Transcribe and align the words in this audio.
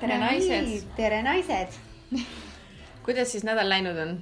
tere, 0.00 0.18
naised! 0.18 0.86
tere, 0.96 1.22
naised! 1.22 1.74
kuidas 3.04 3.32
siis 3.32 3.44
nädal 3.44 3.68
läinud 3.68 3.98
on? 3.98 4.14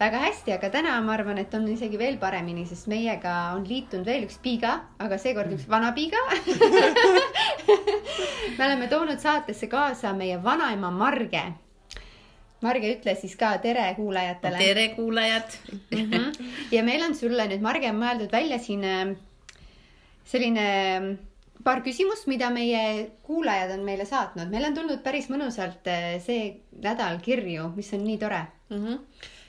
väga 0.00 0.18
hästi, 0.24 0.52
aga 0.56 0.70
täna 0.74 0.94
ma 1.04 1.12
arvan, 1.14 1.38
et 1.38 1.54
on 1.54 1.68
isegi 1.70 1.98
veel 2.00 2.16
paremini, 2.18 2.64
sest 2.66 2.88
meiega 2.90 3.34
on 3.54 3.66
liitunud 3.68 4.06
veel 4.08 4.24
üks 4.26 4.40
piiga, 4.42 4.78
aga 4.98 5.18
seekord 5.20 5.52
üks 5.54 5.68
vana 5.70 5.92
piiga 5.96 6.18
me 8.56 8.64
oleme 8.64 8.88
toonud 8.88 9.20
saatesse 9.20 9.68
kaasa 9.70 10.12
meie 10.16 10.40
vanaema 10.42 10.90
Marge. 10.90 11.44
Marge, 12.64 12.94
ütle 12.96 13.14
siis 13.18 13.36
ka 13.40 13.52
tere 13.62 13.84
kuulajatele. 13.98 14.58
tere, 14.58 14.88
kuulajad 14.96 15.56
mm. 15.72 16.00
-hmm. 16.00 16.50
ja 16.72 16.82
meil 16.86 17.04
on 17.04 17.14
sulle 17.14 17.46
nüüd, 17.50 17.62
Marge, 17.64 17.92
mõeldud 17.92 18.32
välja 18.32 18.58
siin 18.58 18.84
äh, 18.84 19.14
selline 20.24 20.66
paar 21.64 21.80
küsimust, 21.84 22.26
mida 22.28 22.50
meie 22.52 23.10
kuulajad 23.22 23.70
on 23.76 23.84
meile 23.84 24.04
saatnud. 24.04 24.50
meil 24.50 24.64
on 24.64 24.74
tulnud 24.74 25.02
päris 25.04 25.30
mõnusalt 25.32 25.86
äh, 25.92 26.18
see 26.24 26.50
nädal 26.82 27.20
kirju, 27.20 27.70
mis 27.76 27.92
on 27.92 28.04
nii 28.04 28.18
tore 28.18 28.42
mm. 28.70 28.84
-hmm. 28.84 28.98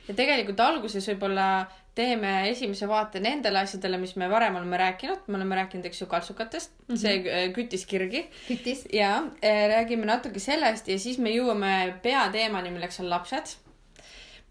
ja 0.08 0.14
tegelikult 0.14 0.60
alguses 0.60 1.10
võib-olla 1.10 1.50
teeme 1.96 2.32
esimese 2.50 2.88
vaate 2.92 3.20
nendele 3.24 3.62
asjadele, 3.64 3.98
mis 4.02 4.16
me 4.20 4.28
varem 4.32 4.56
oleme 4.60 4.78
rääkinud, 4.80 5.20
me 5.28 5.36
oleme 5.40 5.56
rääkinud, 5.62 5.86
eks 5.88 6.02
ju, 6.02 6.08
kaltsukatest 6.12 6.72
mm, 6.72 6.94
-hmm. 6.94 7.02
see 7.02 7.16
äh, 7.20 7.54
küttis 7.56 7.86
kirgi. 7.86 8.26
küttis. 8.48 8.88
ja 8.94 9.24
äh, 9.44 9.68
räägime 9.72 10.06
natuke 10.06 10.40
sellest 10.40 10.88
ja 10.88 11.00
siis 11.00 11.18
me 11.18 11.30
jõuame 11.30 11.94
peateemani, 12.02 12.72
milleks 12.72 13.00
on 13.00 13.10
lapsed. 13.10 13.56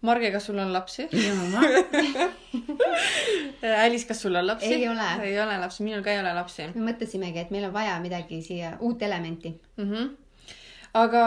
Marge, 0.01 0.31
kas 0.31 0.45
sul 0.45 0.57
on 0.59 0.73
lapsi? 0.73 1.07
Alice, 3.83 4.07
kas 4.07 4.21
sul 4.21 4.35
on 4.35 4.47
lapsi? 4.47 4.73
ei 4.73 4.89
ole. 4.89 5.23
ei 5.23 5.41
ole 5.41 5.57
lapsi, 5.57 5.83
minul 5.83 6.03
ka 6.03 6.11
ei 6.11 6.19
ole 6.19 6.33
lapsi. 6.33 6.61
me 6.75 6.91
mõtlesimegi, 6.91 7.41
et 7.41 7.51
meil 7.51 7.65
on 7.65 7.73
vaja 7.73 7.99
midagi 7.99 8.41
siia, 8.41 8.77
uut 8.79 9.01
elementi 9.01 9.61
mm. 9.77 9.91
-hmm 9.91 10.24
aga 10.95 11.23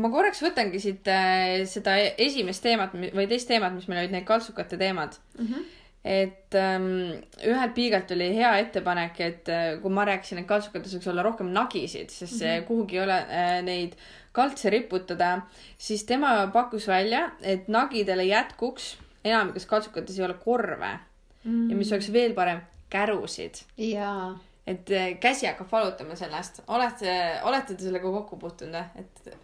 ma 0.00 0.10
korraks 0.12 0.40
võtangi 0.44 0.80
siit 0.82 1.08
äh, 1.10 1.64
seda 1.68 1.96
esimest 2.20 2.64
teemat 2.64 2.94
või 2.96 3.26
teist 3.30 3.50
teemat, 3.50 3.74
mis 3.76 3.88
meil 3.90 4.04
olid 4.04 4.14
need 4.14 4.26
kaltsukate 4.28 4.78
teemad 4.80 5.18
mm. 5.38 5.46
-hmm. 5.46 5.66
et 6.04 6.56
ähm, 6.56 6.88
ühelt 7.44 7.74
piigalt 7.76 8.14
oli 8.16 8.30
hea 8.36 8.54
ettepanek, 8.62 9.20
et 9.20 9.52
äh, 9.52 9.68
kui 9.82 9.92
ma 9.92 10.06
rääkisin, 10.08 10.40
et 10.40 10.48
kaltsukates 10.48 10.96
võiks 10.96 11.12
olla 11.12 11.26
rohkem 11.26 11.52
nagisid, 11.52 12.10
sest 12.10 12.40
mm 12.40 12.46
-hmm. 12.46 12.66
kuhugi 12.70 12.96
ei 12.96 13.04
ole 13.04 13.20
äh, 13.20 13.62
neid 13.66 13.96
kaltse 14.32 14.70
riputada, 14.70 15.40
siis 15.78 16.04
tema 16.04 16.46
pakkus 16.52 16.88
välja, 16.88 17.30
et 17.42 17.68
nagidele 17.68 18.24
jätkuks, 18.24 18.96
enamikes 19.24 19.66
kaltsukates 19.66 20.18
ei 20.18 20.24
ole 20.24 20.34
korve 20.34 20.98
mm 21.44 21.50
-hmm. 21.50 21.70
ja 21.70 21.76
mis 21.76 21.92
oleks 21.92 22.12
veel 22.12 22.32
parem, 22.34 22.60
kärusid. 22.90 23.54
jaa 23.76 24.38
et 24.66 24.90
äh, 24.92 25.12
käsi 25.20 25.48
hakkab 25.48 25.70
valutama 25.72 26.16
sellest. 26.16 26.62
olete, 26.68 27.14
olete 27.48 27.74
te 27.74 27.86
sellega 27.88 28.12
kokku 28.18 28.40
puutunud 28.40 28.76
või? 28.76 29.04
et 29.04 29.38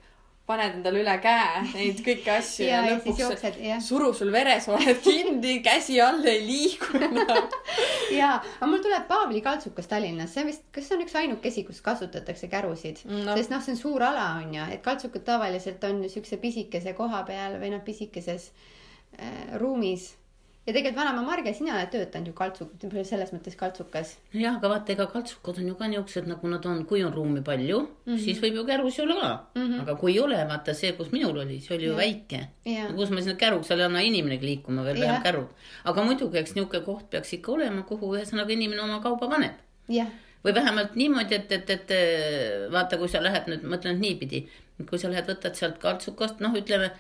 paned 0.47 0.77
endale 0.79 1.01
üle 1.03 1.15
käe 1.23 1.63
neid 1.73 2.01
kõiki 2.07 2.31
asju 2.31 2.67
ja, 2.69 2.83
ja 2.85 2.95
lõpuks 2.95 3.23
jooksed, 3.23 3.57
suru 3.83 4.13
sul 4.15 4.31
veresooned 4.35 5.01
kinni, 5.03 5.57
käsi 5.65 5.99
all 6.03 6.23
ei 6.31 6.45
liigu 6.47 7.01
enam 7.01 7.49
ja, 8.21 8.37
aga 8.39 8.69
mul 8.71 8.85
tuleb 8.85 9.09
Paavli 9.11 9.43
kaltsukas 9.43 9.91
Tallinnas, 9.91 10.33
see 10.37 10.47
vist, 10.47 10.69
kas 10.75 10.87
see 10.87 10.99
on 10.99 11.03
üks 11.07 11.17
ainukesi, 11.19 11.67
kus 11.67 11.83
kasutatakse 11.87 12.51
kärusid 12.53 13.03
no., 13.11 13.35
sest 13.35 13.55
noh, 13.55 13.65
see 13.65 13.75
on 13.75 13.81
suur 13.81 14.07
ala 14.07 14.29
on 14.39 14.55
ju, 14.55 14.69
et 14.77 14.85
kaltsukad 14.87 15.27
tavaliselt 15.27 15.83
on 15.89 16.05
siukse 16.13 16.39
pisikese 16.43 16.95
koha 16.99 17.25
peal 17.27 17.59
või 17.63 17.75
noh, 17.75 17.83
pisikeses 17.87 18.53
äh, 19.19 19.59
ruumis 19.59 20.13
ja 20.67 20.75
tegelikult 20.75 20.99
vanaema 20.99 21.23
Marge, 21.23 21.53
sina 21.55 21.77
oled 21.77 21.91
töötanud 21.93 22.31
ju 22.31 22.35
kaltsuk-, 22.37 23.05
selles 23.07 23.31
mõttes 23.35 23.55
kaltsukas. 23.59 24.17
jah, 24.35 24.57
aga 24.59 24.71
vaata, 24.73 24.93
ega 24.97 25.07
kaltsukad 25.13 25.61
on 25.63 25.71
ju 25.71 25.77
ka 25.79 25.89
niisugused, 25.93 26.27
nagu 26.31 26.51
nad 26.51 26.67
on, 26.67 26.83
kui 26.91 27.05
on 27.07 27.15
ruumi 27.15 27.43
palju 27.47 27.79
mm, 27.83 28.13
-hmm. 28.13 28.25
siis 28.25 28.43
võib 28.43 28.59
ju 28.61 28.67
kärus 28.67 28.99
olla 29.05 29.15
ka 29.21 29.31
mm. 29.55 29.63
-hmm. 29.63 29.81
aga 29.83 29.97
kui 30.01 30.13
ei 30.13 30.21
ole, 30.21 30.43
vaata 30.49 30.75
see, 30.75 30.93
kus 30.99 31.13
minul 31.13 31.39
oli, 31.45 31.61
see 31.61 31.77
oli 31.77 31.87
ju 31.87 31.93
ja. 31.93 31.97
väike. 31.97 32.49
kus 32.97 33.11
ma 33.11 33.21
sinna 33.21 33.37
käruks, 33.37 33.69
seal 33.69 33.81
ei 33.81 33.87
anna 33.87 34.01
inimenegi 34.01 34.47
liikuma, 34.47 34.85
veel 34.85 35.01
vähem 35.01 35.23
käru. 35.23 35.49
aga 35.85 36.05
muidugi, 36.05 36.39
eks 36.39 36.55
niisugune 36.55 36.85
koht 36.85 37.11
peaks 37.11 37.33
ikka 37.33 37.53
olema, 37.53 37.83
kuhu 37.83 38.15
ühesõnaga 38.17 38.53
inimene 38.53 38.83
oma 38.83 39.01
kauba 39.01 39.29
paneb. 39.29 39.53
või 40.45 40.55
vähemalt 40.55 40.95
niimoodi, 40.95 41.35
et, 41.35 41.53
et, 41.53 41.71
et 41.71 41.91
vaata, 42.73 42.99
kui 42.99 43.09
sa 43.09 43.23
lähed 43.23 43.47
nüüd, 43.47 43.63
mõtlen 43.63 43.99
niipidi, 43.99 44.49
kui 44.91 44.99
sa 44.99 45.09
lähed, 45.09 45.27
võtad 45.27 45.55
sealt 45.55 45.79
kaltsukast, 45.79 46.41
noh, 46.41 46.55
ütleme 46.55 46.91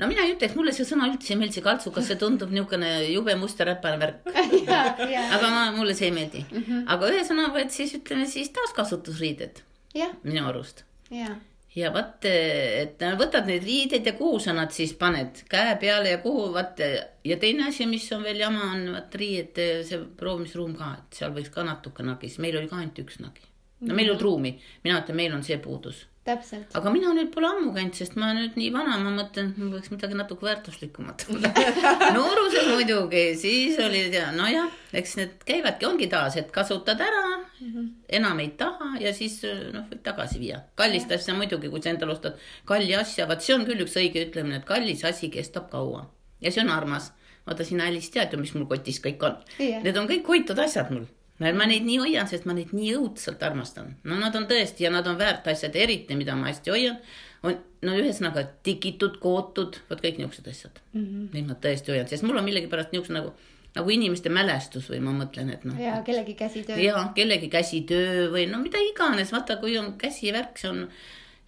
no 0.00 0.08
mina 0.08 0.24
ei 0.24 0.34
ütleks, 0.34 0.56
mulle 0.56 0.72
see 0.76 0.86
sõna 0.88 1.08
üldse 1.10 1.34
ei 1.34 1.38
meeldi, 1.40 1.58
see 1.58 1.66
kaltsukas, 1.66 2.08
see 2.08 2.18
tundub 2.20 2.52
niisugune 2.54 2.90
jube 3.10 3.36
must 3.40 3.60
ja 3.60 3.68
räpane 3.68 4.00
värk 4.00 4.28
aga 5.36 5.52
ma, 5.52 5.62
mulle 5.76 5.94
see 5.98 6.08
ei 6.08 6.16
meeldi 6.16 6.44
mm. 6.46 6.64
-hmm. 6.64 6.82
aga 6.94 7.12
ühesõnaga, 7.12 7.62
et 7.62 7.76
siis 7.76 7.94
ütleme 8.00 8.26
siis 8.26 8.52
taaskasutusriided. 8.56 9.62
minu 10.24 10.46
arust. 10.48 10.84
ja 11.76 11.92
vaat, 11.92 12.24
et 12.24 13.04
võtad 13.20 13.48
neid 13.48 13.64
riideid 13.64 14.06
ja 14.06 14.12
kuhu 14.16 14.40
sa 14.40 14.52
nad 14.56 14.72
siis 14.72 14.92
paned, 14.96 15.44
käe 15.48 15.76
peale 15.80 16.16
ja 16.16 16.18
kuhu, 16.24 16.50
vaat. 16.52 16.80
ja 17.24 17.36
teine 17.36 17.68
asi, 17.68 17.86
mis 17.86 18.08
on 18.12 18.24
veel 18.24 18.40
jama, 18.40 18.72
on 18.76 18.92
vaat 18.96 19.14
riiete 19.14 19.68
see 19.88 20.00
proovimisruum 20.16 20.76
ka, 20.76 20.94
et 20.98 21.20
seal 21.20 21.36
võiks 21.36 21.52
ka 21.52 21.64
natuke 21.68 22.04
nagi, 22.06 22.28
sest 22.32 22.44
meil 22.44 22.56
oli 22.60 22.68
ka 22.68 22.80
ainult 22.80 23.04
üks 23.04 23.20
nagi. 23.20 23.44
no 23.80 23.94
meil 23.94 24.08
ei 24.08 24.14
olnud 24.14 24.24
ruumi, 24.24 24.56
mina 24.84 25.00
ütlen, 25.02 25.20
meil 25.20 25.36
on 25.36 25.44
see 25.44 25.60
puudus 25.60 26.06
täpselt. 26.26 26.70
aga 26.78 26.90
mina 26.94 27.12
nüüd 27.16 27.30
pole 27.34 27.48
ammu 27.50 27.72
käinud, 27.74 27.96
sest 27.98 28.14
ma 28.20 28.30
nüüd 28.36 28.56
nii 28.58 28.70
vana, 28.74 28.98
ma 29.02 29.12
mõtlen, 29.14 29.50
et 29.52 29.60
mul 29.60 29.72
võiks 29.74 29.90
midagi 29.92 30.18
natuke 30.18 30.46
väärtuslikumat 30.46 31.24
olla 31.32 31.52
nooruses 32.16 32.68
muidugi, 32.70 33.24
siis 33.40 33.78
oli 33.82 34.04
ja 34.14 34.28
nojah, 34.36 34.70
eks 34.98 35.16
need 35.18 35.46
käivadki, 35.48 35.88
ongi 35.88 36.08
taas, 36.12 36.36
et 36.40 36.52
kasutad 36.54 37.00
ära 37.02 37.24
mm, 37.36 37.70
-hmm. 37.72 37.88
enam 38.20 38.42
ei 38.44 38.52
taha 38.58 38.92
ja 39.02 39.14
siis 39.16 39.40
noh, 39.74 39.88
võid 39.90 40.04
tagasi 40.06 40.38
viia. 40.42 40.62
kallist 40.78 41.10
ja. 41.10 41.18
asja 41.18 41.34
muidugi, 41.38 41.70
kui 41.72 41.82
sa 41.82 41.90
endale 41.94 42.14
ostad 42.14 42.38
kalli 42.64 42.94
asja, 42.96 43.26
vaat 43.30 43.42
see 43.42 43.56
on 43.56 43.66
küll 43.66 43.82
üks 43.86 43.98
õige 43.98 44.28
ütlemine, 44.28 44.62
et 44.62 44.68
kallis 44.68 45.04
asi 45.04 45.30
kestab 45.30 45.70
kaua 45.70 46.06
ja 46.40 46.52
see 46.52 46.62
on 46.62 46.70
armas. 46.70 47.12
vaata 47.46 47.64
sina, 47.66 47.88
Alice, 47.90 48.10
tead 48.14 48.30
ju, 48.32 48.38
mis 48.38 48.54
mul 48.54 48.68
kotis 48.70 49.00
kõik 49.02 49.24
on. 49.26 49.32
Need 49.58 49.96
on 49.98 50.06
kõik 50.06 50.28
hoitud 50.30 50.58
asjad 50.62 50.92
mul 50.94 51.08
ma 51.56 51.66
neid 51.66 51.86
nii 51.86 51.98
hoian, 52.02 52.28
sest 52.30 52.46
ma 52.48 52.54
neid 52.56 52.72
nii 52.76 52.94
õudselt 52.98 53.42
armastan. 53.42 53.94
no 54.04 54.18
nad 54.20 54.36
on 54.38 54.46
tõesti 54.50 54.86
ja 54.86 54.90
nad 54.94 55.06
on 55.10 55.18
väärt 55.18 55.46
asjad, 55.50 55.76
eriti 55.76 56.16
mida 56.18 56.36
ma 56.38 56.50
hästi 56.50 56.74
hoian, 56.74 56.98
on 57.42 57.56
no 57.82 57.94
ühesõnaga 57.98 58.44
tikitud, 58.66 59.18
kootud, 59.22 59.80
vot 59.88 60.02
kõik 60.04 60.20
niisugused 60.20 60.50
asjad 60.52 60.78
mm. 60.92 61.00
-hmm. 61.06 61.24
Neid 61.34 61.48
ma 61.48 61.56
tõesti 61.64 61.94
hoian, 61.94 62.06
sest 62.08 62.26
mul 62.26 62.38
on 62.38 62.46
millegipärast 62.46 62.92
niisugune 62.94 63.18
nagu, 63.20 63.32
nagu 63.74 63.94
inimeste 63.96 64.30
mälestus 64.30 64.90
või 64.92 65.00
ma 65.02 65.14
mõtlen, 65.16 65.50
et 65.54 65.64
noh. 65.64 65.80
ja 65.80 66.02
kellegi 66.06 66.34
käsitöö. 66.38 66.76
ja 66.78 67.08
kellegi 67.16 67.48
käsitöö 67.48 68.28
või 68.34 68.46
no 68.50 68.62
mida 68.62 68.78
iganes, 68.90 69.32
vaata, 69.32 69.56
kui 69.56 69.78
on 69.78 69.96
käsivärk, 69.98 70.58
see 70.58 70.70
on 70.70 70.86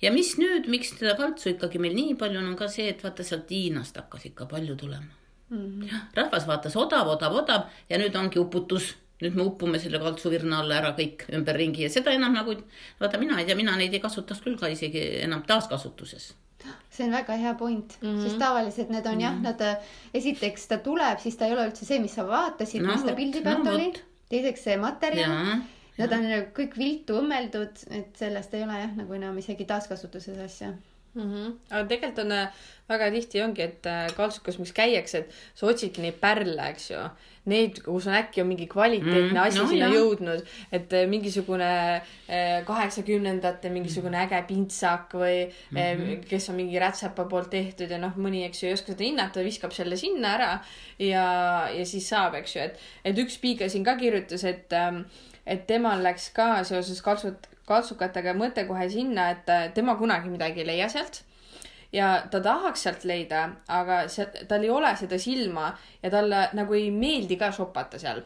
ja 0.02 0.12
mis 0.12 0.34
nüüd, 0.40 0.68
miks 0.72 0.94
seda 0.96 1.14
kaltsu 1.18 1.54
ikkagi 1.54 1.78
meil 1.82 1.94
nii 1.94 2.16
palju 2.20 2.40
on, 2.40 2.50
on 2.52 2.56
ka 2.58 2.68
see, 2.72 2.88
et 2.90 3.04
vaata 3.04 3.26
sealt 3.26 3.50
Hiinast 3.50 3.96
hakkas 4.00 4.26
ikka 4.30 4.48
palju 4.50 4.76
tulema 4.76 5.12
mm. 5.50 5.80
-hmm. 5.80 6.04
rahvas 6.14 6.46
vaatas 6.46 6.76
odav, 6.76 7.08
odav, 7.08 7.36
odav 7.42 7.62
ja 7.90 7.98
nüüd 7.98 8.16
ongi 8.18 8.38
uputus 8.38 8.94
nüüd 9.22 9.36
me 9.38 9.44
upume 9.46 9.78
selle 9.78 10.00
kaltsuvirna 10.02 10.62
alla 10.62 10.80
ära 10.80 10.94
kõik 10.98 11.26
ümberringi 11.32 11.84
ja 11.86 11.90
seda 11.92 12.14
enam 12.14 12.34
nagu, 12.34 12.56
vaata 13.00 13.20
mina 13.22 13.38
ei 13.40 13.46
tea, 13.48 13.58
mina 13.58 13.76
neid 13.78 13.94
ei 13.94 14.02
kasutaks 14.02 14.42
küll 14.44 14.58
ka 14.60 14.70
isegi 14.72 15.04
enam 15.24 15.44
taaskasutuses 15.46 16.32
see 16.90 17.04
on 17.04 17.12
väga 17.12 17.36
hea 17.36 17.52
point 17.60 17.96
mm, 18.00 18.08
-hmm. 18.08 18.22
sest 18.24 18.38
tavaliselt 18.38 18.90
need 18.90 19.06
on 19.06 19.14
mm 19.14 19.20
-hmm. 19.20 19.22
jah, 19.22 19.40
nad 19.42 19.84
esiteks 20.14 20.66
ta 20.68 20.78
tuleb, 20.78 21.18
siis 21.18 21.36
ta 21.36 21.46
ei 21.46 21.52
ole 21.52 21.68
üldse 21.68 21.84
see, 21.84 22.00
mis 22.00 22.14
sa 22.14 22.26
vaatasid 22.26 22.82
no,, 22.82 22.92
mis 22.92 23.02
ta 23.02 23.12
pildi 23.12 23.42
pealt 23.42 23.64
no, 23.64 23.74
oli. 23.74 23.92
teiseks 24.28 24.64
see 24.64 24.76
materjal. 24.76 25.60
Nad 25.98 26.12
on 26.12 26.24
kõik 26.56 26.72
viltu 26.78 27.20
õmmeldud, 27.20 27.84
et 27.90 28.16
sellest 28.18 28.54
ei 28.54 28.64
ole 28.64 28.78
jah, 28.80 28.96
nagu 28.96 29.14
enam 29.14 29.36
isegi 29.38 29.64
taaskasutuses 29.64 30.38
asja 30.42 30.72
mm. 31.14 31.22
-hmm. 31.22 31.52
aga 31.70 31.84
tegelikult 31.88 32.24
on 32.24 32.32
äh, 32.32 32.64
väga 32.88 33.10
tihti 33.10 33.42
ongi, 33.42 33.62
et 33.62 33.86
äh, 33.86 34.08
kaltsukas, 34.16 34.58
miks 34.58 34.72
käiakse, 34.72 35.18
et 35.18 35.30
sa 35.54 35.66
otsidki 35.66 36.02
neid 36.02 36.20
pärle, 36.20 36.68
eks 36.70 36.90
ju 36.90 37.04
need, 37.50 37.80
kus 37.84 38.06
on 38.08 38.16
äkki 38.16 38.40
on 38.40 38.48
mingi 38.48 38.66
kvaliteetne 38.70 39.34
mm, 39.34 39.40
asi 39.42 39.60
no, 39.60 39.66
sinna 39.68 39.88
jah. 39.90 39.96
jõudnud, 39.98 40.44
et 40.72 40.94
eh, 40.96 41.04
mingisugune 41.10 41.68
kaheksakümnendate 42.64 43.68
mingisugune 43.72 44.22
äge 44.22 44.40
pintsak 44.48 45.12
või 45.20 45.42
mm 45.44 45.76
-hmm. 45.76 46.24
kes 46.28 46.48
on 46.48 46.56
mingi 46.56 46.80
rätsepa 46.80 47.26
poolt 47.28 47.50
tehtud 47.52 47.90
ja 47.90 48.00
noh, 48.00 48.16
mõni, 48.16 48.46
eks 48.48 48.62
ju, 48.62 48.70
ei 48.70 48.78
oska 48.78 48.94
seda 48.94 49.04
hinnata, 49.04 49.44
viskab 49.44 49.76
selle 49.76 49.96
sinna 50.00 50.34
ära 50.38 50.50
ja, 50.98 51.26
ja 51.68 51.84
siis 51.84 52.08
saab, 52.08 52.38
eks 52.40 52.56
ju, 52.56 52.62
et, 52.62 52.80
et 53.04 53.18
üks 53.18 53.36
piiga 53.40 53.68
siin 53.68 53.84
ka 53.84 53.98
kirjutas, 54.00 54.44
et, 54.48 54.72
ehm, 54.72 55.04
et 55.46 55.66
temal 55.66 56.00
läks 56.02 56.30
ka 56.32 56.64
seoses 56.64 57.02
kaltsut, 57.04 57.48
kaltsukatega 57.68 58.34
mõte 58.36 58.66
kohe 58.68 58.88
sinna, 58.92 59.30
et 59.34 59.74
tema 59.74 59.96
kunagi 59.96 60.32
midagi 60.32 60.62
ei 60.62 60.68
leia 60.72 60.88
sealt 60.92 61.22
ja 61.94 62.08
ta 62.30 62.40
tahaks 62.42 62.84
sealt 62.86 63.06
leida, 63.08 63.46
aga 63.70 64.04
see, 64.12 64.26
tal 64.50 64.64
ei 64.66 64.72
ole 64.72 64.90
seda 64.98 65.18
silma 65.20 65.70
ja 66.02 66.10
talle 66.12 66.48
nagu 66.58 66.76
ei 66.76 66.90
meeldi 66.94 67.38
ka 67.40 67.52
shopata 67.54 68.00
seal. 68.02 68.22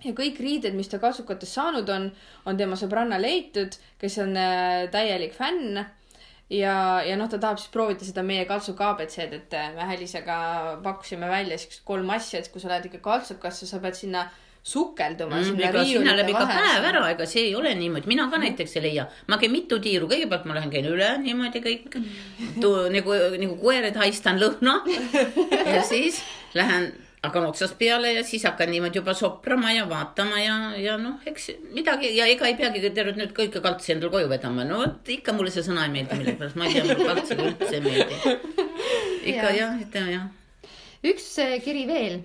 ja 0.00 0.14
kõik 0.16 0.38
riided, 0.40 0.72
mis 0.74 0.88
ta 0.88 0.98
kasukatest 0.98 1.58
saanud 1.58 1.88
on, 1.92 2.06
on 2.48 2.56
tema 2.56 2.76
sõbranna 2.80 3.18
leitud, 3.20 3.74
kes 4.00 4.16
on 4.22 4.32
äh, 4.40 4.86
täielik 4.92 5.34
fänn 5.36 5.76
ja, 5.76 6.76
ja 7.04 7.18
noh, 7.20 7.28
ta 7.28 7.36
tahab 7.38 7.60
siis 7.60 7.72
proovida 7.74 8.06
seda 8.08 8.24
meie 8.24 8.46
kaltsuka 8.48 8.94
abc-d, 8.94 9.42
et 9.42 9.56
äh, 9.58 9.74
me 9.76 9.88
Hälisega 9.90 10.38
pakkusime 10.86 11.28
välja 11.28 11.60
siuksed 11.60 11.84
kolm 11.84 12.08
asja, 12.16 12.40
et 12.40 12.48
kui 12.48 12.62
sa 12.62 12.72
lähed 12.72 12.88
ikka 12.88 13.02
kaltsukasse, 13.04 13.68
sa 13.68 13.82
pead 13.84 13.98
sinna 13.98 14.24
sukelduma 14.62 15.38
mm, 15.38 15.44
sinna 15.44 15.70
riiulite 15.72 16.26
ikka 16.28 16.46
päev 16.48 16.86
ära, 16.90 17.04
ega 17.14 17.26
see 17.28 17.46
ei 17.48 17.54
ole 17.56 17.72
niimoodi, 17.78 18.10
mina 18.10 18.26
ka 18.28 18.36
mm. 18.36 18.46
näiteks 18.46 18.76
ei 18.76 18.82
leia. 18.90 19.06
ma 19.28 19.38
käin 19.40 19.52
mitu 19.54 19.80
tiiru, 19.80 20.08
kõigepealt 20.10 20.48
ma 20.48 20.56
lähen, 20.58 20.72
käin 20.72 20.88
üle 20.90 21.12
niimoodi 21.22 21.62
kõik 21.64 22.00
mm., 22.00 22.58
nagu, 22.92 23.20
nagu 23.40 23.60
koer, 23.60 23.88
et 23.88 24.00
haistan 24.00 24.40
lõhna 24.42 24.82
ja 25.74 25.80
siis 25.86 26.20
lähen 26.54 26.90
hakkan 27.24 27.46
otsast 27.48 27.76
peale 27.78 28.12
ja 28.12 28.24
siis 28.24 28.44
hakkan 28.48 28.70
niimoodi 28.72 29.00
juba 29.00 29.14
soprama 29.14 29.72
ja 29.72 29.86
vaatama 29.88 30.40
ja, 30.40 30.56
ja 30.80 30.96
noh, 31.00 31.20
eks 31.28 31.50
midagi 31.72 32.12
ja 32.16 32.28
ega 32.28 32.48
ei 32.48 32.56
peagi 32.56 32.82
tervet 32.96 33.16
nüüd 33.20 33.32
kõike 33.36 33.62
kaltsi 33.64 33.94
endale 33.94 34.12
koju 34.12 34.28
vedama. 34.28 34.64
no 34.64 34.80
vot 34.80 35.08
ikka 35.16 35.34
mulle 35.36 35.52
see 35.52 35.64
sõna 35.64 35.84
ei 35.88 35.94
meeldi 35.96 36.20
millegipärast, 36.20 36.56
ma 36.60 36.68
ei 36.68 36.76
tea, 36.76 36.84
mulle 36.88 37.08
kaltsiga 37.08 37.48
üldse 37.48 37.74
ei 37.76 37.84
meeldi. 37.84 38.36
ikka 39.34 39.52
jah, 39.56 39.80
ütleme 39.84 40.14
jah. 40.16 40.28
üks 41.12 41.32
kiri 41.64 41.84
veel 41.88 42.20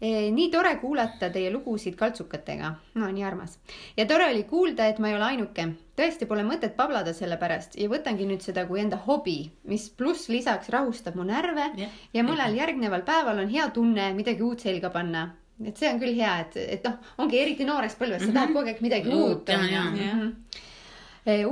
nii 0.00 0.48
tore 0.50 0.76
kuulata 0.80 1.28
teie 1.30 1.50
lugusid 1.52 1.94
kaltsukatega, 1.96 2.70
no 2.94 3.08
nii 3.12 3.24
armas. 3.24 3.58
ja 3.96 4.06
tore 4.06 4.30
oli 4.30 4.44
kuulda, 4.44 4.86
et 4.86 4.98
ma 4.98 5.08
ei 5.08 5.14
ole 5.14 5.24
ainuke. 5.24 5.66
tõesti 5.96 6.26
pole 6.26 6.42
mõtet 6.42 6.76
pablada 6.76 7.12
selle 7.12 7.36
pärast 7.36 7.76
ja 7.76 7.88
võtangi 7.88 8.24
nüüd 8.26 8.40
seda 8.40 8.64
kui 8.66 8.80
enda 8.80 8.96
hobi, 8.96 9.50
mis 9.64 9.90
pluss 9.90 10.28
lisaks 10.28 10.68
rahustab 10.72 11.14
mu 11.20 11.24
närve 11.28 11.68
ja, 11.76 11.88
ja 12.14 12.24
mõnel 12.24 12.56
järgneval 12.56 13.04
päeval 13.04 13.44
on 13.44 13.52
hea 13.52 13.68
tunne 13.76 14.12
midagi 14.16 14.42
uut 14.42 14.60
selga 14.60 14.90
panna. 14.90 15.34
et 15.64 15.76
see 15.76 15.92
on 15.92 16.00
küll 16.00 16.16
hea, 16.16 16.38
et, 16.46 16.56
et 16.56 16.84
noh, 16.88 16.96
ongi 17.18 17.38
eriti 17.38 17.68
noores 17.68 17.94
põlves, 18.00 18.24
sa 18.24 18.26
mm 18.26 18.30
-hmm. 18.30 18.34
tahad 18.34 18.52
kogu 18.54 18.66
aeg 18.66 18.80
midagi 18.80 19.08
uut. 19.14 19.50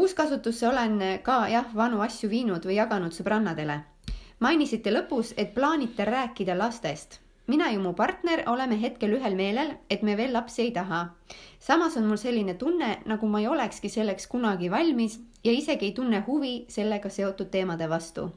uuskasutusse 0.01 0.69
olen 0.69 1.21
ka 1.23 1.49
jah, 1.49 1.75
vanu 1.75 2.01
asju 2.01 2.31
viinud 2.31 2.65
või 2.65 2.81
jaganud 2.81 3.13
sõbrannadele. 3.13 3.81
mainisite 4.41 4.91
lõpus, 4.91 5.35
et 5.37 5.55
plaanite 5.55 6.05
rääkida 6.05 6.59
lastest 6.59 7.28
mina 7.49 7.71
ja 7.73 7.81
mu 7.81 7.95
partner 7.97 8.43
oleme 8.47 8.77
hetkel 8.81 9.15
ühel 9.17 9.35
meelel, 9.37 9.73
et 9.91 10.03
me 10.05 10.17
veel 10.17 10.35
lapsi 10.37 10.63
ei 10.67 10.73
taha. 10.73 11.01
samas 11.59 11.97
on 11.97 12.05
mul 12.07 12.21
selline 12.21 12.55
tunne, 12.55 12.99
nagu 13.07 13.27
ma 13.27 13.41
ei 13.41 13.49
olekski 13.49 13.89
selleks 13.89 14.27
kunagi 14.27 14.71
valmis 14.71 15.19
ja 15.45 15.53
isegi 15.53 15.87
ei 15.87 15.93
tunne 15.93 16.21
huvi 16.27 16.67
sellega 16.69 17.09
seotud 17.09 17.51
teemade 17.51 17.89
vastu. 17.89 18.31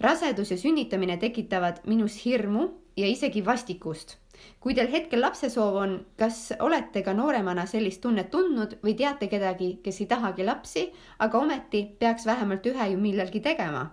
rasedus 0.00 0.50
ja 0.50 0.56
sünnitamine 0.56 1.16
tekitavad 1.16 1.80
minus 1.86 2.24
hirmu 2.24 2.68
ja 2.96 3.06
isegi 3.06 3.44
vastikust. 3.44 4.16
kui 4.60 4.74
teil 4.74 4.90
hetkel 4.90 5.20
lapsesoov 5.20 5.76
on, 5.76 6.06
kas 6.16 6.52
olete 6.60 7.02
ka 7.02 7.12
nooremana 7.12 7.66
sellist 7.66 8.00
tunnet 8.00 8.30
tundnud 8.30 8.78
või 8.84 8.94
teate 8.94 9.26
kedagi, 9.26 9.80
kes 9.82 10.00
ei 10.00 10.06
tahagi 10.06 10.44
lapsi, 10.44 10.92
aga 11.18 11.38
ometi 11.38 11.84
peaks 11.98 12.26
vähemalt 12.26 12.66
ühe 12.66 12.90
ju 12.92 12.98
millalgi 12.98 13.40
tegema? 13.40 13.90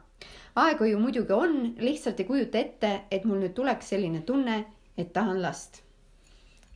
Aega 0.55 0.87
ju 0.87 0.99
muidugi 0.99 1.33
on, 1.33 1.55
lihtsalt 1.79 2.19
ei 2.19 2.27
kujuta 2.27 2.59
ette, 2.59 2.91
et 3.11 3.25
mul 3.25 3.39
nüüd 3.43 3.55
tuleks 3.55 3.93
selline 3.93 4.21
tunne, 4.27 4.63
et 4.97 5.13
tahan 5.13 5.41
last. 5.41 5.81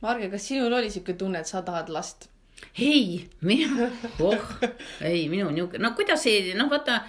Marge, 0.02 0.28
kas 0.32 0.48
sinul 0.48 0.72
oli 0.76 0.90
siuke 0.92 1.16
tunne, 1.16 1.40
et 1.40 1.50
sa 1.50 1.62
tahad 1.66 1.92
last? 1.92 2.30
ei, 2.80 3.26
mina, 3.44 3.90
oh, 4.24 4.52
ei 5.04 5.26
minu 5.28 5.50
niuke, 5.52 5.78
no 5.78 5.90
kuidas 5.96 6.24
ei, 6.30 6.54
noh, 6.56 6.70
vaata, 6.72 7.02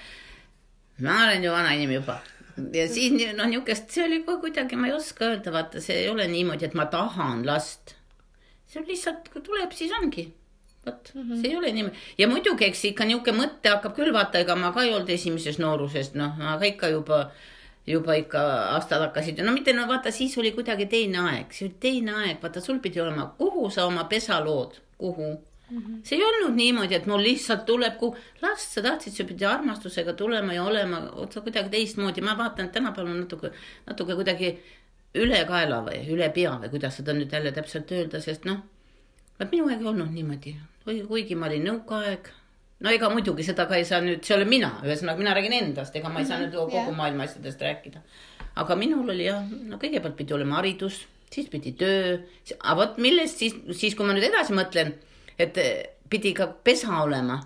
ma 1.06 1.22
olen 1.24 1.46
ju 1.46 1.54
vana 1.54 1.72
inimene 1.72 2.02
juba 2.02 2.18
ja 2.76 2.88
siis 2.92 3.14
noh, 3.38 3.48
niukest, 3.48 3.92
see 3.94 4.04
oli 4.04 4.24
ka 4.26 4.36
kuidagi, 4.42 4.76
ma 4.80 4.90
ei 4.90 4.96
oska 4.98 5.30
öelda, 5.30 5.54
vaata, 5.56 5.80
see 5.84 6.02
ei 6.02 6.10
ole 6.12 6.26
niimoodi, 6.28 6.68
et 6.68 6.76
ma 6.76 6.88
tahan 6.92 7.46
last. 7.48 7.96
see 8.68 8.82
on 8.82 8.90
lihtsalt, 8.90 9.30
kui 9.32 9.46
tuleb, 9.46 9.72
siis 9.72 9.94
ongi 10.02 10.28
vot 10.88 11.12
mm 11.14 11.22
-hmm. 11.22 11.42
see 11.42 11.52
ei 11.52 11.58
ole 11.58 11.72
niimoodi. 11.72 11.98
Ja 12.18 12.28
muidugi, 12.28 12.66
eks 12.66 12.86
ikka 12.92 13.06
niisugune 13.06 13.38
mõte 13.42 13.74
hakkab 13.74 13.96
küll 13.98 14.14
vaata, 14.14 14.40
ega 14.46 14.56
ma 14.56 14.72
ka 14.76 14.84
ei 14.84 14.94
olnud 14.94 15.10
esimeses 15.10 15.60
noorusest, 15.64 16.16
noh, 16.16 16.40
aga 16.54 16.66
ikka 16.66 16.90
juba, 16.94 17.20
juba 17.88 18.16
ikka 18.22 18.46
aastad 18.76 19.04
hakkasid, 19.06 19.44
no 19.44 19.52
mitte 19.56 19.74
no 19.74 19.88
vaata, 19.88 20.12
siis 20.12 20.38
oli 20.38 20.52
kuidagi 20.56 20.86
teine 20.86 21.20
aeg, 21.32 21.52
see 21.52 21.68
oli 21.68 21.76
teine 21.80 22.16
aeg, 22.24 22.42
vaata, 22.42 22.62
sul 22.62 22.80
pidi 22.80 23.02
olema, 23.02 23.28
kuhu 23.38 23.70
sa 23.70 23.86
oma 23.86 24.04
pesa 24.04 24.40
lood, 24.46 24.82
kuhu? 24.98 25.36
Mm 25.70 25.78
-hmm. 25.78 26.00
see 26.04 26.18
ei 26.18 26.24
olnud 26.24 26.56
niimoodi, 26.56 26.96
et 26.96 27.06
mul 27.06 27.24
lihtsalt 27.24 27.66
tuleb, 27.66 27.98
kuhu 28.00 28.16
last 28.42 28.72
sa 28.72 28.82
tahtsid, 28.82 29.14
sa 29.14 29.24
pidid 29.24 29.48
armastusega 29.48 30.14
tulema 30.14 30.54
ja 30.54 30.64
olema 30.64 31.02
otsa 31.12 31.42
kuidagi 31.42 31.70
teistmoodi, 31.70 32.22
ma 32.22 32.38
vaatan, 32.38 32.66
et 32.66 32.72
tänapäeval 32.72 33.12
on 33.12 33.20
natuke, 33.20 33.52
natuke 33.88 34.16
kuidagi 34.16 34.58
ülekaela 35.16 35.82
või 35.86 36.02
üle 36.14 36.30
pea 36.34 36.56
või 36.62 36.72
kuidas 36.74 37.00
seda 37.00 37.16
nüüd 37.16 37.34
jälle 37.34 37.52
täpselt 37.56 37.92
öelda, 37.92 38.22
sest 38.24 38.48
noh, 38.50 38.64
vot 39.40 39.54
minu 39.54 39.70
aeg 39.70 39.84
ei 39.84 39.92
olnud 39.92 40.12
niimoodi, 40.14 40.56
või 40.88 41.02
kuigi 41.08 41.36
ma 41.36 41.50
olin 41.50 41.66
nõukaaeg. 41.68 42.30
no 42.86 42.94
ega 42.94 43.10
muidugi 43.10 43.44
seda 43.44 43.66
ka 43.68 43.78
ei 43.80 43.86
saa 43.90 44.00
nüüd, 44.06 44.24
see 44.26 44.36
olen 44.38 44.50
mina, 44.50 44.72
ühesõnaga 44.86 45.20
mina 45.22 45.36
räägin 45.36 45.56
endast, 45.58 45.96
ega 45.98 46.10
ma 46.14 46.22
ei 46.22 46.30
saa 46.30 46.38
mhm, 46.38 46.48
nüüd 46.48 46.58
kogu 46.60 46.78
yeah. 46.78 46.96
maailma 46.96 47.28
asjadest 47.28 47.62
rääkida. 47.62 48.02
aga 48.64 48.80
minul 48.80 49.10
oli 49.14 49.28
jah, 49.28 49.44
no 49.44 49.80
kõigepealt 49.82 50.18
pidi 50.18 50.36
olema 50.38 50.62
haridus, 50.62 51.04
siis 51.34 51.50
pidi 51.52 51.74
töö, 51.78 52.18
aga 52.60 52.80
vot 52.82 52.98
millest 53.04 53.44
siis, 53.44 53.58
siis 53.78 53.96
kui 53.98 54.08
ma 54.08 54.16
nüüd 54.16 54.30
edasi 54.30 54.56
mõtlen, 54.58 54.96
et 55.38 55.58
eh, 55.62 55.86
pidi 56.10 56.34
ka 56.38 56.48
pesa 56.64 57.04
olema. 57.04 57.42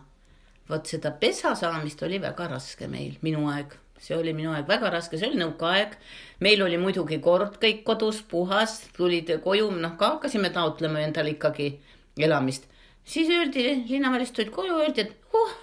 vot 0.69 0.87
seda 0.87 1.11
pesa 1.11 1.55
saamist 1.55 2.03
oli 2.03 2.19
väga 2.21 2.47
raske 2.51 2.87
meil, 2.87 3.17
minu 3.21 3.47
aeg 3.51 3.77
see 4.01 4.17
oli 4.17 4.33
minu 4.33 4.49
aeg 4.55 4.65
väga 4.65 4.89
raske, 4.89 5.17
see 5.17 5.29
oli 5.29 5.37
nõukaaeg. 5.37 5.93
meil 6.41 6.61
oli 6.65 6.77
muidugi 6.81 7.19
kord 7.21 7.59
kõik 7.61 7.83
kodus 7.85 8.21
puhas, 8.21 8.79
tulid 8.97 9.29
koju, 9.43 9.69
noh 9.71 9.97
ka 9.97 10.15
hakkasime 10.15 10.49
taotlema 10.49 11.03
endale 11.05 11.35
ikkagi 11.35 11.75
elamist 12.17 12.70
siis 13.03 13.29
öeldi, 13.29 13.83
linnavalitsus 13.89 14.35
tulid 14.35 14.51
koju, 14.55 14.77
öeldi, 14.83 15.05
et 15.07 15.35
oh, 15.37 15.55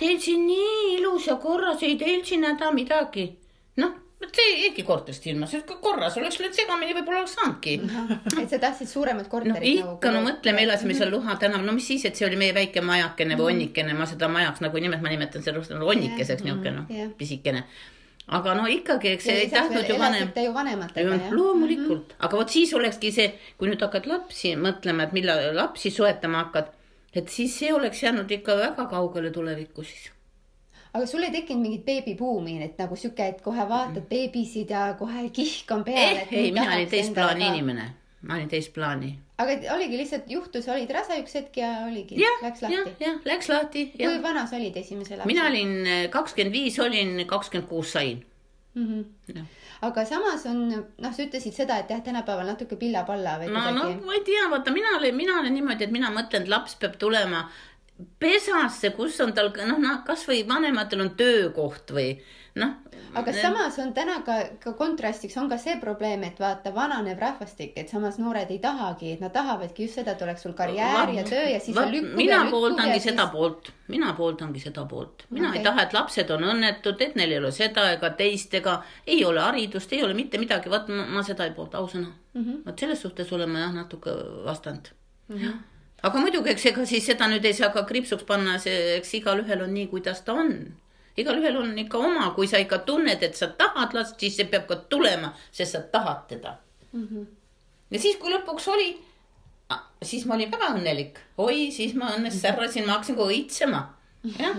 teil 0.00 0.20
siin 0.20 0.46
nii 0.48 0.94
ilus 0.98 1.26
ja 1.30 1.36
korras, 1.40 1.82
ei 1.82 1.96
teil 2.00 2.24
siin 2.24 2.46
häda 2.46 2.70
midagi. 2.76 3.26
noh, 3.80 3.92
see 4.30 4.48
jäigi 4.62 4.82
korterist 4.86 5.26
ilma, 5.26 5.46
see 5.50 5.62
korras 5.82 6.16
oleks 6.20 6.40
nüüd 6.42 6.56
segamini 6.56 6.96
võib-olla 6.96 7.22
oleks 7.22 7.36
saanudki. 7.38 7.76
et 8.42 8.50
sa 8.52 8.58
tahtsid 8.62 8.90
suuremat 8.90 9.30
korterit 9.32 9.56
no, 9.56 9.68
ikka, 9.68 9.84
nagu? 9.84 9.96
ikka, 9.98 10.12
no 10.16 10.24
mõtle, 10.26 10.56
me 10.56 10.66
elasime 10.66 10.96
seal 10.98 11.12
Luha 11.14 11.36
tänaval, 11.40 11.66
no 11.66 11.76
mis 11.76 11.88
siis, 11.92 12.04
et 12.08 12.18
see 12.18 12.28
oli 12.28 12.40
meie 12.40 12.56
väike 12.56 12.84
majakene 12.84 13.36
või 13.36 13.54
mhm. 13.54 13.54
onnikene, 13.54 13.96
ma 13.96 14.08
seda 14.10 14.28
majaks 14.32 14.64
nagu 14.64 14.84
nimet-, 14.84 15.04
ma 15.04 15.12
nimetan 15.12 15.46
seda 15.46 15.62
onnikeseks 15.80 16.44
niisugune 16.46 16.76
noh, 16.82 17.08
pisikene 17.18 17.64
aga 18.30 18.54
no 18.54 18.66
ikkagi, 18.70 19.14
eks 19.16 19.26
ei 19.32 19.48
tahtnud 19.50 19.88
ju 19.88 19.96
vanem. 19.98 20.30
ju 20.36 20.52
vanematega 20.54 21.16
jah? 21.16 21.32
loomulikult 21.34 22.06
mm, 22.06 22.14
-hmm. 22.14 22.26
aga 22.26 22.38
vot 22.38 22.48
siis 22.48 22.74
olekski 22.74 23.12
see, 23.12 23.32
kui 23.58 23.70
nüüd 23.70 23.82
hakkad 23.82 24.06
lapsi 24.06 24.54
mõtlema, 24.56 25.08
et 25.08 25.16
millal 25.16 25.42
lapsi 25.56 25.90
soetama 25.90 26.44
hakkad, 26.44 26.70
et 27.14 27.28
siis 27.28 27.58
see 27.58 27.74
oleks 27.74 28.02
jäänud 28.02 28.30
ikka 28.30 28.56
väga 28.56 28.86
kaugele 28.90 29.30
tulevikku 29.30 29.82
siis. 29.82 30.10
aga 30.92 31.06
sul 31.06 31.22
ei 31.22 31.30
tekkinud 31.30 31.62
mingit 31.62 31.84
beebibuumi, 31.84 32.62
et 32.62 32.78
nagu 32.78 32.96
sihuke, 32.96 33.26
et 33.26 33.40
kohe 33.42 33.68
vaatad 33.68 34.06
beebisid 34.10 34.70
ja 34.70 34.94
kohe 34.98 35.30
kihk 35.30 35.70
on 35.70 35.84
peal 35.84 36.16
eh,. 36.16 36.28
ei, 36.30 36.52
mina 36.52 36.74
olin 36.74 36.88
teist 36.88 37.14
plaani 37.14 37.46
inimene, 37.46 37.90
ma 38.22 38.34
olin 38.34 38.48
teist 38.48 38.72
plaani 38.74 39.18
aga 39.40 39.74
oligi 39.74 39.98
lihtsalt 39.98 40.30
juhtus, 40.30 40.68
olid 40.68 40.90
rase 40.92 41.16
üks 41.22 41.34
hetk 41.38 41.56
ja 41.56 41.70
oligi, 41.86 42.18
läks 42.42 42.62
lahti. 42.62 42.96
jah, 43.00 43.20
läks 43.24 43.48
lahti. 43.48 43.86
kui 43.96 44.22
vana 44.22 44.46
sa 44.46 44.56
olid 44.56 44.76
esimese 44.76 45.16
lapse? 45.16 45.26
mina 45.26 45.46
olin 45.50 45.86
eh, 45.86 46.10
kakskümmend 46.10 46.54
viis, 46.54 46.78
olin 46.78 47.24
kakskümmend 47.26 47.68
kuus 47.68 47.94
sain 47.96 48.20
mm. 48.74 49.04
-hmm. 49.28 49.46
aga 49.88 50.04
samas 50.04 50.46
on, 50.46 50.68
noh, 50.70 51.12
sa 51.12 51.22
ütlesid 51.22 51.54
seda, 51.56 51.78
et 51.78 51.90
jah, 51.90 52.02
tänapäeval 52.04 52.46
natuke 52.46 52.76
pilla-palla 52.76 53.38
või 53.40 53.50
no, 53.50 53.60
kuidagi. 53.60 53.96
no 53.96 54.06
ma 54.06 54.14
ei 54.18 54.24
tea, 54.24 54.46
vaata, 54.50 54.74
mina 54.76 54.96
olen, 54.98 55.16
mina 55.16 55.38
olen 55.40 55.54
niimoodi, 55.54 55.84
et 55.84 55.96
mina 55.96 56.10
mõtlen, 56.14 56.42
et 56.42 56.52
laps 56.52 56.76
peab 56.80 56.98
tulema 56.98 57.48
pesasse, 58.18 58.90
kus 58.96 59.20
on 59.20 59.32
tal 59.36 59.52
noh, 59.66 59.78
noh, 59.78 60.02
kasvõi 60.06 60.44
vanematel 60.48 61.00
on 61.04 61.10
töökoht 61.16 61.92
või 61.96 62.14
noh. 62.58 62.72
aga 63.14 63.32
samas 63.34 63.78
on 63.82 63.92
täna 63.94 64.20
ka, 64.26 64.36
ka 64.62 64.72
kontrastiks 64.78 65.36
on 65.40 65.48
ka 65.50 65.58
see 65.58 65.76
probleem, 65.82 66.22
et 66.26 66.38
vaata, 66.40 66.72
vananeb 66.74 67.18
rahvastik, 67.20 67.72
et 67.78 67.90
samas 67.90 68.18
noored 68.22 68.50
ei 68.50 68.58
tahagi, 68.62 69.12
et 69.14 69.22
nad 69.22 69.32
tahavadki 69.34 69.86
just 69.86 70.00
seda, 70.00 70.14
et 70.16 70.22
oleks 70.26 70.44
sul 70.46 70.54
karjäär 70.58 71.14
ja 71.14 71.24
töö 71.26 71.44
ja 71.48 71.60
siis 71.62 71.76
va, 71.76 71.86
lükkuge, 71.90 72.16
mina 72.18 72.40
pooldangi 72.50 72.98
siis... 72.98 73.08
seda 73.10 73.26
poolt, 73.32 73.72
mina 73.92 74.12
pooldangi 74.18 74.62
seda 74.62 74.84
poolt, 74.90 75.26
mina 75.30 75.50
okay. 75.50 75.60
ei 75.60 75.66
taha, 75.66 75.86
et 75.86 75.96
lapsed 75.96 76.34
on 76.36 76.46
õnnetud, 76.54 77.06
et 77.06 77.16
neil 77.18 77.34
ei 77.36 77.42
ole 77.42 77.52
seda 77.54 77.90
ega 77.94 78.12
teist 78.18 78.54
ega 78.58 78.80
ei 79.06 79.24
ole 79.24 79.42
haridust, 79.46 79.92
ei 79.94 80.04
ole 80.06 80.16
mitte 80.18 80.40
midagi, 80.42 80.72
vot 80.72 80.90
ma, 80.90 81.06
ma 81.18 81.24
seda 81.26 81.48
ei 81.48 81.56
poolda, 81.56 81.82
ausõna 81.82 82.10
mm 82.10 82.44
-hmm.. 82.44 82.62
vot 82.66 82.86
selles 82.86 83.02
suhtes 83.06 83.32
olen 83.32 83.50
ma 83.50 83.66
jah 83.66 83.74
natuke 83.74 84.14
vastand 84.44 84.92
mm. 85.28 85.36
-hmm. 85.36 85.58
aga 86.02 86.18
muidugi, 86.18 86.50
eks 86.50 86.66
ega 86.66 86.86
siis 86.86 87.06
seda 87.06 87.28
nüüd 87.30 87.44
ei 87.44 87.54
saa 87.54 87.70
ka 87.74 87.82
kriipsuks 87.82 88.24
panna, 88.24 88.58
see, 88.58 88.96
eks 88.98 89.14
igalühel 89.14 89.66
on 89.66 89.74
nii, 89.74 89.86
kuidas 89.86 90.22
ta 90.22 90.32
on 90.32 90.54
igalühel 91.16 91.56
on 91.56 91.78
ikka 91.78 91.98
oma, 91.98 92.30
kui 92.36 92.48
sa 92.48 92.60
ikka 92.62 92.78
tunned, 92.86 93.22
et 93.22 93.36
sa 93.36 93.50
tahad 93.58 93.94
last, 93.96 94.18
siis 94.20 94.36
see 94.36 94.48
peab 94.50 94.66
ka 94.68 94.76
tulema, 94.92 95.32
sest 95.52 95.76
sa 95.76 95.80
tahad 95.80 96.26
teda 96.28 96.56
mm. 96.92 97.06
-hmm. 97.06 97.26
ja 97.90 97.98
siis, 97.98 98.16
kui 98.16 98.32
lõpuks 98.32 98.68
oli, 98.70 98.90
siis 100.02 100.26
ma 100.26 100.34
olin 100.34 100.50
väga 100.50 100.74
õnnelik. 100.74 101.18
oi, 101.38 101.70
siis 101.72 101.94
ma 101.94 102.12
õnnest 102.16 102.40
särrasin, 102.40 102.86
ma 102.86 102.92
hakkasin 102.92 103.16
kohe 103.16 103.34
õitsema. 103.34 103.82
jah, 104.38 104.56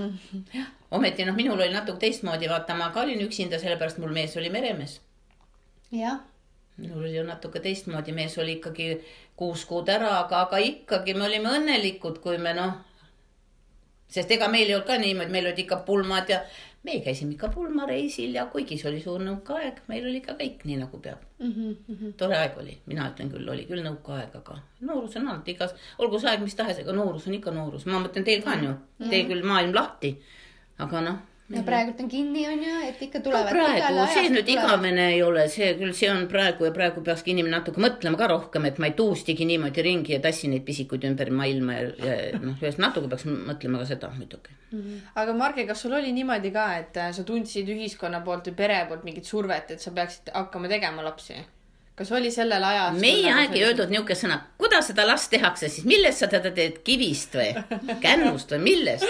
jah. 0.53 0.67
ometi 0.97 1.25
noh, 1.25 1.35
minul 1.35 1.59
oli 1.59 1.73
natuke 1.73 1.99
teistmoodi, 1.99 2.49
vaata, 2.49 2.75
ma 2.75 2.89
ka 2.89 3.01
olin 3.01 3.21
üksinda, 3.21 3.59
sellepärast 3.59 3.97
mul 3.97 4.11
mees 4.11 4.37
oli 4.37 4.49
meremees. 4.49 5.01
jah 5.91 6.19
minul 6.81 7.03
oli 7.03 7.17
ju 7.17 7.23
natuke 7.23 7.59
teistmoodi, 7.59 8.11
mees 8.11 8.37
oli 8.37 8.57
ikkagi 8.57 9.01
kuus 9.35 9.65
kuud 9.69 9.89
ära, 9.89 10.11
aga, 10.23 10.45
aga 10.47 10.57
ikkagi 10.57 11.13
me 11.13 11.27
olime 11.27 11.53
õnnelikud, 11.57 12.19
kui 12.23 12.37
me 12.41 12.53
noh, 12.57 12.79
sest 14.11 14.31
ega 14.35 14.49
meil 14.51 14.67
ei 14.67 14.75
olnud 14.75 14.87
ka 14.87 14.97
niimoodi, 14.99 15.31
meil 15.31 15.47
olid 15.49 15.63
ikka 15.63 15.81
pulmad 15.87 16.29
ja 16.29 16.41
me 16.83 16.99
käisime 17.05 17.35
ikka 17.35 17.49
pulmareisil 17.53 18.35
ja 18.35 18.45
kuigi 18.51 18.77
see 18.77 18.89
oli 18.89 19.01
suur 19.03 19.21
nõukaaeg, 19.23 19.83
meil 19.87 20.05
oli 20.09 20.21
ikka 20.21 20.35
kõik 20.39 20.65
nii 20.65 20.77
nagu 20.81 20.99
peab 20.99 21.23
mm. 21.39 21.51
-hmm. 21.53 22.13
tore 22.17 22.37
aeg 22.37 22.57
oli, 22.57 22.77
mina 22.89 23.09
ütlen 23.11 23.31
küll, 23.31 23.49
oli 23.55 23.65
küll 23.69 23.85
nõukaaeg, 23.85 24.37
aga 24.41 24.57
noorus 24.89 25.17
on 25.21 25.27
alati 25.27 25.55
igas, 25.55 25.75
olgu 25.97 26.19
see 26.19 26.31
aeg 26.31 26.45
mis 26.45 26.57
tahes, 26.57 26.79
ega 26.83 26.95
noorus 26.97 27.27
on 27.27 27.37
ikka 27.37 27.53
noorus, 27.55 27.85
ma 27.85 28.01
mõtlen 28.01 28.25
teil 28.25 28.41
ka 28.43 28.55
on 28.57 28.63
ju 28.63 28.71
mm, 28.71 28.79
-hmm. 28.99 29.09
teil 29.09 29.27
küll 29.29 29.45
maailm 29.53 29.75
lahti, 29.77 30.15
aga 30.77 31.01
noh 31.09 31.19
no 31.51 31.63
praegult 31.67 31.99
on 32.03 32.09
kinni, 32.11 32.45
on 32.49 32.63
ju, 32.63 32.75
et 32.87 33.03
ikka 33.07 33.21
tulevad 33.25 33.51
no,. 33.53 33.65
praegu, 33.65 34.05
see 34.13 34.31
nüüd 34.33 34.51
igavene 34.53 35.07
ei 35.15 35.21
ole, 35.25 35.45
see 35.51 35.71
küll, 35.79 35.93
see 35.97 36.09
on 36.11 36.25
praegu 36.31 36.67
ja 36.67 36.73
praegu 36.75 37.03
peakski 37.05 37.33
inimene 37.35 37.57
natuke 37.57 37.83
mõtlema 37.83 38.19
ka 38.19 38.29
rohkem, 38.31 38.67
et 38.69 38.81
ma 38.81 38.89
ei 38.89 38.97
tuustigi 38.97 39.47
niimoodi 39.49 39.85
ringi 39.85 40.15
ja 40.15 40.21
tassi 40.23 40.49
neid 40.51 40.65
pisikuid 40.67 41.05
ümber 41.11 41.31
maailma 41.35 41.77
ja, 41.77 41.87
ja 42.01 42.41
noh, 42.41 42.57
ühest 42.59 42.81
natuke 42.81 43.11
peaks 43.11 43.27
mõtlema 43.29 43.81
ka 43.81 43.89
seda 43.93 44.11
muidugi 44.17 44.53
mm. 44.53 44.81
-hmm. 44.81 45.07
aga 45.23 45.37
Marge, 45.43 45.65
kas 45.69 45.85
sul 45.85 45.95
oli 45.97 46.11
niimoodi 46.15 46.53
ka, 46.55 46.67
et 46.81 47.01
äh, 47.01 47.11
sa 47.15 47.25
tundsid 47.27 47.69
ühiskonna 47.71 48.23
poolt 48.25 48.51
või 48.51 48.59
pere 48.63 48.83
poolt 48.89 49.07
mingit 49.07 49.27
survet, 49.27 49.75
et 49.75 49.83
sa 49.83 49.91
peaksid 49.95 50.33
hakkama 50.33 50.71
tegema 50.71 51.03
lapsi? 51.05 51.39
Kas 51.95 52.11
oli 52.15 52.31
sellel 52.31 52.63
ajal? 52.63 52.97
meie 53.01 53.27
nagu 53.27 53.41
aeg 53.41 53.57
ei 53.57 53.65
öeldud 53.67 53.91
niisugust 53.91 54.25
sõna, 54.25 54.37
kuidas 54.61 54.89
seda 54.91 55.05
last 55.07 55.31
tehakse, 55.33 55.69
siis 55.69 55.85
millest 55.89 56.23
sa 56.23 56.29
teda 56.31 56.53
teed, 56.55 56.79
kivist 56.87 57.35
või 57.37 57.51
kännust 58.05 58.55
või 58.55 58.63
millest? 58.69 59.05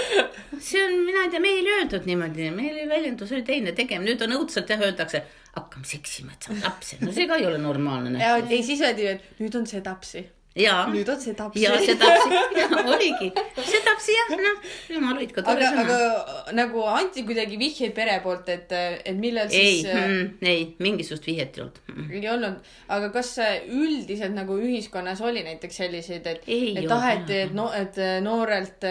see 0.58 0.82
on, 0.84 0.98
mina 1.06 1.28
ei 1.28 1.34
tea, 1.34 1.44
meil 1.44 1.62
ei 1.62 1.78
öeldud 1.80 2.10
niimoodi, 2.10 2.50
meil 2.56 2.84
väljendus 2.90 3.32
oli 3.36 3.46
teine 3.48 3.76
tegem, 3.78 4.06
nüüd 4.08 4.22
on 4.26 4.36
õudselt 4.40 4.70
jah, 4.74 4.82
öeldakse, 4.82 5.24
hakkame 5.56 5.88
seksima, 5.88 6.36
et 6.36 6.50
saab 6.50 6.62
lapse, 6.66 7.00
no 7.06 7.14
see 7.16 7.30
ka 7.30 7.40
ei 7.42 7.48
ole 7.50 7.62
normaalne. 7.62 8.22
ei, 8.50 8.62
siis 8.66 8.84
öeldi, 8.84 9.10
et 9.16 9.42
nüüd 9.44 9.58
on 9.62 9.68
sedapsi 9.70 10.26
ja. 10.56 10.76
nüüd 10.92 11.10
on 11.10 11.20
see 11.22 11.36
tapsi. 11.38 11.64
ja 11.64 11.76
see 11.80 11.96
tapsi, 12.00 12.40
oligi, 12.82 13.30
see 13.64 13.82
tapsi 13.86 14.16
jah, 14.16 14.34
noh, 14.40 14.66
jumal 14.92 15.20
hoidku, 15.22 15.44
sõna. 15.46 15.70
aga 15.84 16.56
nagu 16.58 16.84
anti 16.92 17.24
kuidagi 17.28 17.60
vihjeid 17.62 17.94
pere 17.96 18.18
poolt, 18.24 18.50
et, 18.52 18.74
et 18.74 19.18
millal 19.18 19.50
siis. 19.52 19.86
ei 19.86 19.96
mm,, 19.96 20.50
ei, 20.52 20.66
mingisugust 20.84 21.30
vihjet 21.30 21.58
ei 21.60 21.66
olnud 21.66 22.12
ei 22.20 22.26
olnud, 22.34 22.74
aga 22.92 23.12
kas 23.16 23.34
üldiselt 23.70 24.36
nagu 24.36 24.58
ühiskonnas 24.60 25.24
oli 25.24 25.46
näiteks 25.48 25.82
selliseid, 25.84 26.28
et, 26.28 26.46
et 26.48 26.90
taheti, 26.90 27.40
et 27.48 27.56
no, 27.56 27.70
et 27.76 27.98
noorelt, 28.26 28.88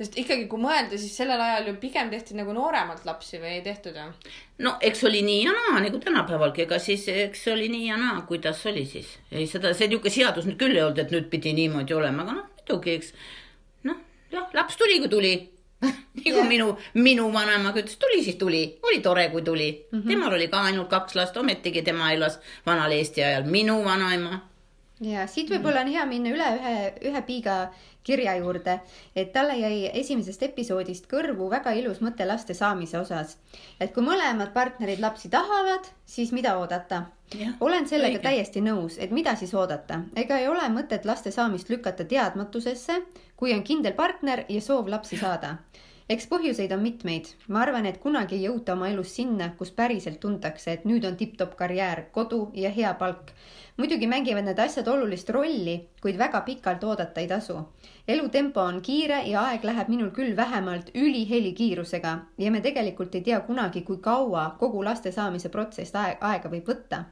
sest 0.00 0.18
ikkagi, 0.24 0.48
kui 0.50 0.62
mõelda, 0.62 0.96
siis 1.00 1.14
sellel 1.20 1.40
ajal 1.40 1.72
ju 1.72 1.78
pigem 1.82 2.12
tehti 2.12 2.38
nagu 2.38 2.56
nooremalt 2.56 3.04
lapsi 3.08 3.42
või 3.42 3.58
ei 3.58 3.64
tehtud 3.66 4.00
ju? 4.00 4.08
No 4.58 4.76
eks 4.80 5.04
oli 5.04 5.22
nii 5.22 5.44
ja 5.44 5.52
naa 5.52 5.80
nagu 5.82 5.98
tänapäevalgi, 5.98 6.62
ega 6.62 6.78
siis 6.78 7.08
eks 7.08 7.48
oli 7.52 7.68
nii 7.68 7.88
ja 7.88 7.96
naa, 7.98 8.20
kuidas 8.28 8.66
oli 8.70 8.84
siis. 8.86 9.16
ei 9.32 9.46
seda, 9.50 9.74
see 9.74 9.88
niisugune 9.88 10.14
seadus 10.14 10.46
nüüd 10.48 10.58
küll 10.60 10.76
ei 10.76 10.84
olnud, 10.84 11.00
et 11.02 11.14
nüüd 11.14 11.26
pidi 11.32 11.54
niimoodi 11.56 11.96
olema, 11.96 12.22
aga 12.22 12.38
noh, 12.38 12.46
muidugi, 12.54 12.94
eks. 13.00 13.12
noh, 13.88 13.98
jah, 14.32 14.46
laps 14.54 14.78
tuli, 14.80 15.00
kui 15.02 15.10
tuli 15.10 15.34
nii 16.18 16.32
kui 16.32 16.46
minu, 16.48 16.70
minu 16.94 17.28
vanaemaga 17.34 17.82
ütles, 17.82 17.98
tuli 18.00 18.22
siis 18.24 18.38
tuli, 18.40 18.62
oli 18.86 19.00
tore, 19.04 19.28
kui 19.32 19.42
tuli 19.42 19.68
mm. 19.72 19.98
-hmm. 19.98 20.08
temal 20.08 20.32
oli 20.38 20.48
ka 20.48 20.62
ainult 20.70 20.88
kaks 20.88 21.14
last, 21.14 21.36
ometigi 21.36 21.82
tema 21.82 22.12
elas 22.12 22.38
vanal 22.66 22.92
Eesti 22.92 23.24
ajal, 23.24 23.44
minu 23.44 23.84
vanaema. 23.84 24.40
Ja 25.02 25.26
siit 25.26 25.50
võib-olla 25.50 25.82
on 25.82 25.90
hea 25.90 26.04
minna 26.06 26.30
üle 26.30 26.46
ühe, 26.58 26.74
ühe 27.10 27.22
piiga 27.26 27.56
kirja 28.04 28.36
juurde, 28.36 28.78
et 29.16 29.32
talle 29.32 29.56
jäi 29.58 29.88
esimesest 30.00 30.42
episoodist 30.46 31.08
kõrvu 31.10 31.48
väga 31.50 31.72
ilus 31.74 32.02
mõte 32.04 32.26
laste 32.28 32.54
saamise 32.54 32.98
osas. 32.98 33.36
et 33.80 33.94
kui 33.94 34.02
mõlemad 34.04 34.52
partnerid 34.52 35.00
lapsi 35.00 35.28
tahavad, 35.28 35.88
siis 36.06 36.32
mida 36.32 36.58
oodata? 36.58 37.04
olen 37.60 37.88
sellega 37.88 38.18
õige. 38.18 38.22
täiesti 38.22 38.60
nõus, 38.60 38.98
et 38.98 39.10
mida 39.10 39.34
siis 39.36 39.54
oodata, 39.54 40.02
ega 40.16 40.38
ei 40.38 40.48
ole 40.48 40.68
mõtet 40.68 41.04
laste 41.04 41.30
saamist 41.30 41.68
lükata 41.68 42.04
teadmatusesse, 42.04 43.02
kui 43.36 43.54
on 43.54 43.62
kindel 43.62 43.92
partner 43.92 44.44
ja 44.48 44.60
soov 44.60 44.88
lapsi 44.88 45.16
saada 45.16 45.56
eks 46.08 46.26
põhjuseid 46.28 46.72
on 46.76 46.82
mitmeid. 46.84 47.28
ma 47.48 47.62
arvan, 47.64 47.86
et 47.86 48.00
kunagi 48.00 48.36
ei 48.36 48.44
jõuta 48.44 48.74
oma 48.74 48.88
elus 48.92 49.14
sinna, 49.16 49.50
kus 49.58 49.70
päriselt 49.70 50.20
tuntakse, 50.20 50.72
et 50.72 50.84
nüüd 50.84 51.04
on 51.08 51.16
tipp-topp 51.16 51.56
karjäär, 51.56 52.02
kodu 52.12 52.50
ja 52.54 52.70
hea 52.70 52.92
palk 53.00 53.32
muidugi 53.76 54.06
mängivad 54.06 54.44
need 54.44 54.60
asjad 54.60 54.88
olulist 54.88 55.30
rolli, 55.34 55.78
kuid 56.02 56.18
väga 56.20 56.40
pikalt 56.46 56.84
oodata 56.84 57.20
ei 57.20 57.28
tasu. 57.28 57.56
elutempo 58.08 58.60
on 58.60 58.82
kiire 58.82 59.22
ja 59.30 59.48
aeg 59.48 59.64
läheb 59.64 59.88
minul 59.88 60.10
küll 60.10 60.36
vähemalt 60.36 60.90
ülihelikiirusega 60.94 62.14
ja 62.38 62.50
me 62.50 62.60
tegelikult 62.60 63.14
ei 63.14 63.22
tea 63.22 63.40
kunagi, 63.40 63.82
kui 63.82 63.96
kaua 63.96 64.56
kogu 64.58 64.84
laste 64.84 65.12
saamise 65.12 65.48
protsess 65.48 65.94
aega 65.96 66.48
võib 66.48 66.68
võtta 66.68 67.04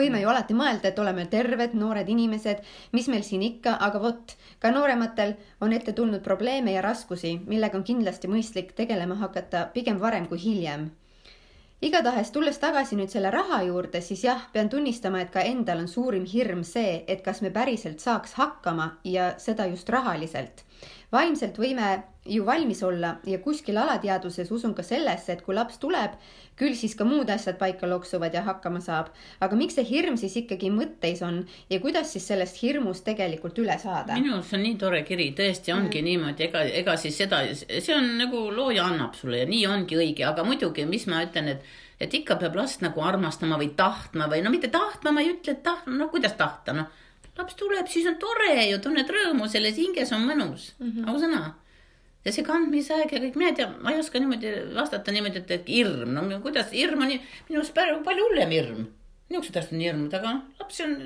võime 0.00 0.20
ju 0.22 0.28
alati 0.32 0.54
mõelda, 0.54 0.90
et 0.90 0.98
oleme 0.98 1.26
terved 1.32 1.74
noored 1.78 2.08
inimesed, 2.08 2.60
mis 2.92 3.08
meil 3.12 3.24
siin 3.26 3.42
ikka, 3.46 3.76
aga 3.88 4.02
vot, 4.02 4.36
ka 4.60 4.70
noorematel 4.74 5.34
on 5.60 5.72
ette 5.72 5.92
tulnud 5.96 6.22
probleeme 6.24 6.76
ja 6.76 6.84
raskusi, 6.84 7.36
millega 7.46 7.78
on 7.78 7.84
kindlasti 7.84 8.30
mõistlik 8.30 8.72
tegelema 8.76 9.18
hakata 9.22 9.68
pigem 9.74 10.00
varem 10.02 10.28
kui 10.30 10.42
hiljem. 10.42 10.90
Igatahes 11.84 12.30
tulles 12.32 12.56
tagasi 12.56 12.96
nüüd 12.96 13.12
selle 13.12 13.30
raha 13.30 13.58
juurde, 13.66 14.00
siis 14.00 14.22
jah, 14.24 14.46
pean 14.52 14.70
tunnistama, 14.72 15.20
et 15.20 15.32
ka 15.34 15.42
endal 15.44 15.82
on 15.82 15.88
suurim 15.92 16.24
hirm 16.24 16.62
see, 16.64 17.02
et 17.06 17.20
kas 17.24 17.42
me 17.44 17.50
päriselt 17.52 18.00
saaks 18.00 18.32
hakkama 18.38 18.94
ja 19.04 19.34
seda 19.38 19.66
just 19.68 19.88
rahaliselt. 19.92 20.65
Vaimselt 21.12 21.58
võime 21.58 22.02
ju 22.26 22.42
valmis 22.46 22.82
olla 22.82 23.16
ja 23.26 23.38
kuskil 23.38 23.76
alateadvuses 23.78 24.50
usun 24.50 24.74
ka 24.74 24.82
sellesse, 24.82 25.32
et 25.32 25.44
kui 25.46 25.54
laps 25.54 25.78
tuleb, 25.78 26.16
küll 26.58 26.74
siis 26.74 26.96
ka 26.98 27.06
muud 27.06 27.30
asjad 27.30 27.58
paika 27.60 27.86
loksuvad 27.86 28.34
ja 28.34 28.42
hakkama 28.42 28.80
saab. 28.82 29.12
aga 29.40 29.56
miks 29.56 29.76
see 29.78 29.86
hirm 29.86 30.16
siis 30.18 30.36
ikkagi 30.42 30.70
mõtteis 30.74 31.22
on 31.22 31.44
ja 31.70 31.78
kuidas 31.80 32.12
siis 32.12 32.26
sellest 32.26 32.58
hirmust 32.62 33.04
tegelikult 33.04 33.58
üle 33.62 33.78
saada? 33.78 34.18
minu 34.18 34.34
arust 34.34 34.50
see 34.50 34.58
on 34.58 34.66
nii 34.66 34.76
tore 34.80 35.02
kiri, 35.06 35.30
tõesti 35.38 35.74
ongi 35.76 36.02
mm. 36.02 36.10
niimoodi, 36.10 36.48
ega, 36.48 36.66
ega 36.82 36.96
siis 36.96 37.18
seda, 37.22 37.42
see 37.54 37.94
on 37.94 38.16
nagu 38.18 38.46
looja 38.50 38.90
annab 38.90 39.14
sulle 39.14 39.44
ja 39.44 39.50
nii 39.50 39.66
ongi 39.70 39.98
õige, 40.02 40.26
aga 40.26 40.44
muidugi, 40.44 40.86
mis 40.90 41.06
ma 41.10 41.22
ütlen, 41.26 41.54
et 41.54 41.74
et 42.00 42.12
ikka 42.12 42.36
peab 42.40 42.56
last 42.58 42.82
nagu 42.84 43.00
armastama 43.00 43.56
või 43.60 43.70
tahtma 43.76 44.26
või 44.28 44.42
no 44.44 44.50
mitte 44.52 44.68
tahtma, 44.72 45.14
ma 45.16 45.22
ei 45.24 45.32
ütle, 45.32 45.56
et 45.56 45.62
tahtma, 45.64 45.94
no 45.96 46.10
kuidas 46.12 46.36
tahta, 46.36 46.74
noh. 46.76 46.90
Laps 47.38 47.54
tuleb, 47.60 47.86
siis 47.92 48.08
on 48.10 48.18
tore 48.20 48.52
ju, 48.70 48.80
tunned 48.82 49.10
rõõmu, 49.12 49.48
selles 49.52 49.78
hinges 49.80 50.12
on 50.16 50.26
mõnus 50.28 50.72
mm, 50.78 50.90
-hmm. 50.90 51.08
ausõna 51.12 51.54
ja 52.26 52.34
see 52.34 52.44
kandmisaeg 52.46 53.12
ja 53.12 53.22
kõik, 53.22 53.38
mina 53.38 53.52
ei 53.52 53.58
tea, 53.60 53.68
ma 53.82 53.94
ei 53.94 54.02
oska 54.02 54.20
niimoodi 54.22 54.52
vastata 54.74 55.14
niimoodi, 55.14 55.42
et, 55.44 55.50
et 55.60 55.68
hirm, 55.70 56.14
no 56.16 56.40
kuidas, 56.42 56.72
hirm 56.74 57.04
on 57.06 57.12
minu 57.14 57.60
arust 57.60 57.74
palju 57.76 58.28
hullem 58.28 58.54
hirm. 58.56 58.86
niisugused 59.30 59.58
asjad 59.58 59.74
on 59.74 59.82
hirmud, 59.82 60.12
aga 60.14 60.32
laps 60.60 60.80
on, 60.84 60.96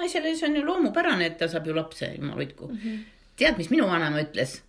naisele 0.00 0.34
see 0.36 0.48
on 0.48 0.56
ju 0.56 0.64
loomupärane, 0.66 1.30
et 1.30 1.38
ta 1.40 1.48
saab 1.48 1.68
ju 1.68 1.76
lapse, 1.76 2.08
jumal 2.16 2.40
hoidku 2.40 2.68
mm. 2.68 2.78
-hmm. 2.84 2.98
tead, 3.36 3.58
mis 3.60 3.70
minu 3.70 3.88
vanaema 3.88 4.20
ütles? 4.24 4.60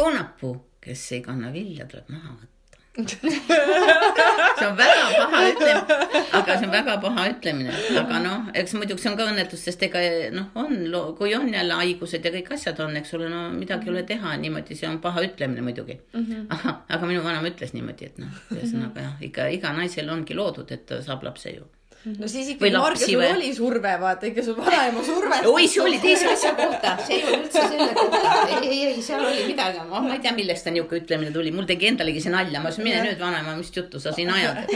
õunapuu, 0.00 0.56
kes 0.80 1.12
ei 1.12 1.22
kanna 1.22 1.52
vilja, 1.52 1.86
tuleb 1.86 2.08
maha 2.08 2.34
võtta 2.34 2.53
see 3.04 4.66
on 4.66 4.76
väga 4.78 5.06
paha 5.18 5.38
ütlemine, 5.50 5.96
aga 6.38 6.56
see 6.58 6.66
on 6.68 6.74
väga 6.74 6.94
paha 7.02 7.24
ütlemine, 7.32 7.74
aga 7.98 8.20
noh, 8.22 8.44
eks 8.54 8.76
muidugi 8.78 9.02
see 9.02 9.10
on 9.10 9.18
ka 9.18 9.26
õnnetus, 9.32 9.64
sest 9.66 9.82
ega 9.88 10.02
noh, 10.34 10.52
on, 10.62 10.76
kui 11.18 11.34
on 11.34 11.50
jälle 11.50 11.80
haigused 11.80 12.22
ja 12.22 12.30
kõik 12.36 12.54
asjad 12.54 12.78
on, 12.86 12.94
eks 13.02 13.16
ole, 13.18 13.26
no 13.32 13.48
midagi 13.56 13.90
ei 13.90 13.94
ole 13.96 14.04
teha, 14.06 14.36
niimoodi, 14.38 14.78
see 14.78 14.86
on 14.86 15.00
paha 15.02 15.26
ütlemine 15.26 15.66
muidugi 15.66 15.98
mm. 15.98 16.22
-hmm. 16.22 16.46
aga, 16.54 16.76
aga 16.98 17.10
minu 17.10 17.26
vanaema 17.26 17.50
ütles 17.50 17.74
niimoodi, 17.74 18.12
et 18.12 18.22
noh, 18.22 18.42
ühesõnaga 18.54 19.08
jah, 19.08 19.16
ikka 19.30 19.48
iga 19.58 19.74
naisel 19.74 20.14
ongi 20.14 20.38
loodud, 20.38 20.70
et 20.70 20.86
ta 20.86 21.02
saab 21.02 21.26
lapse 21.26 21.50
ju 21.50 21.66
Mhm. 21.83 21.83
No 22.04 22.28
siis 22.28 22.50
ikkagi, 22.52 22.72
Marge, 22.76 23.06
sul 23.06 23.22
oli 23.24 23.50
surve, 23.56 23.92
vaata 24.00 24.28
ikka 24.28 24.44
sul 24.44 24.58
vanaema 24.58 25.04
surve. 25.06 25.38
oi, 25.54 25.68
see 25.70 25.82
oli 25.84 26.00
teise 26.02 26.28
asja 26.32 26.52
kohta, 26.58 26.96
see 27.06 27.18
ei 27.18 27.24
olnud 27.28 27.46
üldse 27.46 27.64
selle 27.70 27.90
kohta. 27.96 28.34
ei, 28.48 28.68
ei, 28.68 28.80
ei, 28.90 29.04
seal 29.04 29.24
oli 29.24 29.46
midagi, 29.48 29.86
ma 29.88 30.02
ei 30.12 30.20
tea, 30.24 30.34
millest 30.36 30.68
ta 30.68 30.74
niisugune 30.74 31.04
ütlemine 31.04 31.32
tuli, 31.34 31.54
mul 31.54 31.68
tegi 31.70 31.88
endalegi 31.92 32.24
see 32.24 32.34
nalja, 32.34 32.60
ma 32.60 32.72
ütlesin, 32.72 32.88
mine 32.88 33.06
nüüd 33.08 33.22
vanaema, 33.22 33.56
mis 33.60 33.72
juttu 33.74 34.02
sa 34.02 34.12
siin 34.16 34.32
ajad? 34.36 34.68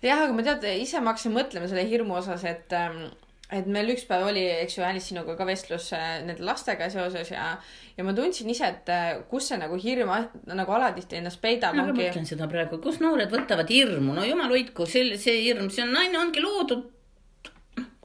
Jah, 0.00 0.22
aga 0.22 0.32
ma 0.32 0.46
tead, 0.46 0.68
ise 0.80 1.02
ma 1.02 1.12
hakkasin 1.12 1.34
mõtlema 1.34 1.68
selle 1.68 1.84
hirmu 1.90 2.14
osas, 2.22 2.46
et 2.48 2.72
ähm, 2.78 3.10
et 3.52 3.66
meil 3.70 3.90
üks 3.94 4.04
päev 4.08 4.28
oli, 4.30 4.42
eks 4.64 4.78
ju, 4.78 4.84
Alice 4.86 5.10
sinuga 5.10 5.34
ka 5.38 5.46
vestlus 5.48 5.90
äh, 5.96 6.20
nende 6.26 6.44
lastega 6.46 6.90
seoses 6.92 7.32
ja, 7.32 7.50
ja 7.96 8.06
ma 8.06 8.14
tundsin 8.16 8.50
ise, 8.52 8.70
et 8.70 8.92
äh, 8.92 9.10
kus 9.30 9.50
see 9.50 9.58
nagu 9.60 9.78
hirm 9.80 10.12
nagu 10.46 10.76
alatihti 10.76 11.20
ennast 11.20 11.42
peidab. 11.42 11.76
ma 11.76 11.88
ongi... 11.88 12.06
mõtlen 12.06 12.28
seda 12.28 12.48
praegu, 12.50 12.80
kus 12.84 13.00
noored 13.02 13.32
võtavad 13.32 13.70
hirmu, 13.70 14.14
no 14.16 14.26
jumal 14.26 14.52
hoidku, 14.54 14.86
see, 14.90 15.16
see 15.20 15.42
hirm, 15.44 15.70
see 15.74 15.86
on, 15.86 15.94
naine 15.96 16.22
ongi 16.22 16.44
loodud 16.44 16.88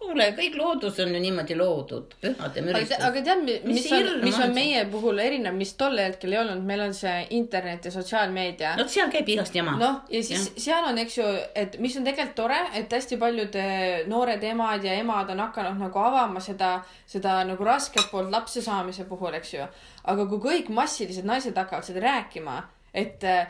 kuule, 0.06 0.28
kõik 0.38 0.56
loodus 0.60 1.00
on 1.04 1.14
ju 1.16 1.22
niimoodi 1.22 1.58
loodud, 1.58 2.16
pühad 2.22 2.58
ja 2.58 2.64
müristused. 2.66 3.04
aga 3.08 3.24
tead, 3.26 3.44
mis, 3.46 3.64
mis 3.68 3.88
on, 3.98 4.10
mis 4.24 4.38
on 4.42 4.54
meie 4.56 4.84
puhul 4.92 5.20
erinev, 5.24 5.56
mis 5.58 5.74
tol 5.80 5.98
hetkel 6.00 6.36
ei 6.36 6.40
olnud, 6.42 6.62
meil 6.68 6.86
on 6.86 6.96
see 6.98 7.26
internet 7.38 7.90
ja 7.90 7.94
sotsiaalmeedia. 7.96 8.76
no 8.80 8.88
seal 8.92 9.12
käib 9.14 9.30
igast 9.36 9.58
jama. 9.58 9.76
noh, 9.82 10.00
ja 10.12 10.24
siis 10.24 10.48
ja. 10.52 10.64
seal 10.68 10.90
on, 10.92 11.02
eks 11.02 11.18
ju, 11.20 11.28
et 11.64 11.80
mis 11.84 11.98
on 12.00 12.08
tegelikult 12.08 12.38
tore, 12.40 12.62
et 12.80 12.96
hästi 13.00 13.20
paljud 13.22 13.60
eh, 13.62 14.06
noored 14.12 14.44
emad 14.52 14.86
ja 14.86 14.96
emad 15.02 15.30
on 15.34 15.44
hakanud 15.46 15.84
nagu 15.88 16.02
avama 16.04 16.44
seda, 16.44 16.78
seda 17.10 17.42
nagu 17.48 17.68
rasket 17.68 18.10
poolt 18.12 18.32
lapse 18.34 18.64
saamise 18.66 19.08
puhul, 19.10 19.36
eks 19.40 19.54
ju. 19.58 19.68
aga 20.14 20.30
kui 20.32 20.42
kõik 20.50 20.74
massilised 20.74 21.28
naised 21.28 21.58
hakkavad 21.58 21.88
seda 21.88 22.04
rääkima, 22.06 22.62
et 22.96 23.24
äh, 23.28 23.48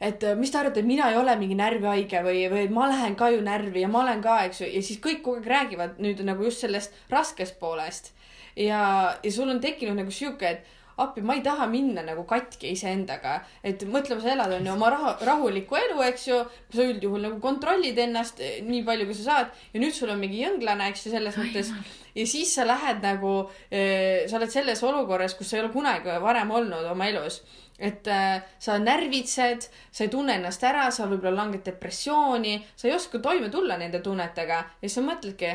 et 0.00 0.24
äh, 0.24 0.36
mis 0.38 0.50
te 0.50 0.60
arvate, 0.60 0.80
et 0.80 0.88
mina 0.88 1.10
ei 1.10 1.18
ole 1.18 1.34
mingi 1.40 1.58
närvihaige 1.58 2.22
või, 2.26 2.46
või 2.52 2.68
ma 2.74 2.88
lähen 2.90 3.16
ka 3.18 3.30
ju 3.34 3.42
närvi 3.44 3.82
ja 3.82 3.90
ma 3.90 4.04
olen 4.04 4.22
ka, 4.24 4.40
eks 4.46 4.62
ju, 4.62 4.70
ja 4.70 4.82
siis 4.84 5.02
kõik 5.04 5.22
kogu 5.26 5.40
aeg 5.40 5.52
räägivad 5.52 6.02
nüüd 6.02 6.22
nagu 6.26 6.46
just 6.46 6.62
sellest 6.64 6.94
raskest 7.10 7.58
poolest. 7.60 8.12
ja, 8.56 8.80
ja 9.22 9.32
sul 9.32 9.50
on 9.50 9.60
tekkinud 9.60 9.98
nagu 9.98 10.14
sihuke, 10.14 10.56
et 10.56 10.76
appi, 10.98 11.22
ma 11.22 11.34
ei 11.34 11.42
taha 11.42 11.66
minna 11.70 12.02
nagu 12.02 12.24
katki 12.26 12.72
iseendaga. 12.74 13.38
et 13.62 13.82
mõtle, 13.86 14.18
sa 14.20 14.32
elad, 14.34 14.52
on 14.58 14.66
ju, 14.66 14.72
oma 14.72 14.90
rahu, 14.94 15.12
rahulikku 15.26 15.78
elu, 15.78 16.00
eks 16.08 16.28
ju. 16.28 16.38
sa 16.74 16.86
üldjuhul 16.86 17.26
nagu 17.28 17.40
kontrollid 17.42 17.98
ennast 17.98 18.42
eh, 18.42 18.58
nii 18.66 18.82
palju, 18.86 19.06
kui 19.06 19.18
sa 19.18 19.26
saad 19.28 19.62
ja 19.74 19.82
nüüd 19.82 19.94
sul 19.94 20.10
on 20.14 20.20
mingi 20.22 20.42
jõnglane, 20.42 20.90
eks 20.92 21.06
ju, 21.06 21.14
selles 21.14 21.38
mõttes. 21.38 21.70
Ja 22.18 22.26
siis 22.26 22.50
sa 22.58 22.66
lähed 22.66 22.98
nagu, 23.04 23.38
sa 23.70 24.36
oled 24.40 24.50
selles 24.50 24.82
olukorras, 24.82 25.38
kus 25.38 25.50
sa 25.50 25.58
ei 25.58 25.62
ole 25.62 25.72
kunagi 25.72 26.18
varem 26.22 26.50
olnud 26.58 26.90
oma 26.90 27.06
elus. 27.08 27.38
Et 27.78 28.08
äh, 28.10 28.42
sa 28.58 28.74
närvitsed, 28.82 29.68
sa 29.94 30.04
ei 30.04 30.10
tunne 30.10 30.34
ennast 30.34 30.64
ära, 30.66 30.88
sa 30.90 31.06
võib-olla 31.06 31.44
langed 31.44 31.62
depressiooni, 31.66 32.56
sa 32.74 32.88
ei 32.88 32.94
oska 32.96 33.20
toime 33.22 33.52
tulla 33.54 33.76
nende 33.78 34.00
tunnetega. 34.02 34.58
Ja 34.80 34.82
siis 34.82 34.98
sa 34.98 35.04
mõtledki, 35.06 35.52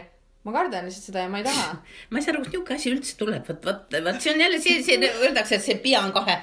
ma 0.47 0.55
kardan 0.55 0.87
lihtsalt 0.87 1.09
seda 1.09 1.25
ja 1.25 1.33
ma 1.33 1.41
ei 1.41 1.47
taha. 1.49 1.67
Ma 2.09 2.21
ei 2.21 2.23
saa 2.23 2.31
aru, 2.37 2.45
kust 2.45 2.55
niisugune 2.55 2.79
asi 2.79 2.93
üldse 2.95 3.19
tuleb, 3.19 3.43
vot, 3.49 3.67
vot, 3.67 3.99
vot 4.07 4.23
see 4.23 4.31
on 4.31 4.43
jälle 4.45 4.63
see, 4.63 4.79
see 4.87 5.11
öeldakse, 5.11 5.59
et 5.59 5.67
see 5.67 5.79
pea 5.83 5.99
on 5.99 6.15
kahe, 6.15 6.39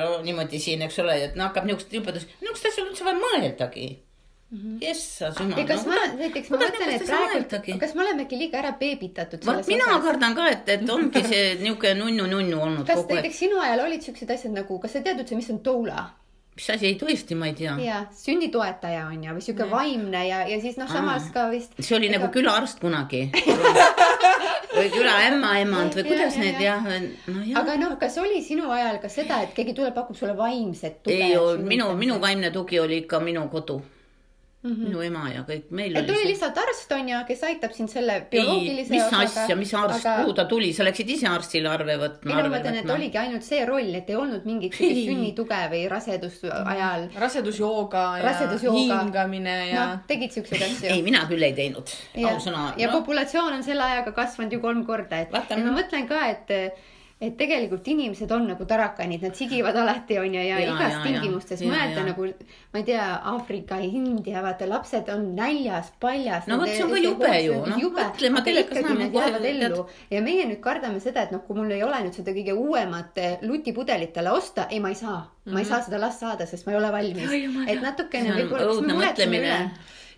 no, 0.00 0.10
niimoodi 0.24 0.60
siin, 0.64 0.88
eks 0.88 1.00
ole, 1.04 1.20
et 1.28 1.36
no 1.36 1.50
hakkab 1.50 1.68
niisugust 1.68 1.92
jubedust, 2.00 2.36
niisugust 2.40 2.72
asja 2.72 2.88
üldse 2.88 3.04
vaja 3.04 3.20
mõeldagi. 3.20 3.88
Jessas 4.80 5.36
jumal. 5.36 5.66
kas 5.68 5.82
ma 5.84 5.96
näiteks, 6.16 6.48
ma 6.48 6.60
mõtlen, 6.62 6.92
et 6.94 7.02
praegu, 7.04 7.74
kas 7.82 7.90
me 7.94 8.04
olemegi 8.06 8.38
liiga 8.40 8.62
ära 8.62 8.70
beebitatud 8.80 9.44
vot 9.44 9.66
mina 9.68 9.90
osas? 9.90 10.04
kardan 10.06 10.36
ka, 10.38 10.46
et, 10.54 10.70
et 10.72 10.92
ongi 10.94 11.24
see 11.26 11.42
niisugune 11.64 11.98
nunnu-nunnu 11.98 12.62
olnud 12.64 12.86
kas 12.88 13.02
kogu 13.02 13.12
aeg. 13.12 13.18
näiteks 13.20 13.42
sinu 13.44 13.60
ajal 13.60 13.84
olid 13.84 14.06
siuksed 14.08 14.32
asjad 14.32 14.56
nagu, 14.56 14.78
kas 14.80 14.96
sa 14.96 15.04
tead 15.04 15.20
üldse, 15.20 15.36
mis 15.36 15.50
on 15.52 15.60
doula? 15.64 16.06
mis 16.56 16.70
asi, 16.72 16.94
tõesti, 16.98 17.36
ma 17.38 17.50
ei 17.50 17.58
tea. 17.58 17.74
ja, 17.84 17.98
sünnitoetaja 18.22 19.02
on 19.10 19.26
ju, 19.26 19.34
või 19.36 19.44
sihuke 19.44 19.68
vaimne 19.68 20.24
ja, 20.30 20.40
ja 20.48 20.56
siis 20.64 20.80
noh, 20.80 20.88
samas 20.88 21.28
ka 21.34 21.44
vist. 21.52 21.76
see 21.76 21.98
oli 21.98 22.08
ega... 22.08 22.16
nagu 22.16 22.32
külaarst 22.38 22.80
kunagi 22.80 23.26
või 24.78 24.88
külaämmaemand 24.96 26.00
või 26.00 26.06
kuidas 26.08 26.40
ja, 26.40 26.46
need 26.46 26.64
jah 26.64 26.88
ja. 26.88 27.02
no,. 27.28 27.44
aga 27.60 27.76
noh, 27.84 27.94
kas 28.00 28.16
oli 28.24 28.40
sinu 28.48 28.72
ajal 28.72 28.96
ka 29.04 29.12
seda, 29.12 29.42
et 29.44 29.52
keegi 29.52 29.76
tuleb, 29.76 29.92
pakub 29.92 30.16
sulle 30.16 30.32
vaimset 30.40 31.02
tuge? 31.04 31.20
ei 31.20 31.36
olnud, 31.36 31.68
minu, 31.68 31.92
minu 32.00 32.16
vaimne 32.24 32.48
tugi 32.56 32.80
oli 32.80 33.02
ikka 33.04 33.20
minu 33.20 33.44
kodu 33.52 33.82
Mm 34.62 34.70
-hmm. 34.72 34.88
minu 34.88 35.02
ema 35.06 35.20
ja 35.30 35.42
kõik 35.46 35.68
meil 35.70 35.92
et 35.96 36.02
oli. 36.02 36.06
tuli 36.12 36.30
lihtsalt 36.32 36.56
arst 36.58 36.92
on 36.92 37.08
ju, 37.08 37.18
kes 37.28 37.42
aitab 37.46 37.72
sind 37.76 37.92
selle 37.92 38.16
bioloogilise 38.30 38.90
ei, 38.94 38.98
mis 38.98 39.04
osaga, 39.04 39.42
asja, 39.44 39.56
mis 39.56 39.74
arst 39.74 40.06
aga..., 40.06 40.24
kuhu 40.24 40.34
ta 40.34 40.44
tuli, 40.50 40.72
sa 40.74 40.86
läksid 40.88 41.12
ise 41.14 41.28
arstile 41.30 41.70
arve 41.70 41.94
võtma. 42.00 42.32
ei 42.32 42.42
no 42.42 42.48
ma 42.48 42.56
mõtlen, 42.56 42.80
et 42.80 42.90
oligi 42.90 43.20
ainult 43.22 43.46
see 43.46 43.60
roll, 43.70 43.94
et 43.94 44.10
ei 44.10 44.16
olnud 44.18 44.50
mingit 44.50 44.74
sünnituge 44.74 45.60
või 45.70 45.84
raseduse 45.94 46.50
ajal. 46.74 47.06
rasedusjooga 47.14 48.04
ja 48.24 48.34
hingamine 48.58 49.56
ja 49.70 49.86
no,. 49.86 50.02
tegid 50.10 50.34
siukseid 50.34 50.66
asju? 50.66 50.90
ei, 50.90 51.06
mina 51.06 51.22
küll 51.30 51.46
ei 51.46 51.54
teinud, 51.54 51.94
ausõna. 52.18 52.72
ja 52.82 52.90
no. 52.90 52.98
populatsioon 52.98 53.60
on 53.60 53.62
selle 53.62 53.86
ajaga 53.92 54.12
kasvanud 54.12 54.58
ju 54.58 54.60
kolm 54.60 54.82
korda, 54.84 55.22
et, 55.22 55.34
et 55.38 55.58
ma 55.62 55.78
mõtlen 55.78 56.10
ka, 56.10 56.26
et 56.34 56.50
et 57.18 57.34
tegelikult 57.34 57.86
inimesed 57.90 58.30
on 58.30 58.44
nagu 58.46 58.66
tarakanid, 58.68 59.24
nad 59.26 59.34
sigivad 59.34 59.76
alati 59.82 60.20
onju 60.20 60.38
ja, 60.38 60.60
ja 60.62 60.70
igas 60.70 60.92
ja, 60.94 61.00
tingimustes 61.02 61.64
mõelda 61.66 62.04
nagu 62.06 62.28
ma 62.28 62.78
ei 62.78 62.86
tea, 62.86 63.06
Aafrika, 63.32 63.80
India, 63.82 64.38
vaata 64.44 64.68
lapsed 64.70 65.10
on 65.10 65.24
näljas, 65.38 65.90
paljas. 66.00 66.46
no 66.50 66.60
vot, 66.62 66.70
see 66.70 66.86
on 66.86 66.94
ka 66.94 67.02
jube 67.02 67.32
ju, 67.42 67.58
noh 67.72 67.82
mõtle, 67.98 68.30
ma 68.34 68.44
telekas 68.46 68.86
näen 68.86 69.10
kohe 69.14 69.42
ellu 69.50 69.82
ja 70.14 70.22
meie 70.22 70.46
nüüd 70.46 70.62
kardame 70.62 71.02
seda, 71.02 71.26
et 71.26 71.34
noh, 71.34 71.42
kui 71.46 71.58
mul 71.58 71.74
ei 71.74 71.82
ole 71.86 72.04
nüüd 72.06 72.20
seda 72.20 72.34
kõige 72.36 72.54
uuemat 72.54 73.18
eh, 73.24 73.36
lutipudelit 73.42 74.14
talle 74.14 74.36
osta, 74.38 74.68
ei, 74.70 74.78
ma 74.84 74.94
ei 74.94 74.98
saa 75.02 75.18
mm, 75.18 75.26
-hmm. 75.26 75.52
ma 75.52 75.58
ei 75.58 75.64
mhm. 75.66 75.74
saa 75.74 75.82
seda 75.90 76.02
last 76.06 76.22
saada, 76.22 76.46
sest 76.46 76.66
ma 76.66 76.76
ei 76.76 76.82
ole 76.84 76.94
valmis, 76.94 77.38
et 77.66 77.82
natukene 77.82 78.38
võib-olla. 78.38 78.70
õudne 78.70 78.94
mõtlemine 79.02 79.60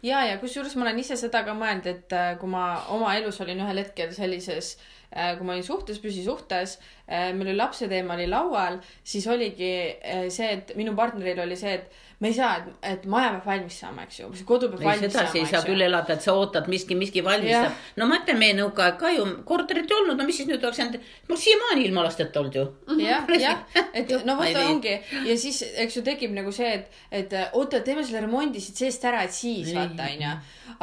ja, 0.04 0.24
ja 0.28 0.36
kusjuures 0.38 0.76
ma 0.76 0.84
olen 0.84 1.00
ise 1.00 1.16
seda 1.16 1.46
ka 1.48 1.56
mõelnud, 1.56 1.88
et 1.88 2.12
äh, 2.12 2.32
kui 2.38 2.48
ma 2.48 2.84
oma 2.92 3.16
elus 3.16 3.40
olin 3.40 3.64
ühel 3.64 3.86
hetkel 3.86 4.12
sellises 4.12 4.76
Äh, 4.76 4.99
kui 5.10 5.46
ma 5.46 5.56
olin 5.56 5.66
suhtes, 5.66 5.98
püsisuhtes, 6.02 6.76
äh, 7.08 7.30
meil 7.34 7.50
oli 7.50 7.56
lapse 7.58 7.88
teema 7.90 8.14
oli 8.14 8.28
laual, 8.30 8.78
siis 9.02 9.26
oligi 9.30 9.72
äh, 9.90 10.28
see, 10.30 10.52
et 10.58 10.74
minu 10.78 10.94
partneril 10.98 11.42
oli 11.46 11.58
see, 11.58 11.80
et 11.80 12.09
me 12.20 12.28
ei 12.28 12.34
saa, 12.36 12.58
et, 12.84 13.06
maja 13.08 13.30
peab 13.32 13.46
valmis 13.48 13.78
saama, 13.80 14.02
eks 14.04 14.18
ju, 14.20 14.26
kodu 14.48 14.68
peab 14.68 14.82
ei, 14.82 14.86
valmis 14.90 15.14
saama. 15.14 15.30
sedasi 15.30 15.40
ei 15.40 15.46
saa. 15.48 15.62
küll 15.64 15.80
elada, 15.80 16.12
et 16.18 16.24
sa 16.24 16.34
ootad 16.36 16.66
miski, 16.68 16.96
miski 16.98 17.22
valmistab. 17.24 17.78
no 17.96 18.08
ma 18.10 18.18
ütlen, 18.20 18.36
meie 18.42 18.56
nõukaaeg 18.58 18.98
ka 19.00 19.12
ju 19.14 19.24
korterit 19.48 19.88
ei 19.88 19.96
olnud, 19.96 20.20
no 20.20 20.26
mis 20.28 20.36
siis 20.36 20.50
nüüd 20.50 20.60
oleks 20.60 20.82
jäänud, 20.82 21.06
mul 21.30 21.40
siiamaani 21.40 21.86
ilma 21.88 22.04
lasteta 22.04 22.42
olnud 22.42 22.58
ju. 22.58 22.66
jah, 23.00 23.24
jah, 23.40 23.62
et 23.96 24.12
no 24.28 24.36
vot 24.36 24.58
ongi. 24.66 24.98
Ja 25.30 25.36
siis, 25.40 25.62
eks 25.80 25.96
ju, 25.96 26.02
tekib 26.04 26.34
nagu 26.36 26.52
see, 26.52 26.74
et, 26.82 27.00
et 27.22 27.32
oota, 27.56 27.80
teeme 27.86 28.04
selle 28.04 28.20
remondi 28.26 28.60
siit 28.60 28.84
seest 28.84 29.08
ära, 29.08 29.24
et 29.24 29.32
siis 29.32 29.72
vaata 29.76 30.10
onju. 30.12 30.34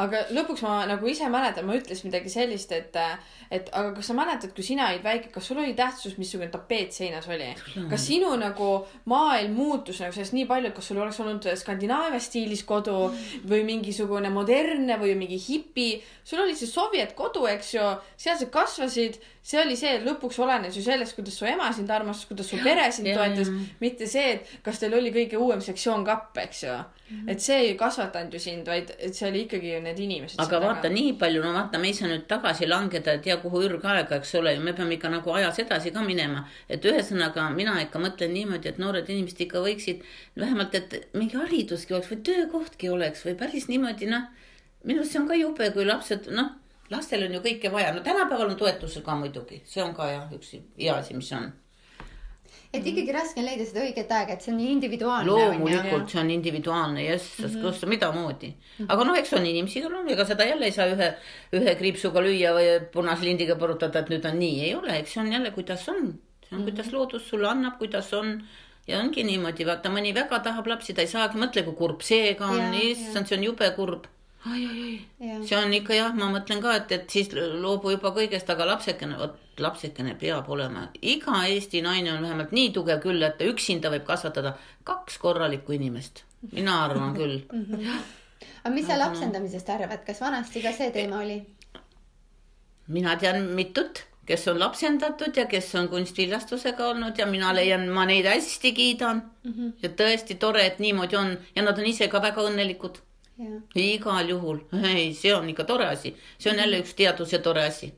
aga 0.07 0.23
lõpuks 0.33 0.65
ma 0.65 0.79
nagu 0.89 1.13
ise 1.13 1.29
mäletan, 1.29 1.69
ma 1.69 1.77
ütlesin 1.77 2.09
midagi 2.09 2.33
sellist, 2.33 2.73
et, 2.73 2.97
et 3.53 3.69
aga 3.77 3.93
kas 3.93 4.09
sa 4.09 4.17
mäletad, 4.17 4.57
kui 4.57 4.65
sina 4.65 4.89
olid 4.89 5.05
väike, 5.05 5.29
kas 5.37 5.51
sul 5.51 5.61
oli 5.61 5.77
tähtsus, 5.77 6.17
missugune 6.17 6.49
tapeet 6.49 6.97
seinas 6.97 7.29
oli? 7.29 7.53
kas 7.91 8.09
sinu 8.09 8.33
nagu 8.41 8.73
maailm 9.05 9.53
muutus 9.53 10.01
nagu 10.01 10.17
sellest 10.17 10.33
nii 10.33 10.49
palju, 10.49 10.73
et 10.73 10.77
kas 10.81 10.89
sul 10.89 10.97
oleks 10.97 11.21
olnud 11.21 11.26
olnud 11.27 11.47
Skandinaavia 11.59 12.19
stiilis 12.23 12.63
kodu 12.67 13.11
või 13.47 13.63
mingisugune 13.67 14.31
modernne 14.33 14.97
või 15.01 15.15
mingi 15.19 15.39
hipi. 15.41 15.89
sul 16.23 16.43
oli 16.43 16.55
see 16.55 16.67
sovjet 16.67 17.15
kodu, 17.15 17.45
eks 17.47 17.73
ju, 17.75 17.87
seal 18.17 18.37
sa 18.39 18.49
kasvasid 18.51 19.19
see 19.47 19.59
oli 19.61 19.77
see, 19.79 19.93
lõpuks 20.03 20.37
olenes 20.43 20.75
ju 20.75 20.81
sellest, 20.83 21.15
kuidas 21.15 21.37
su 21.39 21.47
ema 21.47 21.69
sind 21.75 21.91
armastas, 21.93 22.27
kuidas 22.27 22.49
su 22.51 22.57
pere 22.59 22.89
sind 22.91 23.07
toetas, 23.15 23.51
mitte 23.79 24.07
see, 24.09 24.33
et 24.35 24.49
kas 24.65 24.81
teil 24.81 24.97
oli 24.97 25.13
kõige 25.15 25.39
uuem 25.39 25.61
sektsioon 25.63 26.03
kapp, 26.07 26.35
eks 26.41 26.63
ju 26.65 26.73
mm. 26.73 26.89
-hmm. 27.11 27.31
et 27.31 27.43
see 27.45 27.59
ei 27.69 27.77
kasvatanud 27.79 28.35
ju 28.35 28.41
sind, 28.43 28.67
vaid 28.67 28.91
et 28.97 29.15
see 29.15 29.29
oli 29.29 29.45
ikkagi 29.45 29.71
ju 29.73 29.79
need 29.85 30.01
inimesed. 30.03 30.41
aga 30.43 30.59
vaata 30.65 30.91
nii 30.91 31.13
palju, 31.21 31.45
no 31.45 31.53
vaata, 31.55 31.79
me 31.79 31.87
ei 31.87 31.95
saa 31.99 32.11
nüüd 32.11 32.27
tagasi 32.27 32.67
langeda, 32.67 33.15
et 33.15 33.23
tea 33.29 33.37
kuhu 33.45 33.63
ürgaega, 33.69 34.19
eks 34.19 34.35
ole 34.41 34.55
ju, 34.57 34.65
me 34.67 34.73
peame 34.73 34.99
ikka 34.99 35.13
nagu 35.15 35.37
ajas 35.39 35.63
edasi 35.63 35.95
ka 35.95 36.03
minema. 36.11 36.43
et 36.69 36.85
ühesõnaga 36.91 37.47
mina 37.55 37.79
ikka 37.87 38.03
mõtlen 38.03 38.35
niimoodi, 38.35 38.67
et 38.67 38.83
noored 38.83 39.09
inimesed 39.09 39.47
ikka 39.47 39.63
võiksid 39.63 40.03
vähemalt, 40.35 40.75
et 40.75 41.09
mingi 41.13 41.39
hariduski 41.39 41.93
oleks 41.93 42.11
või 42.11 42.21
töökohtki 42.31 42.89
oleks 42.89 43.25
või 43.25 43.39
päris 43.39 43.71
niimoodi, 43.71 44.11
noh. 44.11 44.27
minu 44.83 44.99
arust 44.99 45.15
see 45.15 45.21
on 45.23 45.27
ka 45.27 45.39
jube, 45.39 45.71
kui 45.71 45.85
lapsed, 45.85 46.27
noh 46.35 46.56
lastel 46.93 47.23
on 47.27 47.37
ju 47.37 47.43
kõike 47.43 47.71
vaja, 47.71 47.93
no 47.95 48.03
tänapäeval 48.05 48.51
on 48.51 48.59
toetusel 48.59 49.05
ka 49.05 49.15
muidugi, 49.19 49.61
see 49.67 49.83
on 49.83 49.95
ka 49.95 50.09
jah, 50.11 50.27
üks 50.35 50.53
hea 50.55 50.93
asi, 50.95 51.15
mis 51.17 51.31
on. 51.35 51.49
et 52.73 52.85
ikkagi 52.91 53.15
raske 53.15 53.41
on 53.41 53.47
leida 53.47 53.65
seda 53.65 53.83
õiget 53.85 54.11
aega, 54.13 54.35
et 54.35 54.45
see 54.45 54.53
on 54.53 54.59
nii 54.61 54.71
individuaalne. 54.75 55.31
loomulikult, 55.31 56.11
see 56.11 56.21
on 56.21 56.31
individuaalne, 56.35 57.03
jess 57.05 57.39
mm, 57.39 57.49
-hmm. 57.49 57.65
kus 57.65 57.89
midamoodi. 57.95 58.53
aga 58.87 59.09
noh, 59.09 59.17
eks 59.19 59.33
on 59.33 59.45
inimesi, 59.45 59.83
no 59.87 60.03
ega 60.15 60.25
seda 60.25 60.47
jälle 60.47 60.65
ei 60.65 60.75
saa 60.75 60.87
ühe, 60.93 61.09
ühe 61.59 61.75
kriipsuga 61.81 62.23
lüüa 62.23 62.53
või 62.59 62.69
punase 62.93 63.25
lindiga 63.25 63.55
põrutada, 63.55 63.99
et 63.99 64.13
nüüd 64.13 64.25
on 64.31 64.39
nii, 64.39 64.63
ei 64.69 64.75
ole, 64.75 64.99
eks 64.99 65.13
see 65.13 65.23
on 65.25 65.31
jälle, 65.31 65.51
kuidas 65.51 65.89
on. 65.89 65.95
see 66.47 66.55
on 66.55 66.61
mm, 66.61 66.65
-hmm. 66.65 66.69
kuidas 66.71 66.93
loodus 66.93 67.29
sulle 67.29 67.47
annab, 67.47 67.77
kuidas 67.77 68.13
on 68.13 68.41
ja 68.87 68.99
ongi 68.99 69.23
niimoodi, 69.23 69.65
vaata 69.67 69.89
mõni 69.89 70.13
väga 70.15 70.39
tahab 70.39 70.67
lapsi, 70.67 70.93
ta 70.93 71.01
ei 71.01 71.07
saagi, 71.07 71.37
mõtle, 71.37 71.63
kui 71.63 71.75
kurb 71.75 72.01
see 72.01 72.35
ka 72.39 72.45
on, 72.45 72.73
issand, 72.73 73.27
see 73.27 73.35
on 73.37 73.43
jube 73.43 73.75
kurb 73.75 74.07
see 75.47 75.57
on 75.57 75.73
ikka 75.73 75.97
jah, 75.97 76.15
ma 76.15 76.29
mõtlen 76.33 76.61
ka, 76.63 76.75
et, 76.79 76.91
et 76.91 77.09
siis 77.09 77.29
loobu 77.33 77.93
juba 77.95 78.13
kõigest, 78.15 78.49
aga 78.53 78.67
lapsekene, 78.73 79.17
vot 79.19 79.61
lapsekene 79.61 80.15
peab 80.19 80.49
olema, 80.53 80.87
iga 81.01 81.43
Eesti 81.49 81.81
naine 81.81 82.13
on 82.13 82.23
vähemalt 82.25 82.53
nii 82.53 82.71
tugev 82.75 83.01
küll, 83.03 83.23
et 83.25 83.41
üksinda 83.41 83.91
võib 83.93 84.05
kasvatada 84.07 84.55
kaks 84.87 85.17
korralikku 85.23 85.73
inimest, 85.77 86.23
mina 86.51 86.83
arvan 86.85 87.15
küll. 87.17 87.39
-hmm. 87.53 88.01
aga 88.63 88.73
mis 88.75 88.87
sa 88.87 88.99
lapsendamisest 88.99 89.69
arvad, 89.69 90.05
kas 90.05 90.21
vanasti 90.21 90.61
ka 90.61 90.71
see 90.71 90.91
teema 90.91 91.23
oli? 91.23 91.41
mina 92.87 93.15
tean 93.15 93.41
mitut, 93.55 94.03
kes 94.27 94.47
on 94.47 94.59
lapsendatud 94.59 95.37
ja 95.37 95.45
kes 95.45 95.75
on 95.75 95.89
kunstviljastusega 95.89 96.87
olnud 96.87 97.17
ja 97.17 97.25
mina 97.25 97.53
leian, 97.55 97.87
ma 97.89 98.05
neid 98.05 98.25
hästi 98.25 98.71
kiidan 98.71 99.21
mm. 99.43 99.51
-hmm. 99.51 99.73
ja 99.81 99.89
tõesti 99.89 100.37
tore, 100.39 100.65
et 100.65 100.79
niimoodi 100.79 101.15
on 101.15 101.37
ja 101.55 101.63
nad 101.63 101.79
on 101.79 101.85
ise 101.85 102.07
ka 102.07 102.21
väga 102.21 102.41
õnnelikud 102.41 102.99
igal 103.75 104.29
juhul, 104.29 104.59
ei, 104.83 105.13
see 105.13 105.35
on 105.35 105.49
ikka 105.49 105.63
tore 105.69 105.87
asi, 105.87 106.15
see 106.39 106.51
on 106.51 106.57
jälle 106.57 106.79
üks 106.81 106.95
teaduse 106.97 107.37
tore 107.45 107.65
asi. 107.67 107.93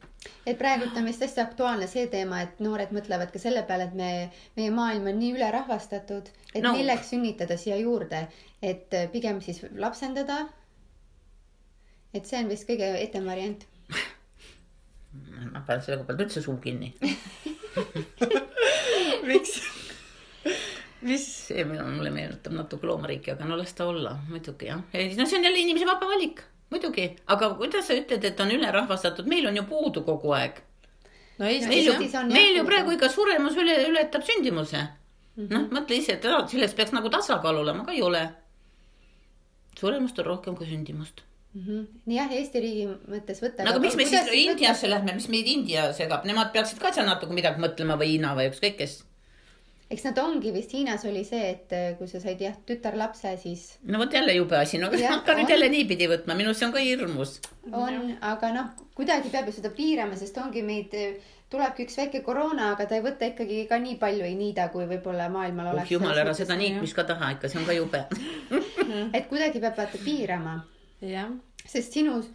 et 0.46 0.58
praegu 0.58 0.90
on 0.98 1.06
vist 1.06 1.22
hästi 1.24 1.42
aktuaalne 1.42 1.88
see 1.88 2.08
teema, 2.12 2.42
et 2.44 2.60
noored 2.60 2.92
mõtlevad 2.96 3.32
ka 3.32 3.40
selle 3.40 3.64
peale, 3.64 3.88
et 3.88 3.96
me, 3.96 4.32
meie 4.60 4.72
maailm 4.76 5.08
on 5.08 5.20
nii 5.20 5.32
ülerahvastatud, 5.38 6.28
et 6.54 6.64
no. 6.64 6.74
milleks 6.76 7.10
sünnitada 7.14 7.58
siia 7.58 7.78
juurde, 7.80 8.28
et 8.62 8.96
pigem 9.14 9.42
siis 9.42 9.64
lapsendada. 9.76 10.48
et 12.14 12.26
see 12.26 12.44
on 12.44 12.50
vist 12.50 12.68
kõige 12.68 12.96
etem 13.00 13.26
variant. 13.26 13.66
ma 15.52 15.64
panen 15.66 15.82
selle 15.82 15.98
koha 15.98 16.12
pealt 16.12 16.28
üldse 16.28 16.42
suu 16.44 16.58
kinni 16.62 16.94
miks? 19.30 19.79
Mis 21.02 21.26
see 21.48 21.66
mulle 21.66 22.12
meenutab 22.12 22.56
natuke 22.56 22.88
loomariiki, 22.88 23.34
aga 23.36 23.48
no 23.48 23.58
las 23.60 23.74
ta 23.76 23.88
olla, 23.88 24.16
muidugi 24.30 24.70
jah. 24.70 24.82
no 25.18 25.26
see 25.26 25.38
on 25.38 25.46
jälle 25.48 25.60
inimese 25.60 25.88
vaba 25.88 26.10
valik, 26.10 26.42
muidugi, 26.74 27.08
aga 27.28 27.54
kuidas 27.60 27.88
sa 27.88 27.96
ütled, 27.98 28.26
et 28.26 28.40
on 28.44 28.52
ülerahvastatud, 28.56 29.30
meil 29.32 29.48
on 29.48 29.62
ju 29.62 29.64
puudu 29.70 30.04
kogu 30.08 30.34
aeg. 30.36 30.60
no 31.40 31.48
Eestis, 31.48 31.70
meil 31.70 31.88
ju, 31.88 32.26
meil 32.34 32.60
ju 32.60 32.66
praegu 32.68 32.98
ikka 32.98 33.10
suremus 33.14 33.56
üle, 33.60 33.78
ületab 33.88 34.28
sündimuse 34.28 34.82
mm 34.84 35.48
-hmm.. 35.48 35.56
noh, 35.56 35.72
mõtle 35.80 35.96
ise, 35.96 36.20
et 36.20 36.52
selles 36.52 36.76
peaks 36.76 36.92
nagu 36.92 37.10
tasakaal 37.10 37.64
olema, 37.64 37.84
aga 37.88 37.96
ei 37.96 38.02
ole. 38.02 38.30
suremust 39.80 40.20
on 40.20 40.26
rohkem 40.26 40.56
kui 40.56 40.68
sündimust 40.68 41.22
mm. 41.54 41.62
-hmm. 41.66 42.16
jah, 42.16 42.32
Eesti 42.32 42.60
riigi 42.60 42.88
mõttes 42.88 43.40
võtta. 43.44 43.64
no 43.64 43.72
aga 43.72 43.80
miks 43.80 43.96
me 43.96 44.06
siis 44.06 44.34
Indiasse 44.34 44.90
lähme, 44.90 45.14
mis 45.16 45.30
meid 45.30 45.48
India 45.48 45.94
segab, 45.94 46.26
nemad 46.26 46.52
peaksid 46.52 46.80
ka 46.80 46.92
seal 46.92 47.08
natuke 47.08 47.34
midagi 47.34 47.62
mõtlema 47.62 47.96
või 47.96 48.18
Hiina 48.18 48.36
või 48.36 48.52
ükskõik 48.52 48.78
kes 48.84 49.04
eks 49.90 50.04
nad 50.06 50.20
ongi 50.22 50.52
vist 50.54 50.74
Hiinas 50.74 51.04
oli 51.10 51.24
see, 51.26 51.50
et 51.56 51.74
äh, 51.74 51.88
kui 51.98 52.08
sa 52.10 52.22
said 52.22 52.42
jah 52.44 52.54
tütarlapse, 52.68 53.32
siis. 53.42 53.66
no 53.90 54.02
vot 54.02 54.14
jälle 54.14 54.36
jube 54.38 54.58
asi, 54.58 54.78
no 54.82 54.92
kas 54.94 55.02
ma 55.06 55.16
hakkan 55.18 55.42
nüüd 55.42 55.50
jälle 55.50 55.70
niipidi 55.74 56.10
võtma, 56.12 56.38
minu 56.38 56.54
see 56.54 56.68
on 56.68 56.76
ka 56.76 56.84
hirmus. 56.84 57.40
on, 57.72 58.14
aga 58.22 58.54
noh, 58.54 58.70
kuidagi 58.98 59.34
peab 59.34 59.50
ju 59.50 59.56
seda 59.58 59.74
piirama, 59.74 60.18
sest 60.20 60.38
ongi 60.38 60.62
meid, 60.66 60.94
tulebki 61.50 61.88
üks 61.88 61.98
väike 61.98 62.22
koroona, 62.26 62.74
aga 62.76 62.86
ta 62.86 63.00
ei 63.00 63.06
võta 63.06 63.32
ikkagi 63.32 63.64
ka 63.72 63.82
nii 63.82 63.98
palju 64.02 64.28
ei 64.28 64.38
niida, 64.38 64.70
kui 64.74 64.86
võib-olla 64.90 65.32
maailmal 65.34 65.74
oleks 65.74 65.90
oh,. 65.90 65.96
jumal, 65.98 66.22
ära 66.22 66.38
seda 66.38 66.60
niitmist 66.60 66.98
ka 66.98 67.08
taha 67.10 67.34
ikka, 67.38 67.50
see 67.50 67.62
on 67.64 67.68
ka 67.70 67.78
jube 67.78 68.06
et 69.18 69.26
kuidagi 69.32 69.64
peab 69.64 69.82
vaata 69.82 70.06
piirama. 70.06 70.60
sest 71.66 71.98
sinus 71.98 72.30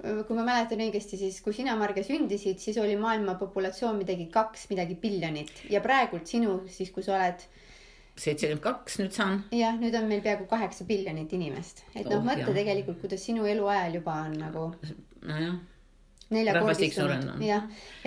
kui 0.00 0.36
ma 0.36 0.44
mäletan 0.46 0.80
õigesti, 0.80 1.18
siis 1.20 1.40
kui 1.44 1.54
sina, 1.56 1.76
Marge, 1.80 2.04
sündisid, 2.06 2.60
siis 2.62 2.78
oli 2.80 2.96
maailma 3.00 3.36
populatsioon 3.40 3.98
midagi 4.00 4.28
kaks 4.32 4.68
midagi 4.72 4.96
biljonit 5.00 5.64
ja 5.72 5.82
praegult 5.84 6.30
sinu 6.30 6.60
siis, 6.72 6.92
kui 6.94 7.04
sa 7.06 7.16
oled. 7.18 7.44
seitsekümmend 8.20 8.64
kaks 8.64 9.00
nüüd 9.02 9.16
saan. 9.16 9.42
jah, 9.54 9.76
nüüd 9.80 9.96
on 9.98 10.08
meil 10.10 10.22
peaaegu 10.24 10.48
kaheksa 10.50 10.86
biljonit 10.88 11.32
inimest, 11.36 11.84
et 11.94 12.06
noh 12.06 12.20
oh,, 12.20 12.24
mõtle 12.26 12.54
tegelikult, 12.56 13.00
kuidas 13.04 13.26
sinu 13.28 13.48
eluajal 13.48 14.00
juba 14.00 14.22
on 14.26 14.38
nagu. 14.40 14.70
nojah 15.26 15.60
neljakordistunud, 16.30 17.42
jah. 17.42 17.64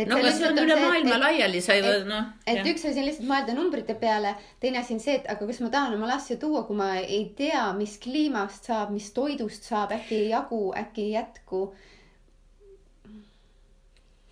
no 0.07 0.17
aga 0.17 0.31
see 0.31 0.47
on 0.47 0.59
üle 0.61 0.77
maailma 0.79 1.15
et, 1.17 1.23
laiali, 1.25 1.61
sa 1.63 1.75
või 1.83 2.05
noh. 2.07 2.29
et 2.47 2.59
jah. 2.61 2.69
üks 2.71 2.85
asi 2.87 3.01
on 3.01 3.07
lihtsalt 3.09 3.27
mõelda 3.27 3.55
numbrite 3.57 3.95
peale, 3.99 4.31
teine 4.63 4.79
asi 4.79 4.95
on 4.95 5.03
see, 5.03 5.17
et 5.19 5.27
aga 5.31 5.47
kas 5.49 5.59
ma 5.63 5.71
tahan 5.73 5.97
oma 5.97 6.07
last 6.13 6.31
siia 6.31 6.39
tuua, 6.39 6.63
kui 6.67 6.79
ma 6.79 6.93
ei 7.01 7.25
tea, 7.37 7.65
mis 7.75 7.97
kliimast 8.03 8.71
saab, 8.71 8.93
mis 8.95 9.11
toidust 9.15 9.67
saab, 9.67 9.91
äkki 9.97 10.21
ei 10.21 10.31
jagu, 10.31 10.63
äkki 10.79 11.09
ei 11.09 11.13
jätku 11.17 11.63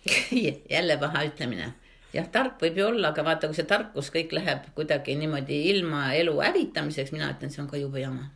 jälle 0.76 0.98
paha 1.04 1.26
ütlemine. 1.28 1.72
jah, 2.16 2.28
tark 2.32 2.60
võib 2.64 2.80
ju 2.80 2.88
olla, 2.94 3.12
aga 3.12 3.26
vaata, 3.28 3.50
kui 3.50 3.60
see 3.60 3.68
tarkus 3.68 4.08
kõik 4.14 4.32
läheb 4.38 4.72
kuidagi 4.76 5.20
niimoodi 5.20 5.66
ilma 5.74 6.12
elu 6.16 6.38
hävitamiseks, 6.40 7.12
mina 7.12 7.28
ütlen, 7.36 7.52
see 7.52 7.60
on 7.64 7.68
ka 7.68 7.80
jube 7.80 8.00
jama 8.00 8.30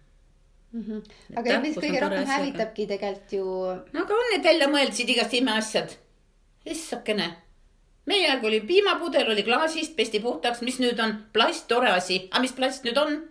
mm. 0.76 0.84
-hmm. 0.84 1.38
aga 1.40 1.60
mis 1.64 1.76
kõige 1.76 2.02
rohkem 2.04 2.28
hävitabki 2.32 2.86
tegelikult 2.92 3.32
ju. 3.38 3.46
no 3.92 4.04
aga 4.04 4.20
on 4.20 4.30
need 4.32 4.44
välja 4.50 4.68
mõeldud 4.74 5.14
igast 5.14 5.34
imeasjad. 5.40 5.96
issakene. 6.64 7.28
meie 8.06 8.28
aeg 8.30 8.44
oli 8.44 8.60
piimapudel 8.60 9.30
oli 9.30 9.42
klaasist, 9.42 9.96
pesti 9.96 10.20
puhtaks, 10.20 10.60
mis 10.62 10.78
nüüd 10.78 11.00
on 11.02 11.16
plast, 11.32 11.66
tore 11.68 11.90
asi, 11.90 12.28
aga 12.30 12.42
mis 12.42 12.52
plast 12.52 12.84
nüüd 12.84 12.98
on? 13.04 13.22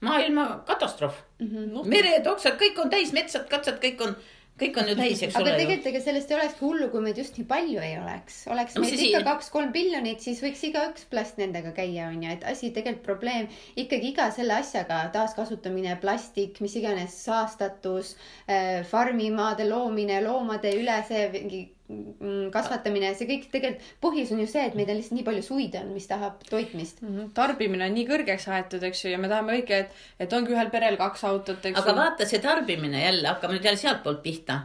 maailma 0.00 0.64
katastroof 0.66 1.14
mm. 1.38 1.46
-hmm. 1.48 1.86
mered, 1.88 2.26
oksad, 2.26 2.58
kõik 2.60 2.80
on 2.82 2.90
täis, 2.90 3.12
metsad, 3.12 3.48
katsad, 3.48 3.78
kõik 3.84 4.02
on 4.08 4.16
kõik 4.60 4.78
on 4.80 4.90
ju 4.90 4.96
täis, 4.98 5.22
eks 5.22 5.36
ole. 5.36 5.50
aga 5.50 5.60
tegelikult 5.60 5.88
ega 5.90 6.00
sellest 6.04 6.32
ei 6.32 6.38
olekski 6.38 6.64
hullu, 6.64 6.88
kui 6.92 7.04
meid 7.04 7.20
just 7.20 7.36
nii 7.36 7.46
palju 7.50 7.82
ei 7.84 7.98
oleks. 8.00 8.38
oleks 8.52 8.76
no, 8.76 8.84
meid 8.84 9.04
ikka 9.06 9.22
kaks-kolm 9.26 9.70
miljonit, 9.74 10.24
siis 10.24 10.40
võiks 10.44 10.64
igaüks 10.70 11.06
plast 11.12 11.40
nendega 11.40 11.74
käia, 11.76 12.08
onju, 12.12 12.32
et 12.32 12.46
asi 12.48 12.72
tegelikult 12.72 13.04
probleem 13.06 13.50
ikkagi 13.76 14.12
iga 14.14 14.30
selle 14.34 14.58
asjaga, 14.62 15.02
taaskasutamine, 15.14 15.98
plastik, 16.02 16.60
mis 16.64 16.76
iganes, 16.80 17.20
saastatus 17.28 18.16
äh,, 18.48 18.82
farmimaade 18.88 19.68
loomine, 19.68 20.22
loomade 20.24 20.72
üle 20.80 21.00
see 21.08 21.28
mingi 21.36 21.66
Mm, 21.86 22.48
kasvatamine, 22.50 23.12
see 23.14 23.28
kõik 23.28 23.44
tegelikult, 23.52 23.90
põhjus 24.02 24.32
on 24.34 24.40
ju 24.42 24.46
see, 24.50 24.64
et 24.66 24.74
meil 24.74 24.88
on 24.90 24.96
lihtsalt 24.98 25.14
nii 25.20 25.26
palju 25.28 25.42
suid 25.46 25.74
on, 25.78 25.92
mis 25.94 26.08
tahab 26.10 26.40
toitmist 26.48 26.98
mm. 27.02 27.12
-hmm. 27.12 27.28
tarbimine 27.36 27.86
on 27.86 27.94
nii 27.94 28.06
kõrgeks 28.08 28.48
aetud, 28.50 28.82
eks 28.88 29.04
ju, 29.04 29.12
ja 29.12 29.20
me 29.22 29.30
tahame 29.30 29.60
kõike, 29.60 29.78
et, 29.84 30.00
et 30.18 30.34
ongi 30.34 30.50
ühel 30.56 30.72
perel 30.72 30.98
kaks 30.98 31.22
autot, 31.30 31.60
eks 31.62 31.78
ju. 31.78 31.84
aga 31.84 31.94
vaata 31.94 32.26
see 32.26 32.42
tarbimine 32.42 33.04
jälle, 33.04 33.28
hakkame 33.28 33.54
nüüd 33.54 33.70
jälle 33.70 33.78
sealtpoolt 33.84 34.22
pihta. 34.26 34.58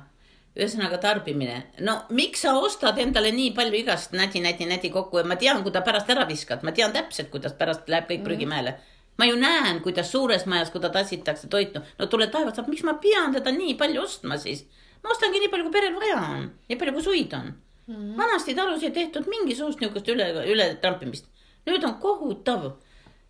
ühesõnaga 0.57 0.97
tarbimine, 0.97 1.61
no 1.79 1.99
miks 2.09 2.41
sa 2.41 2.55
ostad 2.57 2.97
endale 2.99 3.29
nii 3.31 3.53
palju 3.55 3.77
igast 3.83 4.17
nädi, 4.17 4.41
nädi, 4.41 4.65
nädi 4.65 4.89
kokku 4.89 5.21
ja 5.21 5.23
ma 5.23 5.35
tean, 5.35 5.61
kui 5.63 5.71
ta 5.71 5.85
pärast 5.85 6.09
ära 6.09 6.25
viskad, 6.27 6.65
ma 6.65 6.73
tean 6.73 6.91
täpselt, 6.91 7.29
kuidas 7.29 7.53
pärast 7.53 7.87
läheb 7.87 8.09
kõik 8.09 8.17
mm 8.17 8.21
-hmm. 8.23 8.25
prügimäele 8.25 8.77
ma 9.17 9.25
ju 9.25 9.35
näen, 9.35 9.81
kuidas 9.81 10.11
suures 10.11 10.45
majas, 10.45 10.71
kui 10.71 10.81
ta 10.81 10.89
tassitakse 10.89 11.47
toitu, 11.47 11.79
no 11.99 12.05
tule 12.05 12.27
taevas, 12.27 12.67
miks 12.67 12.83
ma 12.83 12.93
pean 12.93 13.33
teda 13.33 13.51
nii 13.51 13.75
palju 13.75 14.01
ostma 14.01 14.37
siis 14.37 14.65
ma 15.03 15.13
ostangi 15.15 15.41
nii 15.41 15.51
palju, 15.51 15.67
kui 15.67 15.75
perel 15.75 15.97
vaja 15.97 16.21
on, 16.35 16.47
nii 16.69 16.79
palju, 16.79 16.93
kui 16.97 17.05
suid 17.05 17.33
on 17.37 17.51
mm. 17.87 17.95
-hmm. 17.95 18.17
vanasti 18.17 18.55
talus 18.55 18.83
ei 18.83 18.91
tehtud 18.91 19.27
mingisugust 19.27 19.79
niisugust 19.79 20.07
üle, 20.07 20.29
ületrampimist. 20.53 21.25
nüüd 21.65 21.83
on 21.83 21.95
kohutav. 21.95 22.71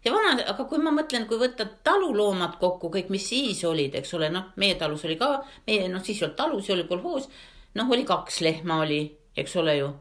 ja 0.06 0.12
vana, 0.14 0.44
aga 0.48 0.64
kui 0.64 0.78
ma 0.78 0.92
mõtlen, 0.92 1.28
kui 1.28 1.38
võtta 1.38 1.66
taluloomad 1.84 2.56
kokku, 2.60 2.90
kõik, 2.90 3.10
mis 3.10 3.28
siis 3.30 3.64
olid, 3.64 3.96
eks 3.96 4.14
ole, 4.14 4.30
noh, 4.30 4.46
meie 4.56 4.76
talus 4.76 5.06
oli 5.06 5.16
ka, 5.16 5.44
meie, 5.68 5.90
noh, 5.90 6.04
siis 6.04 6.22
ei 6.22 6.26
olnud 6.26 6.38
talus, 6.38 6.70
oli 6.70 6.88
kolhoos. 6.90 7.30
noh, 7.74 7.90
oli 7.90 8.04
kaks 8.04 8.42
lehma 8.42 8.82
oli, 8.86 9.02
eks 9.38 9.56
ole 9.56 9.78
ju. 9.78 9.94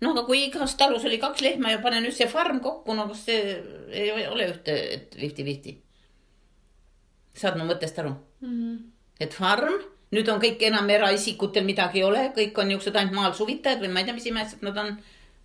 no 0.00 0.10
aga 0.10 0.22
kui 0.26 0.44
igas 0.46 0.74
talus 0.74 1.04
oli 1.04 1.18
kaks 1.18 1.40
lehma 1.40 1.70
ja 1.70 1.78
pane 1.78 2.00
nüüd 2.00 2.16
see 2.16 2.28
farm 2.28 2.60
kokku, 2.60 2.94
no 2.94 3.08
kas 3.08 3.24
see 3.24 3.62
ei 3.90 4.26
ole 4.26 4.50
ühte, 4.50 4.76
fifty-fifty? 5.16 5.78
saad 7.34 7.56
mu 7.56 7.64
mõttest 7.64 7.98
aru 7.98 8.10
mm? 8.40 8.48
-hmm. 8.48 8.78
et 9.20 9.34
farm 9.34 9.80
nüüd 10.12 10.28
on 10.28 10.40
kõik 10.42 10.62
enam 10.68 10.90
eraisikutel 10.92 11.64
midagi 11.64 12.02
ei 12.02 12.06
ole, 12.06 12.28
kõik 12.36 12.58
on 12.60 12.70
niisugused 12.70 12.98
ainult 13.00 13.16
maal 13.16 13.34
suvitajad 13.36 13.82
või 13.82 13.92
ma 13.92 14.02
ei 14.02 14.08
tea, 14.08 14.16
mis 14.18 14.28
imesed 14.28 14.64
nad 14.66 14.78
on. 14.84 14.94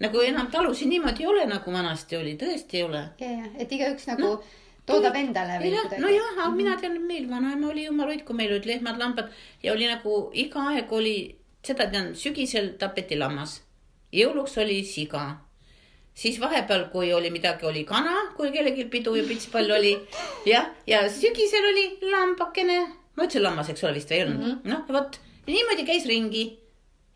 nagu 0.04 0.22
enam 0.22 0.52
talusid 0.54 0.92
niimoodi 0.92 1.24
ei 1.24 1.30
ole, 1.32 1.46
nagu 1.50 1.72
vanasti 1.74 2.18
oli, 2.18 2.36
tõesti 2.38 2.82
ei 2.82 2.84
ole. 2.84 3.04
ja, 3.20 3.32
ja, 3.32 3.52
et 3.58 3.72
igaüks 3.72 4.08
nagu 4.12 4.28
no, 4.28 4.34
toodab 4.86 5.16
endale 5.16 5.58
või 5.64 5.74
kuidagi. 5.74 6.02
nojah, 6.04 6.36
aga 6.38 6.52
mina 6.56 6.76
tean, 6.82 7.00
meil 7.08 7.30
vanaema 7.30 7.72
oli 7.72 7.88
jumal 7.88 8.12
hoidku, 8.12 8.36
meil 8.38 8.54
olid 8.54 8.70
lehmad-lambad 8.70 9.32
ja 9.64 9.74
oli 9.74 9.90
nagu 9.90 10.20
iga 10.34 10.70
aeg 10.74 10.94
oli, 10.94 11.18
seda 11.66 11.90
tean, 11.92 12.14
sügisel 12.16 12.76
tapeti 12.80 13.18
lammas, 13.18 13.62
jõuluks 14.14 14.60
oli 14.62 14.84
siga 14.86 15.26
siis 16.18 16.40
vahepeal, 16.42 16.88
kui 16.92 17.12
oli 17.14 17.30
midagi, 17.30 17.66
oli 17.70 17.84
kana, 17.86 18.32
kui 18.38 18.50
kellelgi 18.52 18.88
pidu 18.90 19.16
ja 19.16 19.26
pitspall 19.28 19.72
oli 19.72 19.94
jah, 20.52 20.72
ja 20.90 21.06
sügisel 21.14 21.72
oli 21.72 21.90
lambakene 22.12 22.80
ma 23.18 23.26
ütlesin 23.26 23.44
lammas, 23.44 23.70
eks 23.74 23.84
ole, 23.84 23.98
vist 23.98 24.12
või 24.14 24.20
ei 24.20 24.26
olnud 24.28 24.40
mm 24.44 24.54
-hmm.. 24.54 24.72
noh, 24.72 24.86
vot 25.00 25.20
niimoodi 25.48 25.86
käis 25.88 26.06
ringi 26.10 26.46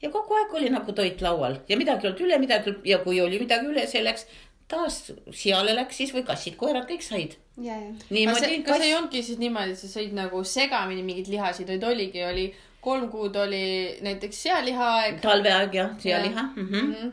ja 0.01 0.09
kogu 0.09 0.37
aeg 0.39 0.53
oli 0.57 0.71
nagu 0.73 0.95
toit 0.97 1.21
laual 1.21 1.59
ja 1.69 1.77
midagi 1.77 2.07
ei 2.07 2.11
olnud 2.11 2.25
üle, 2.25 2.39
midagi 2.41 2.73
ja 2.89 3.01
kui 3.05 3.21
oli 3.21 3.39
midagi 3.41 3.69
üle, 3.69 3.85
see 3.87 4.03
läks 4.03 4.25
taas 4.71 4.99
seale 5.35 5.75
läks 5.75 5.97
siis 5.99 6.13
või 6.15 6.23
kassid-koerad 6.27 6.87
kõik 6.89 7.03
said. 7.03 7.35
niimoodi. 8.09 8.61
kas 8.67 8.85
ei 8.85 8.93
olnudki 8.95 9.23
siis 9.23 9.39
niimoodi, 9.41 9.75
et 9.75 9.81
sa 9.81 9.89
sõid 9.91 10.13
nagu 10.17 10.43
segamini 10.47 11.03
mingeid 11.03 11.31
lihasid, 11.33 11.67
vaid 11.73 11.83
oligi, 11.83 12.23
oli 12.25 12.45
kolm 12.81 13.09
kuud 13.11 13.35
oli 13.35 13.97
näiteks 14.01 14.43
sealihaaeg. 14.47 15.19
talveaeg 15.21 15.75
jah, 15.75 15.91
sealiha 15.99 16.47
ja. 16.47 16.53
Mm 16.55 16.69
-hmm 16.69 17.11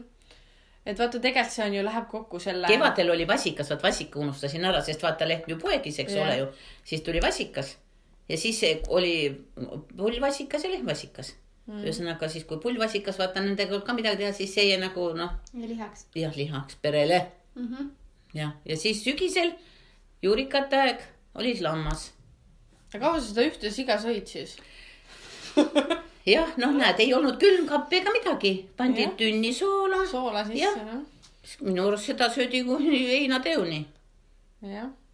et 0.88 0.98
vaata, 0.98 1.18
tegelikult 1.20 1.52
see 1.52 1.64
on 1.66 1.74
ju, 1.74 1.82
läheb 1.84 2.04
kokku 2.08 2.38
selle. 2.40 2.66
kevadel 2.66 3.10
oli 3.10 3.26
vasikas, 3.28 3.70
vaat 3.70 3.82
vasika 3.82 4.18
unustasin 4.18 4.64
ära, 4.64 4.80
sest 4.82 5.02
vaata 5.02 5.28
lehm 5.28 5.44
ju 5.46 5.58
poegis, 5.60 5.98
eks 5.98 6.14
ja. 6.14 6.22
ole 6.22 6.38
ju. 6.38 6.46
siis 6.84 7.02
tuli 7.02 7.20
vasikas 7.22 7.76
ja 8.28 8.36
siis 8.36 8.60
oli 8.88 9.14
pullvasikas 9.96 10.64
ja 10.64 10.70
lehmvasikas 10.70 11.32
mm.. 11.66 11.82
ühesõnaga 11.82 12.28
siis, 12.28 12.44
kui 12.48 12.60
pullvasikas 12.62 13.18
vaata 13.20 13.42
nendega 13.44 13.80
ka 13.84 13.96
midagi 13.96 14.22
teha, 14.22 14.32
siis 14.36 14.54
see 14.54 14.68
jäi 14.70 14.80
nagu 14.80 15.10
noh. 15.16 15.36
lihaks. 15.54 16.06
jah, 16.16 16.36
lihaks 16.36 16.78
perele 16.82 17.20
mm. 17.54 17.66
-hmm. 17.66 17.90
jah, 18.34 18.54
ja 18.64 18.76
siis 18.76 19.02
sügisel 19.04 19.52
juurikate 20.22 20.76
aeg 20.76 21.04
oli 21.34 21.56
lammas. 21.60 22.12
aga 22.94 23.04
kaua 23.06 23.20
sa 23.20 23.28
seda 23.28 23.46
ühte 23.48 23.70
siga 23.70 23.98
sõid 24.02 24.26
siis 24.26 24.56
jah, 26.36 26.56
noh, 26.56 26.74
näed, 26.76 27.00
ei 27.00 27.14
olnud 27.14 27.38
külmkappi 27.40 28.02
ega 28.02 28.12
midagi, 28.12 28.52
pandi 28.76 29.06
ja. 29.06 29.12
tünni 29.16 29.52
soola. 29.54 30.04
soola 30.06 30.44
sisse, 30.44 30.58
jah. 30.60 31.60
minu 31.60 31.86
arust 31.88 32.12
seda 32.12 32.28
söödi 32.30 32.64
kuni 32.64 33.06
heinateoni. 33.14 33.86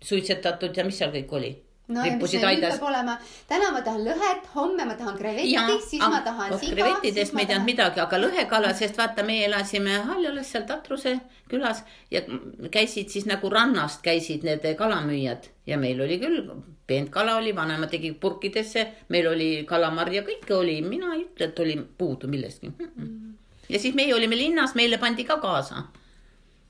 suitsetatud 0.02 0.76
ja 0.76 0.84
mis 0.84 0.98
seal 0.98 1.12
kõik 1.14 1.32
oli 1.38 1.52
no 1.88 2.04
ja 2.04 2.14
mis 2.16 2.30
see 2.32 2.40
nüüd 2.40 2.62
peab 2.64 2.84
olema, 2.88 3.14
täna 3.48 3.70
ma 3.74 3.80
tahan 3.84 4.04
lõhet, 4.06 4.46
homme 4.54 4.86
ma 4.88 4.94
tahan 4.96 5.18
krevetti, 5.18 5.74
siis 5.84 6.00
ma 6.00 6.22
tahan 6.24 6.54
siga. 6.56 6.78
krevettidest 6.78 7.36
me 7.36 7.44
ei 7.44 7.48
teadnud 7.50 7.68
midagi, 7.68 8.00
aga 8.00 8.20
lõhekala, 8.22 8.70
sest 8.76 8.96
vaata, 9.00 9.24
meie 9.26 9.44
elasime 9.48 9.98
Haljalas 10.08 10.52
seal 10.54 10.64
Tatruse 10.68 11.18
külas 11.50 11.82
ja 12.12 12.24
käisid 12.72 13.12
siis 13.12 13.28
nagu 13.28 13.50
rannast 13.52 14.00
käisid 14.06 14.46
need 14.48 14.64
kalamüüjad 14.78 15.50
ja 15.68 15.78
meil 15.80 16.00
oli 16.00 16.18
küll, 16.22 16.40
peent 16.88 17.12
kala 17.12 17.36
oli, 17.42 17.52
vanaema 17.56 17.90
tegi 17.92 18.14
purkidesse, 18.20 18.86
meil 19.12 19.28
oli 19.34 19.50
kalamarja, 19.68 20.24
kõike 20.24 20.56
oli, 20.56 20.80
mina 20.88 21.12
ei 21.18 21.26
ütle, 21.26 21.52
et 21.52 21.64
oli 21.66 21.76
puudu 21.98 22.32
millestki 22.32 22.72
mm. 22.72 22.90
-mm. 22.96 23.38
ja 23.68 23.78
siis 23.78 23.94
meie 23.94 24.16
olime 24.16 24.40
linnas, 24.40 24.74
meile 24.74 24.98
pandi 24.98 25.24
ka 25.24 25.36
kaasa 25.36 25.84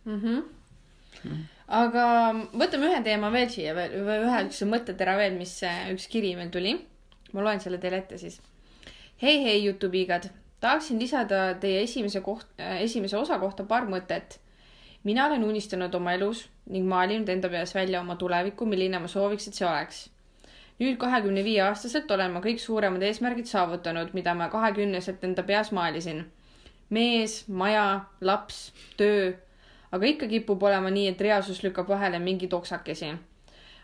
mm. 0.04 0.20
-hmm. 0.20 0.42
Mm 1.24 1.42
aga 1.68 2.06
võtame 2.52 2.90
ühe 2.90 3.00
teema 3.04 3.30
veel 3.32 3.48
siia 3.52 3.74
veel, 3.76 3.96
ühe 4.02 4.40
niisuguse 4.44 4.68
mõttetera 4.68 5.16
veel, 5.16 5.36
mis 5.38 5.56
äh, 5.64 5.88
üks 5.94 6.08
kiri 6.12 6.34
meil 6.36 6.50
tuli. 6.52 6.76
ma 7.32 7.42
loen 7.42 7.60
selle 7.60 7.78
teile 7.80 8.02
ette 8.02 8.18
siis. 8.18 8.40
hei, 9.22 9.40
hei, 9.42 9.64
Youtube'igad, 9.64 10.28
tahaksin 10.60 11.00
lisada 11.00 11.54
teie 11.60 11.82
esimese 11.82 12.20
koht, 12.20 12.46
äh, 12.60 12.82
esimese 12.82 13.16
osa 13.16 13.38
kohta 13.38 13.64
paar 13.64 13.88
mõtet. 13.88 14.38
mina 15.04 15.26
olen 15.26 15.44
unistanud 15.44 15.94
oma 15.94 16.14
elus 16.14 16.48
ning 16.66 16.86
maalinud 16.88 17.28
enda 17.28 17.48
peas 17.48 17.74
välja 17.74 18.00
oma 18.00 18.16
tulevikku, 18.16 18.66
milline 18.66 18.98
ma 18.98 19.08
sooviks, 19.08 19.48
et 19.48 19.54
see 19.54 19.66
oleks. 19.66 20.10
nüüd 20.80 20.98
kahekümne 20.98 21.44
viie 21.44 21.62
aastaselt 21.62 22.10
olen 22.10 22.32
ma 22.32 22.40
kõik 22.40 22.60
suuremad 22.60 23.02
eesmärgid 23.02 23.46
saavutanud, 23.46 24.12
mida 24.12 24.34
ma 24.34 24.50
kahekümneselt 24.50 25.24
enda 25.24 25.42
peas 25.42 25.72
maalisin. 25.72 26.26
mees, 26.90 27.48
maja, 27.48 28.04
laps, 28.20 28.72
töö 28.96 29.32
aga 29.94 30.10
ikka 30.10 30.28
kipub 30.30 30.62
olema 30.66 30.90
nii, 30.90 31.12
et 31.12 31.20
reaalsus 31.26 31.62
lükkab 31.62 31.88
vahele 31.92 32.18
mingi 32.18 32.48
toksakesi. 32.50 33.12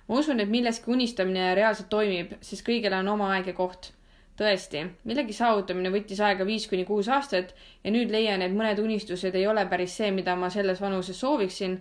ma 0.08 0.18
usun, 0.18 0.40
et 0.40 0.50
milleski 0.50 0.90
unistamine 0.90 1.54
reaalselt 1.54 1.88
toimib, 1.92 2.34
sest 2.40 2.66
kõigil 2.66 2.96
on 2.98 3.08
oma 3.14 3.30
aeg 3.36 3.52
ja 3.52 3.54
koht. 3.60 3.92
tõesti, 4.40 4.86
millegi 5.04 5.36
saavutamine 5.36 5.92
võttis 5.94 6.20
aega 6.24 6.46
viis 6.48 6.66
kuni 6.66 6.84
kuus 6.88 7.08
aastat 7.08 7.54
ja 7.84 7.94
nüüd 7.94 8.10
leian, 8.10 8.42
et 8.42 8.52
mõned 8.56 8.82
unistused 8.82 9.34
ei 9.34 9.46
ole 9.46 9.66
päris 9.72 9.96
see, 10.00 10.10
mida 10.10 10.36
ma 10.36 10.50
selles 10.50 10.80
vanuses 10.80 11.20
sooviksin, 11.20 11.80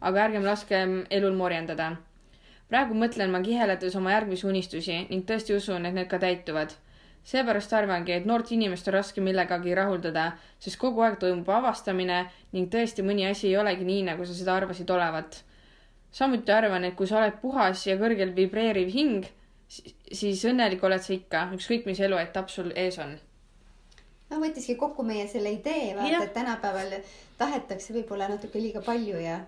aga 0.00 0.28
ärgem 0.28 0.46
laskem 0.52 1.02
elul 1.10 1.36
morjendada 1.38 1.96
praegu 2.70 2.94
mõtlen 2.94 3.32
ma 3.34 3.40
kiheledes 3.42 3.96
oma 3.98 4.14
järgmisi 4.14 4.46
unistusi 4.46 4.96
ning 5.08 5.26
tõesti 5.26 5.56
usun, 5.56 5.86
et 5.86 5.96
need 5.96 6.08
ka 6.10 6.20
täituvad. 6.22 6.76
Seepärast 7.24 7.72
arvangi, 7.76 8.12
et 8.12 8.26
noort 8.26 8.50
inimest 8.52 8.88
on 8.88 8.96
raske 8.96 9.20
millegagi 9.20 9.74
rahuldada, 9.76 10.32
sest 10.58 10.78
kogu 10.80 11.04
aeg 11.04 11.18
toimub 11.20 11.48
avastamine 11.52 12.24
ning 12.52 12.70
tõesti 12.72 13.04
mõni 13.06 13.28
asi 13.28 13.48
ei 13.50 13.56
olegi 13.60 13.84
nii, 13.84 14.02
nagu 14.10 14.26
sa 14.26 14.34
seda 14.34 14.56
arvasid 14.56 14.90
olevat. 14.90 15.42
samuti 16.12 16.52
arvan, 16.52 16.84
et 16.84 16.96
kui 16.96 17.06
sa 17.06 17.18
oled 17.18 17.36
puhas 17.42 17.86
ja 17.86 17.96
kõrgel 17.96 18.34
vibreeriv 18.34 18.88
hing, 18.94 19.26
siis 19.68 20.44
õnnelik 20.44 20.82
oled 20.82 21.02
sa 21.02 21.12
ikka, 21.14 21.50
ükskõik 21.54 21.86
mis 21.86 22.00
eluetapp 22.00 22.48
sul 22.50 22.72
ees 22.74 22.98
on 22.98 23.18
no 24.30 24.40
võttiski 24.40 24.76
kokku 24.78 25.04
meie 25.06 25.26
selle 25.28 25.52
idee, 25.56 25.94
vaata, 25.96 26.24
et 26.24 26.34
tänapäeval 26.34 26.94
tahetakse 27.38 27.94
võib-olla 27.94 28.28
natuke 28.30 28.62
liiga 28.62 28.82
palju 28.84 29.22
ja 29.22 29.40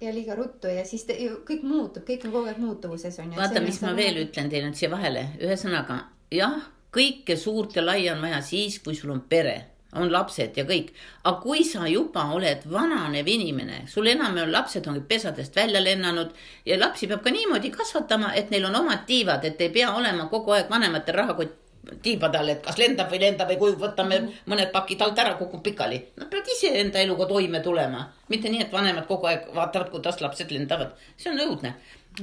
ja 0.00 0.12
liiga 0.14 0.34
ruttu 0.34 0.70
ja 0.72 0.84
siis 0.88 1.04
te, 1.04 1.16
ju 1.20 1.42
kõik 1.48 1.64
muutub, 1.66 2.06
kõik 2.08 2.24
on 2.24 2.32
kogu 2.32 2.48
aeg 2.48 2.60
muutuvuses 2.62 3.18
on 3.20 3.34
ju. 3.34 3.40
vaata, 3.40 3.60
mis 3.64 3.80
ma 3.84 3.92
veel 3.96 4.14
muutub. 4.16 4.30
ütlen 4.30 4.52
teile 4.52 4.70
nüüd 4.70 4.80
siia 4.80 4.92
vahele, 4.92 5.26
ühesõnaga 5.40 5.98
jah, 6.32 6.56
kõike 6.94 7.36
suurt 7.36 7.76
ja 7.76 7.84
laia 7.84 8.14
on 8.14 8.22
vaja 8.22 8.40
siis, 8.42 8.78
kui 8.84 8.94
sul 8.94 9.12
on 9.14 9.20
pere, 9.28 9.56
on 9.92 10.10
lapsed 10.12 10.56
ja 10.56 10.64
kõik. 10.64 10.92
aga 11.24 11.40
kui 11.42 11.64
sa 11.64 11.86
juba 11.88 12.24
oled 12.34 12.66
vananev 12.70 13.28
inimene, 13.28 13.84
sul 13.88 14.06
enam 14.06 14.36
ei 14.36 14.42
ole, 14.42 14.52
lapsed 14.52 14.86
on 14.86 15.02
pesadest 15.08 15.56
välja 15.56 15.80
lennanud 15.80 16.30
ja 16.66 16.78
lapsi 16.78 17.06
peab 17.06 17.22
ka 17.22 17.30
niimoodi 17.30 17.70
kasvatama, 17.70 18.34
et 18.34 18.50
neil 18.50 18.64
on 18.64 18.76
omad 18.82 19.06
tiivad, 19.06 19.44
et 19.44 19.60
ei 19.60 19.70
pea 19.70 19.94
olema 19.94 20.28
kogu 20.28 20.54
aeg 20.56 20.70
vanematel 20.70 21.14
rahakott 21.14 21.58
tiibade 22.02 22.38
all, 22.38 22.50
et 22.52 22.60
kas 22.64 22.78
lendab 22.78 23.10
või 23.12 23.20
lendab 23.22 23.48
või 23.50 23.58
kui 23.60 23.76
võtame 23.80 24.18
mm 24.18 24.26
-hmm. 24.26 24.50
mõned 24.52 24.72
pakid 24.72 25.02
alt 25.02 25.18
ära, 25.18 25.34
kukub 25.38 25.62
pikali. 25.62 26.00
Nad 26.16 26.28
peavad 26.30 26.50
ise 26.54 26.72
enda 26.80 27.00
eluga 27.00 27.26
toime 27.26 27.60
tulema, 27.60 28.04
mitte 28.28 28.48
nii, 28.48 28.60
et 28.66 28.72
vanemad 28.72 29.06
kogu 29.06 29.26
aeg 29.26 29.48
vaatavad, 29.54 29.90
kuidas 29.90 30.20
lapsed 30.20 30.50
lendavad. 30.50 30.92
see 31.16 31.32
on 31.32 31.38
õudne. 31.38 31.74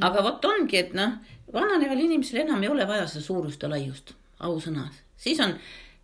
aga 0.01 0.23
vot 0.23 0.45
ongi, 0.45 0.77
et 0.77 0.93
noh, 0.93 1.11
vananeval 1.53 1.99
inimesel 1.99 2.39
enam 2.41 2.63
ei 2.63 2.69
ole 2.69 2.87
vaja 2.87 3.07
seda 3.07 3.25
suurust 3.25 3.63
ja 3.63 3.69
laiust, 3.69 4.13
ausõna. 4.39 4.89
siis 5.17 5.39
on 5.39 5.53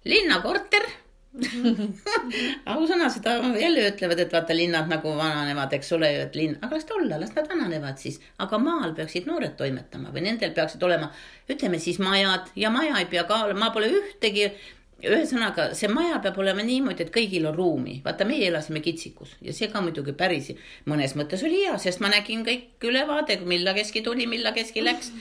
linnakorter 0.06 0.86
ausõna, 2.74 3.08
seda 3.10 3.39
jälle 3.58 3.88
ütlevad, 3.89 4.19
et 4.22 4.34
vaata 4.36 4.54
linnad 4.54 4.89
nagu 4.91 5.15
vananevad, 5.17 5.74
eks 5.74 5.89
ole 5.98 6.12
ju, 6.13 6.26
et 6.28 6.38
linn, 6.38 6.60
aga 6.62 6.78
las 6.78 6.86
ta 6.86 6.93
olla, 7.00 7.17
las 7.22 7.34
nad 7.34 7.50
vananevad 7.50 7.98
siis. 8.02 8.19
aga 8.43 8.60
maal 8.62 8.93
peaksid 8.98 9.26
noored 9.30 9.56
toimetama 9.58 10.13
või 10.13 10.28
nendel 10.28 10.54
peaksid 10.54 10.84
olema, 10.86 11.10
ütleme 11.50 11.82
siis 11.82 11.98
majad 12.04 12.54
ja 12.56 12.69
maja 12.74 13.02
ei 13.02 13.10
pea 13.10 13.26
ka, 13.30 13.48
ma 13.58 13.72
pole 13.74 13.89
ühtegi 13.98 14.52
ühesõnaga, 15.04 15.70
see 15.78 15.89
maja 15.92 16.20
peab 16.24 16.38
olema 16.42 16.63
niimoodi, 16.66 17.06
et 17.06 17.12
kõigil 17.13 17.48
on 17.50 17.56
ruumi. 17.56 18.00
vaata, 18.06 18.26
meie 18.26 18.48
elasime 18.48 18.82
kitsikus 18.84 19.36
ja 19.42 19.54
see 19.56 19.70
ka 19.72 19.82
muidugi 19.84 20.13
päris 20.18 20.52
mõnes 20.89 21.16
mõttes 21.20 21.44
oli 21.44 21.63
hea, 21.66 21.78
sest 21.82 22.02
ma 22.04 22.12
nägin 22.13 22.46
kõik 22.48 22.88
ülevaade, 22.89 23.39
milla 23.50 23.74
keski 23.78 24.04
tuli, 24.06 24.28
milla 24.28 24.54
keski 24.56 24.84
läks. 24.84 25.12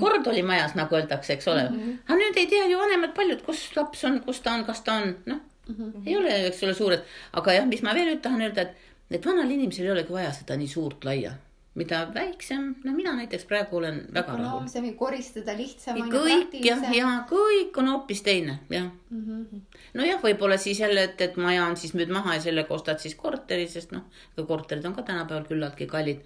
kord 0.00 0.26
oli 0.26 0.42
majas, 0.42 0.76
nagu 0.78 0.94
öeldakse, 0.96 1.36
eks 1.36 1.48
ole. 1.52 1.66
aga 2.06 2.18
nüüd 2.22 2.40
ei 2.42 2.46
tea 2.50 2.66
ju 2.70 2.78
vanemad 2.78 3.14
paljud, 3.14 3.42
kus 3.46 3.68
laps 3.76 4.04
on, 4.04 4.20
kus 4.26 4.40
ta 4.40 4.54
on, 4.54 4.64
kas 4.68 4.80
ta 4.86 5.00
on, 5.02 5.16
noh 5.26 5.40
mm 5.68 5.74
-hmm. 5.74 6.02
ei 6.06 6.16
ole, 6.16 6.46
eks 6.46 6.62
ole, 6.62 6.74
suured. 6.74 7.00
aga 7.32 7.52
jah, 7.52 7.66
mis 7.66 7.82
ma 7.82 7.94
veel 7.94 8.14
nüüd 8.14 8.22
tahan 8.22 8.40
öelda, 8.40 8.62
et, 8.62 8.76
et 9.10 9.26
vanal 9.26 9.50
inimesel 9.50 9.84
ei 9.84 9.90
olegi 9.90 10.12
vaja 10.12 10.32
seda 10.32 10.56
nii 10.56 10.68
suurt 10.68 11.04
laia 11.04 11.32
mida 11.76 12.00
väiksem, 12.14 12.70
no 12.84 12.92
mina 12.96 13.12
näiteks 13.16 13.44
praegu 13.48 13.76
olen 13.76 13.98
väga 14.14 14.36
rahul. 14.38 14.64
see 14.72 14.92
koristada 14.96 15.56
lihtsam. 15.56 15.98
kõik 16.12 16.56
jah, 16.64 16.86
ja 16.94 17.10
kõik 17.28 17.76
on 17.82 17.90
hoopis 17.92 18.22
teine, 18.24 18.58
jah 18.72 18.88
mm 19.10 19.24
-hmm.. 19.26 19.60
nojah, 20.00 20.22
võib-olla 20.22 20.56
siis 20.56 20.80
jälle, 20.80 21.04
et, 21.10 21.20
et 21.20 21.36
maja 21.36 21.66
on 21.66 21.76
siis 21.76 21.94
müüd 21.94 22.12
maha 22.12 22.38
ja 22.38 22.40
sellega 22.48 22.74
ostad 22.74 22.98
siis 22.98 23.14
korteri, 23.14 23.68
sest 23.68 23.92
noh, 23.92 24.08
korterid 24.46 24.84
on 24.84 24.94
ka 24.94 25.02
tänapäeval 25.02 25.44
küllaltki 25.44 25.86
kallid. 25.86 26.24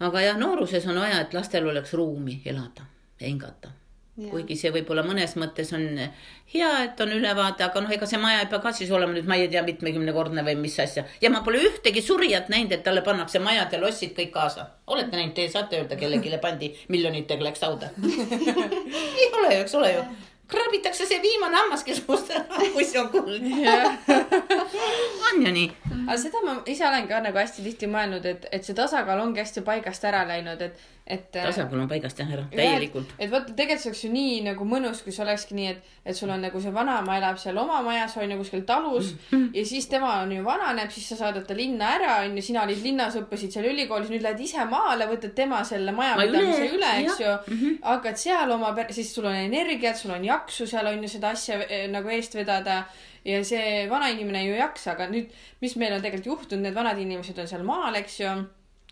aga 0.00 0.20
jah, 0.20 0.38
nooruses 0.38 0.86
on 0.86 1.00
vaja, 1.00 1.20
et 1.20 1.34
lastel 1.34 1.68
oleks 1.68 1.92
ruumi 1.92 2.42
elada 2.44 2.88
ja 3.20 3.26
hingata 3.26 3.81
kuigi 4.12 4.56
see 4.60 4.72
võib-olla 4.74 5.04
mõnes 5.06 5.32
mõttes 5.40 5.70
on 5.72 5.86
hea, 5.96 6.70
et 6.84 7.00
on 7.00 7.14
ülevaade, 7.16 7.64
aga 7.64 7.80
noh, 7.80 7.92
ega 7.94 8.08
see 8.08 8.20
maja 8.20 8.42
ei 8.42 8.50
pea 8.50 8.60
ka 8.60 8.72
siis 8.76 8.90
olema 8.92 9.16
nüüd, 9.16 9.28
ma 9.28 9.38
ei 9.40 9.48
tea, 9.52 9.62
mitmekümnekordne 9.64 10.44
või 10.44 10.58
mis 10.60 10.76
asja. 10.84 11.06
ja 11.22 11.30
ma 11.32 11.40
pole 11.46 11.62
ühtegi 11.64 12.02
surijat 12.04 12.50
näinud, 12.52 12.74
et 12.76 12.84
talle 12.84 13.04
pannakse 13.06 13.40
majad 13.40 13.72
ja 13.72 13.80
lossid 13.80 14.12
kõik 14.18 14.34
kaasa. 14.34 14.66
olete 14.86 15.16
näinud, 15.16 15.32
te 15.36 15.48
saate 15.48 15.80
öelda, 15.80 15.96
kellelegi 15.96 16.36
pandi 16.42 16.74
miljonitega 16.92 17.48
läks 17.48 17.64
hauda 17.64 17.88
ei 19.22 19.32
ole 19.32 19.54
ju, 19.54 19.62
eks 19.62 19.80
ole 19.80 19.94
ju 19.94 20.04
kraabitakse 20.52 21.06
see 21.08 21.22
viimane 21.22 21.56
hammaski 21.56 21.96
suust 21.96 22.30
ära, 22.36 22.60
kui 22.74 22.84
see 22.84 23.00
on 23.00 23.08
kuld 23.12 23.32
on 25.30 25.46
ju 25.46 25.52
nii? 25.56 25.68
Aga 26.06 26.18
seda 26.18 26.42
ma 26.46 26.56
ise 26.66 26.86
olen 26.88 27.08
ka 27.08 27.20
nagu 27.24 27.38
hästi 27.38 27.66
tihti 27.66 27.90
mõelnud, 27.90 28.26
et, 28.26 28.48
et 28.52 28.64
see 28.64 28.76
tasakaal 28.78 29.20
ongi 29.20 29.42
hästi 29.42 29.64
paigast 29.66 30.04
ära 30.08 30.24
läinud, 30.28 30.60
et 30.68 30.80
et. 31.06 31.36
Äh, 31.36 31.46
tasakaal 31.48 31.82
on 31.82 31.88
paigast 31.90 32.20
jah 32.20 32.30
ära, 32.30 32.44
täielikult. 32.52 33.10
et 33.18 33.30
vaata, 33.30 33.52
tegelikult 33.58 33.82
see 33.82 33.90
oleks 33.90 34.02
ju 34.04 34.10
nii 34.12 34.36
nagu 34.46 34.66
mõnus, 34.68 35.02
kui 35.02 35.14
see 35.14 35.24
olekski 35.24 35.56
nii, 35.58 35.72
et, 35.72 35.90
et 36.06 36.16
sul 36.16 36.30
on 36.30 36.44
nagu 36.46 36.62
see 36.62 36.72
vanaema 36.74 37.16
elab 37.18 37.40
seal 37.42 37.58
oma 37.58 37.80
majas, 37.82 38.14
on 38.22 38.30
ju 38.30 38.38
kuskil 38.38 38.62
talus 38.68 39.12
mm 39.12 39.18
-hmm. 39.30 39.48
ja 39.58 39.64
siis 39.66 39.88
tema 39.90 40.12
on 40.22 40.32
ju 40.32 40.44
vananeb, 40.44 40.90
siis 40.90 41.08
sa 41.08 41.16
saadad 41.16 41.46
ta 41.46 41.56
linna 41.58 41.90
ära, 41.96 42.16
on 42.24 42.36
ju, 42.36 42.42
sina 42.42 42.62
olid 42.62 42.82
linnas, 42.82 43.16
õppisid 43.18 43.50
seal 43.50 43.66
ülikoolis, 43.72 44.10
nüüd 44.10 44.22
lähed 44.22 44.40
ise 44.40 44.64
maale, 44.64 45.06
võtad 45.10 45.34
tema 45.34 45.64
selle 45.64 45.92
majapidamise 45.92 46.68
üle, 46.68 46.76
üle, 46.76 46.92
eks 47.02 47.20
ju 47.20 47.28
mm. 47.28 47.58
-hmm. 47.60 47.78
hakkad 47.82 48.16
seal 48.16 48.50
oma, 48.50 48.74
siis 48.90 49.14
sul 49.14 49.24
on 49.24 49.34
energiat, 49.34 49.96
sul 49.96 50.10
on 50.10 50.24
jaksu 50.24 50.66
seal 50.66 50.86
on 50.86 51.02
ju 51.02 51.08
seda 51.08 51.30
asja 51.30 51.58
eh, 51.68 51.88
nagu 51.90 52.08
eest 52.08 52.34
vedada 52.34 52.84
ja 53.24 53.42
see 53.46 53.86
vanainimene 53.90 54.46
ju 54.46 54.56
ei 54.56 54.62
jaksa, 54.62 54.96
aga 54.96 55.06
nüüd, 55.12 55.30
mis 55.62 55.76
meil 55.80 55.94
on 55.96 56.02
tegelikult 56.02 56.32
juhtunud, 56.32 56.66
need 56.66 56.76
vanad 56.76 56.98
inimesed 56.98 57.38
on 57.38 57.48
seal 57.50 57.64
maal, 57.66 57.94
eks 58.00 58.20
ju 58.22 58.34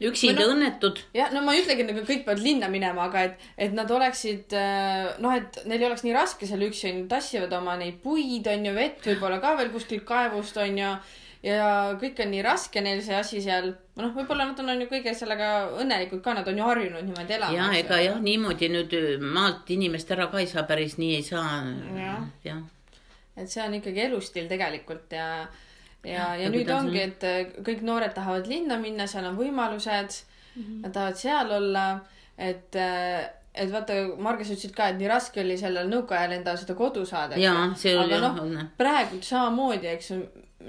üksinda 0.00 0.46
no, 0.46 0.54
õnnetud. 0.54 1.00
jah, 1.16 1.32
no 1.34 1.42
ma 1.44 1.54
ei 1.54 1.62
ütlegi 1.64 1.84
nagu 1.84 2.02
kõik 2.08 2.24
peavad 2.24 2.42
linna 2.44 2.70
minema, 2.72 3.08
aga 3.10 3.24
et, 3.28 3.48
et 3.66 3.74
nad 3.76 3.90
oleksid 3.92 4.54
äh, 4.56 5.10
noh, 5.20 5.34
et 5.36 5.60
neil 5.68 5.82
ei 5.82 5.88
oleks 5.90 6.04
nii 6.06 6.14
raske 6.16 6.48
seal 6.48 6.64
üksi 6.64 6.88
onju, 6.92 7.08
tassivad 7.10 7.52
oma 7.58 7.76
neid 7.80 8.00
puid 8.04 8.48
onju, 8.48 8.76
vett 8.76 9.10
võib-olla 9.10 9.40
ka 9.42 9.56
veel 9.60 9.72
kuskilt 9.74 10.06
kaevust 10.08 10.56
onju. 10.60 10.94
ja 11.44 11.68
kõik 12.00 12.18
on 12.24 12.32
nii 12.32 12.42
raske 12.44 12.80
neil 12.84 13.04
see 13.04 13.16
asi 13.16 13.44
seal, 13.44 13.74
noh, 14.00 14.10
võib-olla 14.16 14.48
nad 14.48 14.58
on, 14.60 14.72
on 14.72 14.82
ju 14.84 14.88
kõige 14.88 15.14
sellega 15.16 15.52
õnnelikud 15.82 16.24
ka, 16.24 16.36
nad 16.36 16.48
on 16.48 16.60
ju 16.62 16.72
harjunud 16.72 17.04
niimoodi 17.04 17.36
elama. 17.36 17.56
ja 17.58 17.70
ega 17.84 18.00
jah, 18.00 18.20
niimoodi 18.24 18.72
nüüd 18.72 18.98
maalt 19.20 19.68
inimest 19.68 20.16
ära 20.16 20.30
ka 20.32 20.40
ei 20.40 20.48
saa, 20.48 20.64
päris 20.68 20.96
nii 21.00 21.16
ei 21.20 21.24
saa. 21.28 21.48
jah 22.00 22.28
ja. 22.44 22.60
Et 23.40 23.50
see 23.50 23.64
on 23.64 23.74
ikkagi 23.80 24.06
elustiil 24.06 24.48
tegelikult 24.50 25.12
ja 25.16 25.26
ja, 26.04 26.30
ja 26.38 26.48
nüüd 26.52 26.70
ongi, 26.72 27.02
et 27.02 27.26
äh, 27.26 27.40
kõik 27.64 27.82
noored 27.86 28.14
tahavad 28.16 28.48
linna 28.50 28.78
minna, 28.80 29.06
seal 29.10 29.26
on 29.28 29.36
võimalused 29.38 30.16
mm, 30.16 30.62
-hmm. 30.62 30.80
nad 30.84 30.94
tahavad 30.94 31.20
seal 31.20 31.52
olla, 31.58 31.84
et 32.38 32.76
äh, 32.76 33.28
et 33.54 33.72
vaata, 33.72 33.94
Marge, 34.22 34.44
sa 34.44 34.54
ütlesid 34.54 34.74
ka, 34.76 34.92
et 34.92 35.00
nii 35.00 35.08
raske 35.10 35.42
oli 35.42 35.56
sellel 35.58 35.88
nõukaajal 35.90 36.36
endale 36.36 36.60
seda 36.60 36.76
kodu 36.78 37.02
saada. 37.06 37.36
jaa, 37.36 37.72
see 37.76 37.96
oli 37.98 38.14
jah 38.14 38.38
noh, 38.38 38.62
praegu 38.78 39.18
samamoodi, 39.26 39.90
eks 39.96 40.10
ju, 40.10 40.20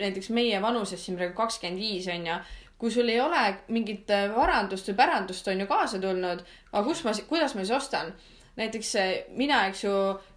näiteks 0.02 0.30
meie 0.30 0.62
vanuses 0.62 1.06
siin 1.06 1.18
praegu 1.18 1.36
kakskümmend 1.38 1.80
viis 1.80 2.08
on 2.08 2.26
ju, 2.26 2.40
kui 2.82 2.92
sul 2.92 3.10
ei 3.10 3.20
ole 3.22 3.42
mingit 3.68 4.10
äh, 4.10 4.28
varandust 4.36 4.90
või 4.90 4.98
pärandust 5.04 5.48
on 5.48 5.60
ju 5.60 5.68
kaasa 5.70 6.00
tulnud, 6.02 6.44
aga 6.74 6.84
kus 6.84 7.04
ma, 7.06 7.14
kuidas 7.28 7.56
ma 7.56 7.66
siis 7.66 7.78
ostan? 7.78 8.14
näiteks 8.58 8.96
mina, 9.40 9.66
eks 9.70 9.84
ju, 9.86 9.92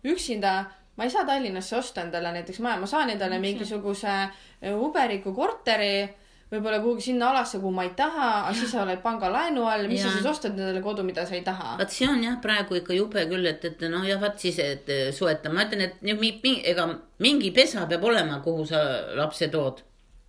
üksinda 0.06 0.70
ma 0.96 1.04
ei 1.04 1.10
saa 1.10 1.24
Tallinnasse 1.26 1.76
osta 1.76 2.04
endale 2.04 2.32
näiteks 2.32 2.60
maja, 2.62 2.80
ma 2.80 2.86
saan 2.86 3.10
endale 3.14 3.38
mingisuguse 3.42 4.12
äh, 4.14 4.74
uberiku 4.74 5.34
korteri, 5.34 6.04
võib-olla 6.52 6.78
kuhugi 6.82 7.08
sinna 7.08 7.30
alasse, 7.32 7.58
kuhu 7.58 7.72
ma 7.74 7.86
ei 7.86 7.94
taha, 7.98 8.28
aga 8.44 8.54
siis 8.58 8.70
sa 8.74 8.84
oled 8.84 9.00
pangalaenu 9.02 9.64
all, 9.70 9.88
mis 9.90 10.04
ja. 10.04 10.08
sa 10.08 10.18
siis 10.18 10.28
ostad 10.30 10.54
endale 10.54 10.82
kodu, 10.84 11.02
mida 11.06 11.24
sa 11.26 11.34
ei 11.34 11.42
taha. 11.46 11.74
vot 11.80 11.96
see 11.96 12.08
on 12.10 12.22
jah, 12.22 12.38
praegu 12.42 12.78
ikka 12.78 12.94
jube 12.94 13.26
küll, 13.30 13.50
et, 13.50 13.64
et 13.70 13.84
noh, 13.90 14.06
jah, 14.06 14.20
vot 14.22 14.38
siis, 14.38 14.60
et 14.62 14.94
soeta, 15.16 15.52
ma 15.52 15.66
ütlen, 15.66 15.88
et 15.88 15.98
mingi, 16.06 16.56
ega 16.70 16.86
mingi 17.24 17.50
pesa 17.56 17.88
peab 17.90 18.06
olema, 18.06 18.38
kuhu 18.44 18.66
sa 18.70 18.84
lapse 19.18 19.50
tood. 19.50 19.82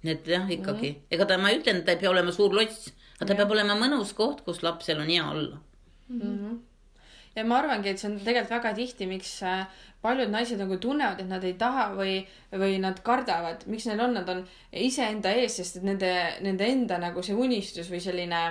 et 0.06 0.28
jah, 0.30 0.46
ikkagi 0.46 0.90
mm, 0.90 0.96
-hmm. 0.96 1.16
ega 1.16 1.26
ta, 1.26 1.38
ma 1.42 1.50
ei 1.50 1.58
ütle, 1.58 1.74
et 1.74 1.86
ta 1.86 1.92
ei 1.92 1.98
pea 1.98 2.10
olema 2.10 2.32
suur 2.32 2.54
lots, 2.54 2.92
aga 3.18 3.26
ta 3.26 3.34
ja. 3.34 3.38
peab 3.40 3.52
olema 3.52 3.74
mõnus 3.74 4.14
koht, 4.14 4.44
kus 4.46 4.62
lapsel 4.62 5.02
on 5.02 5.10
hea 5.10 5.30
olla 5.30 5.58
mm. 6.10 6.22
-hmm 6.22 6.58
ja 7.36 7.44
ma 7.44 7.60
arvangi, 7.60 7.92
et 7.92 8.00
see 8.02 8.10
on 8.12 8.20
tegelikult 8.20 8.54
väga 8.58 8.74
tihti, 8.78 9.08
miks 9.10 9.32
äh, 9.44 9.66
paljud 10.06 10.32
naised 10.32 10.62
nagu 10.62 10.78
tunnevad, 10.82 11.20
et 11.22 11.30
nad 11.30 11.44
ei 11.44 11.56
taha 11.60 11.90
või, 11.98 12.20
või 12.54 12.78
nad 12.84 13.02
kardavad, 13.06 13.66
miks 13.72 13.88
neil 13.90 14.04
on, 14.06 14.16
nad 14.20 14.30
on 14.32 14.44
iseenda 14.86 15.34
ees, 15.36 15.58
sest 15.60 15.80
et 15.80 15.88
nende, 15.88 16.12
nende 16.46 16.70
enda 16.70 17.00
nagu 17.02 17.24
see 17.26 17.36
unistus 17.36 17.90
või 17.92 18.04
selline 18.04 18.42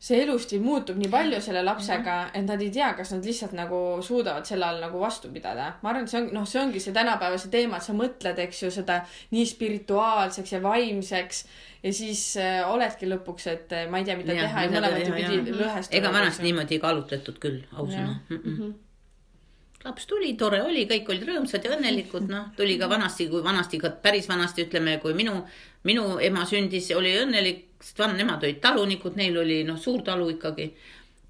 see 0.00 0.22
elustiil 0.24 0.62
muutub 0.64 0.96
nii 0.96 1.10
palju 1.12 1.38
selle 1.44 1.60
lapsega, 1.64 2.14
et 2.32 2.46
nad 2.48 2.62
ei 2.64 2.70
tea, 2.72 2.88
kas 2.96 3.12
nad 3.12 3.26
lihtsalt 3.26 3.52
nagu 3.56 3.80
suudavad 4.04 4.48
selle 4.48 4.64
all 4.64 4.80
nagu 4.80 5.00
vastu 5.02 5.28
pidada. 5.32 5.74
ma 5.82 5.92
arvan, 5.92 6.06
et 6.08 6.12
see 6.12 6.22
on, 6.22 6.30
noh, 6.38 6.46
see 6.48 6.60
ongi 6.62 6.80
see 6.80 6.94
tänapäevase 6.96 7.50
teema, 7.52 7.76
et 7.76 7.84
sa 7.84 7.96
mõtled, 7.96 8.40
eks 8.46 8.62
ju, 8.64 8.70
seda 8.72 9.02
nii 9.34 9.44
spirituaalseks 9.52 10.56
ja 10.56 10.62
vaimseks 10.64 11.44
ja 11.82 11.92
siis 11.92 12.22
äh, 12.40 12.60
oledki 12.64 13.08
lõpuks, 13.12 13.48
et 13.52 13.74
äh, 13.76 13.88
ma 13.92 14.00
ei 14.00 14.08
tea, 14.08 14.16
mida 14.20 14.36
ja, 14.36 14.48
teha 14.48 14.66
ja 14.66 14.74
mõlemat 14.76 15.04
ju 15.04 15.16
pidi 15.18 15.58
lõhestuda. 15.58 15.98
ega 16.00 16.14
vanasti 16.16 16.48
niimoodi 16.48 16.80
kaalutletud 16.80 17.42
küll, 17.42 17.66
ausõna 17.76 18.14
mm. 18.28 18.46
-mm 18.46 18.78
laps 19.84 20.04
tuli, 20.06 20.34
tore 20.36 20.58
oli, 20.60 20.84
kõik 20.88 21.08
olid 21.08 21.22
rõõmsad 21.24 21.64
ja 21.64 21.72
õnnelikud, 21.72 22.26
noh, 22.28 22.50
tuli 22.56 22.76
ka 22.80 22.88
vanasti, 22.90 23.30
kui 23.32 23.40
vanasti, 23.44 23.80
päris 24.02 24.28
vanasti 24.28 24.66
ütleme, 24.66 24.98
kui 25.00 25.14
minu, 25.16 25.38
minu 25.88 26.18
ema 26.20 26.44
sündis, 26.44 26.90
oli 26.92 27.14
õnnelik, 27.16 27.69
sest 27.80 27.98
vanemad 27.98 28.44
olid 28.44 28.60
talunikud, 28.62 29.16
neil 29.16 29.38
oli 29.40 29.62
noh, 29.68 29.78
suur 29.80 30.02
talu 30.06 30.28
ikkagi. 30.36 30.70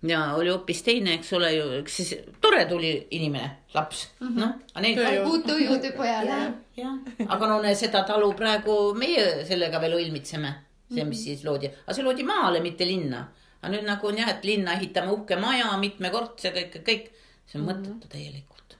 ja 0.02 0.20
oli 0.34 0.48
hoopis 0.48 0.82
teine, 0.82 1.14
eks 1.18 1.32
ole 1.36 1.50
ju, 1.52 1.64
eks 1.82 1.96
siis 1.96 2.14
tore 2.40 2.64
tuli 2.64 3.06
inimene, 3.10 3.50
laps 3.74 4.08
mm 4.20 4.28
-hmm., 4.28 4.40
noh. 4.40 5.26
Uut 5.26 5.46
tujude 5.46 5.92
pojale. 5.98 6.52
jah, 6.76 6.94
aga 7.28 7.46
no 7.46 7.74
seda 7.74 8.02
talu 8.02 8.32
praegu 8.32 8.94
meie 8.94 9.44
sellega 9.44 9.80
veel 9.80 9.98
õilmitseme, 9.98 10.54
see, 10.94 11.04
mis 11.04 11.18
mhm. 11.18 11.24
siis 11.24 11.44
loodi, 11.44 11.66
aga 11.66 11.94
see 11.94 12.04
loodi 12.04 12.22
maale, 12.24 12.60
mitte 12.60 12.86
linna. 12.86 13.28
aga 13.62 13.72
nüüd 13.74 13.84
nagu 13.84 14.06
on 14.06 14.18
jah, 14.18 14.28
et 14.28 14.44
linna 14.44 14.72
ehitame 14.72 15.12
uhke 15.12 15.36
maja, 15.36 15.76
mitmekordse, 15.76 16.48
kõik, 16.50 16.80
kõik 16.84 17.10
see 17.50 17.58
on 17.60 17.66
mm 17.66 17.70
-hmm. 17.70 17.78
mõttetu 17.78 18.08
täielikult. 18.08 18.76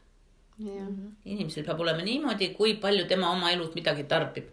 inimesel 1.24 1.64
peab 1.64 1.80
olema 1.80 2.02
niimoodi, 2.02 2.48
kui 2.48 2.74
palju 2.74 3.04
tema 3.09 3.30
oma 3.30 3.50
elus 3.50 3.74
midagi 3.74 4.04
tarbib. 4.04 4.44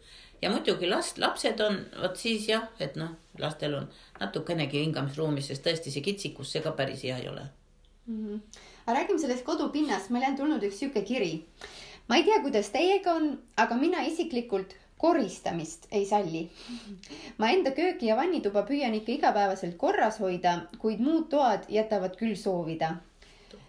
Ja 0.42 0.50
muidugi 0.50 0.90
last, 0.90 1.18
lapsed 1.18 1.60
on, 1.64 1.80
vot 2.02 2.18
siis 2.20 2.48
jah, 2.50 2.68
et 2.80 2.96
noh, 3.00 3.16
lastel 3.42 3.76
on 3.80 3.88
natukenegi 4.20 4.84
hingamisruumi, 4.86 5.44
sest 5.46 5.66
tõesti 5.66 5.94
see 5.94 6.06
kitsikus, 6.06 6.52
see 6.54 6.64
ka 6.66 6.74
päris 6.78 7.04
hea 7.08 7.18
ei 7.22 7.30
ole 7.30 7.46
mm. 8.08 8.18
-hmm. 8.26 8.42
aga 8.86 9.00
räägime 9.00 9.20
sellest 9.20 9.46
kodupinnast, 9.46 10.10
meile 10.10 10.34
on 10.34 10.38
tulnud 10.42 10.64
üks 10.64 10.80
sihuke 10.80 11.02
kiri. 11.02 11.46
ma 12.08 12.16
ei 12.16 12.24
tea, 12.24 12.42
kuidas 12.42 12.70
teiega 12.70 13.14
on, 13.14 13.40
aga 13.58 13.76
mina 13.76 14.02
isiklikult 14.02 14.76
koristamist 14.98 15.88
ei 15.92 16.06
salli. 16.06 16.50
ma 17.38 17.50
enda 17.50 17.72
kööki 17.72 18.06
ja 18.06 18.16
vannituba 18.16 18.64
püüan 18.64 18.94
ikka 18.94 19.12
igapäevaselt 19.12 19.78
korras 19.78 20.20
hoida, 20.20 20.62
kuid 20.78 21.00
muud 21.00 21.30
toad 21.30 21.70
jätavad 21.70 22.16
küll 22.18 22.36
soovida 22.36 22.96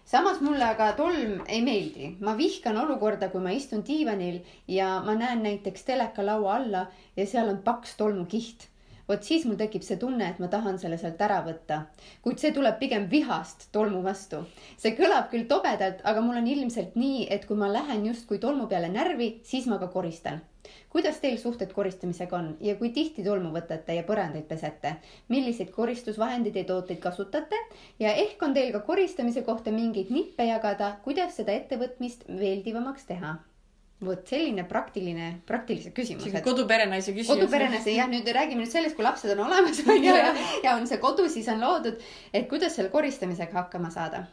samas 0.09 0.39
mulle 0.41 0.65
aga 0.65 0.93
tolm 0.97 1.43
ei 1.47 1.61
meeldi, 1.61 2.15
ma 2.25 2.33
vihkan 2.37 2.77
olukorda, 2.81 3.29
kui 3.29 3.43
ma 3.45 3.53
istun 3.53 3.83
diivanil 3.85 4.39
ja 4.67 4.95
ma 5.05 5.13
näen 5.19 5.43
näiteks 5.45 5.85
teleka 5.85 6.25
laua 6.25 6.55
alla 6.55 6.85
ja 7.17 7.25
seal 7.29 7.51
on 7.51 7.61
paks 7.65 7.93
tolmukiht. 7.99 8.65
Vot 9.09 9.23
siis 9.25 9.45
mul 9.49 9.57
tekib 9.57 9.83
see 9.85 9.97
tunne, 9.97 10.29
et 10.29 10.39
ma 10.39 10.47
tahan 10.47 10.77
selle 10.81 10.97
sealt 11.01 11.21
ära 11.21 11.41
võtta. 11.45 11.81
kuid 12.21 12.39
see 12.39 12.53
tuleb 12.55 12.79
pigem 12.79 13.09
vihast 13.11 13.67
tolmu 13.71 14.03
vastu. 14.03 14.43
see 14.77 14.95
kõlab 14.97 15.31
küll 15.33 15.47
tobedalt, 15.49 16.01
aga 16.03 16.21
mul 16.21 16.37
on 16.37 16.47
ilmselt 16.47 16.95
nii, 16.95 17.27
et 17.29 17.45
kui 17.49 17.57
ma 17.57 17.71
lähen 17.73 18.05
justkui 18.05 18.39
tolmu 18.39 18.67
peale 18.67 18.89
närvi, 18.93 19.39
siis 19.43 19.67
ma 19.67 19.79
ka 19.79 19.87
koristan 19.87 20.41
kuidas 20.89 21.19
teil 21.23 21.37
suhted 21.37 21.71
koristamisega 21.73 22.37
on 22.37 22.49
ja 22.61 22.75
kui 22.79 22.89
tihti 22.95 23.23
tolmu 23.25 23.51
võtate 23.55 23.95
ja 23.97 24.05
põrandaid 24.07 24.47
pesete? 24.49 24.95
milliseid 25.33 25.71
koristusvahendeid 25.75 26.61
ja 26.61 26.65
tooteid 26.71 27.01
kasutate 27.03 27.59
ja 27.99 28.13
ehk 28.23 28.43
on 28.43 28.53
teil 28.57 28.73
ka 28.75 28.83
koristamise 28.91 29.45
kohta 29.47 29.71
mingeid 29.75 30.11
nippe 30.13 30.49
jagada, 30.49 30.95
kuidas 31.03 31.37
seda 31.39 31.55
ettevõtmist 31.55 32.27
meeldivamaks 32.27 33.07
teha? 33.13 33.37
Vot 34.05 34.27
selline 34.31 34.63
praktiline, 34.67 35.29
praktilised 35.47 35.93
küsimused. 35.95 36.39
koduperenaise 36.43 37.11
küsimus. 37.11 37.35
koduperenaise 37.35 37.91
jah, 37.91 38.07
nüüd 38.11 38.27
räägime 38.35 38.63
nüüd 38.63 38.71
sellest, 38.71 38.95
kui 38.95 39.03
lapsed 39.03 39.33
on 39.35 39.45
olemas 39.47 39.81
on 39.87 40.03
ju 40.03 40.15
ja, 40.15 40.33
ja 40.63 40.75
on 40.79 40.87
see 40.87 41.01
kodu, 41.03 41.27
siis 41.31 41.49
on 41.51 41.59
loodud, 41.63 41.99
et 42.33 42.47
kuidas 42.51 42.79
selle 42.79 42.93
koristamisega 42.93 43.63
hakkama 43.63 43.91
saada 43.91 44.23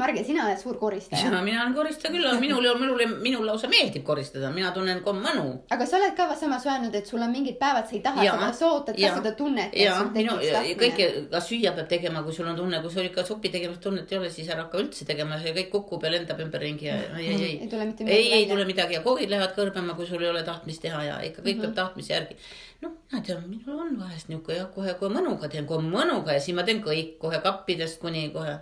Marge, 0.00 0.22
sina 0.24 0.46
oled 0.46 0.56
suur 0.56 0.78
koristaja. 0.80 1.42
mina 1.44 1.62
olen 1.62 1.74
koristaja 1.76 2.12
küll, 2.14 2.24
aga 2.24 2.40
minul, 2.40 2.64
minul, 2.80 3.02
minul 3.20 3.44
lausa 3.46 3.68
meeldib 3.68 4.04
koristada, 4.06 4.48
mina 4.54 4.70
tunnen 4.72 5.02
ka 5.04 5.12
mõnu. 5.16 5.44
aga 5.74 5.86
sa 5.86 5.98
oled 5.98 6.14
ka 6.16 6.30
samas 6.40 6.64
öelnud, 6.66 6.94
et 6.96 7.06
sul 7.06 7.20
on 7.20 7.32
mingid 7.32 7.58
päevad, 7.60 7.84
sa 7.90 7.96
ei 7.98 8.00
taha 8.06 8.24
seda, 8.24 8.48
sa 8.56 8.70
ootad 8.72 8.96
ka 8.96 9.10
seda 9.18 9.34
tunnet. 9.36 9.76
ja, 9.76 9.98
minu, 10.14 10.38
kõike, 10.80 11.10
ka 11.34 11.42
süüa 11.44 11.74
peab 11.76 11.90
tegema, 11.92 12.24
kui 12.24 12.32
sul 12.32 12.48
on 12.48 12.56
tunne, 12.56 12.80
kui 12.80 12.94
sul 12.94 13.10
ikka 13.10 13.26
supi 13.28 13.52
tegemist 13.52 13.84
tunnet 13.84 14.12
ei 14.12 14.18
ole, 14.18 14.32
siis 14.32 14.48
ära 14.48 14.64
hakka 14.64 14.80
üldse 14.80 15.08
tegema, 15.08 15.40
see 15.44 15.54
kõik 15.60 15.70
kukub 15.76 16.08
ja 16.08 16.14
lendab 16.16 16.40
ümberringi 16.46 16.88
ja 16.88 16.98
ei, 17.20 17.28
ei, 17.28 17.36
ei. 17.36 17.54
ei 17.60 17.70
tule 17.76 17.86
mitte 17.92 18.08
midagi. 18.08 18.18
ei, 18.18 18.34
ei 18.40 18.50
tule 18.50 18.68
midagi 18.72 18.96
ja 18.96 19.04
koogid 19.04 19.32
lähevad 19.32 19.56
kõrbema, 19.60 19.96
kui 19.98 20.08
sul 20.08 20.24
ei 20.24 20.32
ole 20.32 20.44
tahtmist 20.48 20.86
teha 20.88 21.04
ja 21.10 21.20
ikka 21.20 21.44
kõik 21.44 21.58
mm 21.58 21.60
-hmm. 21.60 21.74
peab 21.76 21.80
tahtmise 21.84 22.14
järgi. 22.16 22.36
noh, 22.80 22.96
ma 23.12 23.20
tean, 23.20 23.44
minul 23.48 23.80
on 23.86 23.98
vahest 24.00 24.32
niuke 24.32 24.56
jah, 24.56 24.70
kohe, 24.74 24.94
kohe 25.00 25.12
mõnuga 25.12 25.52
teen, 25.52 25.66
kohe 25.66 25.84
mõnuga 25.84 26.32
ja 26.32 26.40
siis 26.40 26.56
ma 26.56 26.62
teen 26.62 26.80
kõik 26.80 27.18
kohe 27.18 27.44
kappidest 27.44 28.00
kuni 28.00 28.30
kohe 28.32 28.56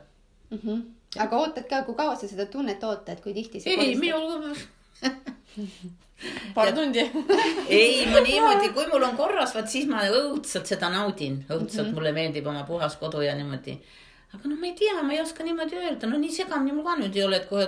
mm. 0.51 0.59
-hmm 0.59 1.00
aga 1.19 1.39
ootad 1.39 1.67
ka, 1.71 1.83
kui 1.87 1.97
kaua 1.99 2.17
sa 2.17 2.29
seda 2.31 2.47
tunnet 2.47 2.85
ootad, 2.87 3.21
kui 3.23 3.35
tihti 3.35 3.61
sa 3.61 3.71
ei, 3.71 3.97
minul 3.99 4.55
paar 6.55 6.73
tundi 6.77 7.03
ei, 7.79 8.07
ma 8.13 8.21
niimoodi, 8.23 8.71
kui 8.77 8.87
mul 8.93 9.07
on 9.09 9.17
korras, 9.19 9.55
vaat 9.57 9.71
siis 9.73 9.89
ma 9.91 10.05
õudselt 10.07 10.71
seda 10.71 10.91
naudin, 10.93 11.41
õudselt 11.49 11.83
mm 11.83 11.89
-hmm. 11.89 11.95
mulle 11.99 12.13
meeldib 12.13 12.47
oma 12.47 12.65
puhas 12.69 12.97
kodu 13.01 13.23
ja 13.27 13.35
niimoodi. 13.35 13.79
aga 14.35 14.49
no 14.49 14.57
ma 14.57 14.67
ei 14.67 14.75
tea, 14.79 15.03
ma 15.03 15.13
ei 15.13 15.21
oska 15.21 15.45
niimoodi 15.45 15.77
öelda, 15.77 16.07
no 16.07 16.19
nii 16.19 16.33
segamini 16.33 16.73
mul 16.73 16.85
ka 16.85 16.97
nüüd 17.01 17.17
ei 17.17 17.25
ole, 17.25 17.37
et 17.37 17.49
kohe, 17.49 17.67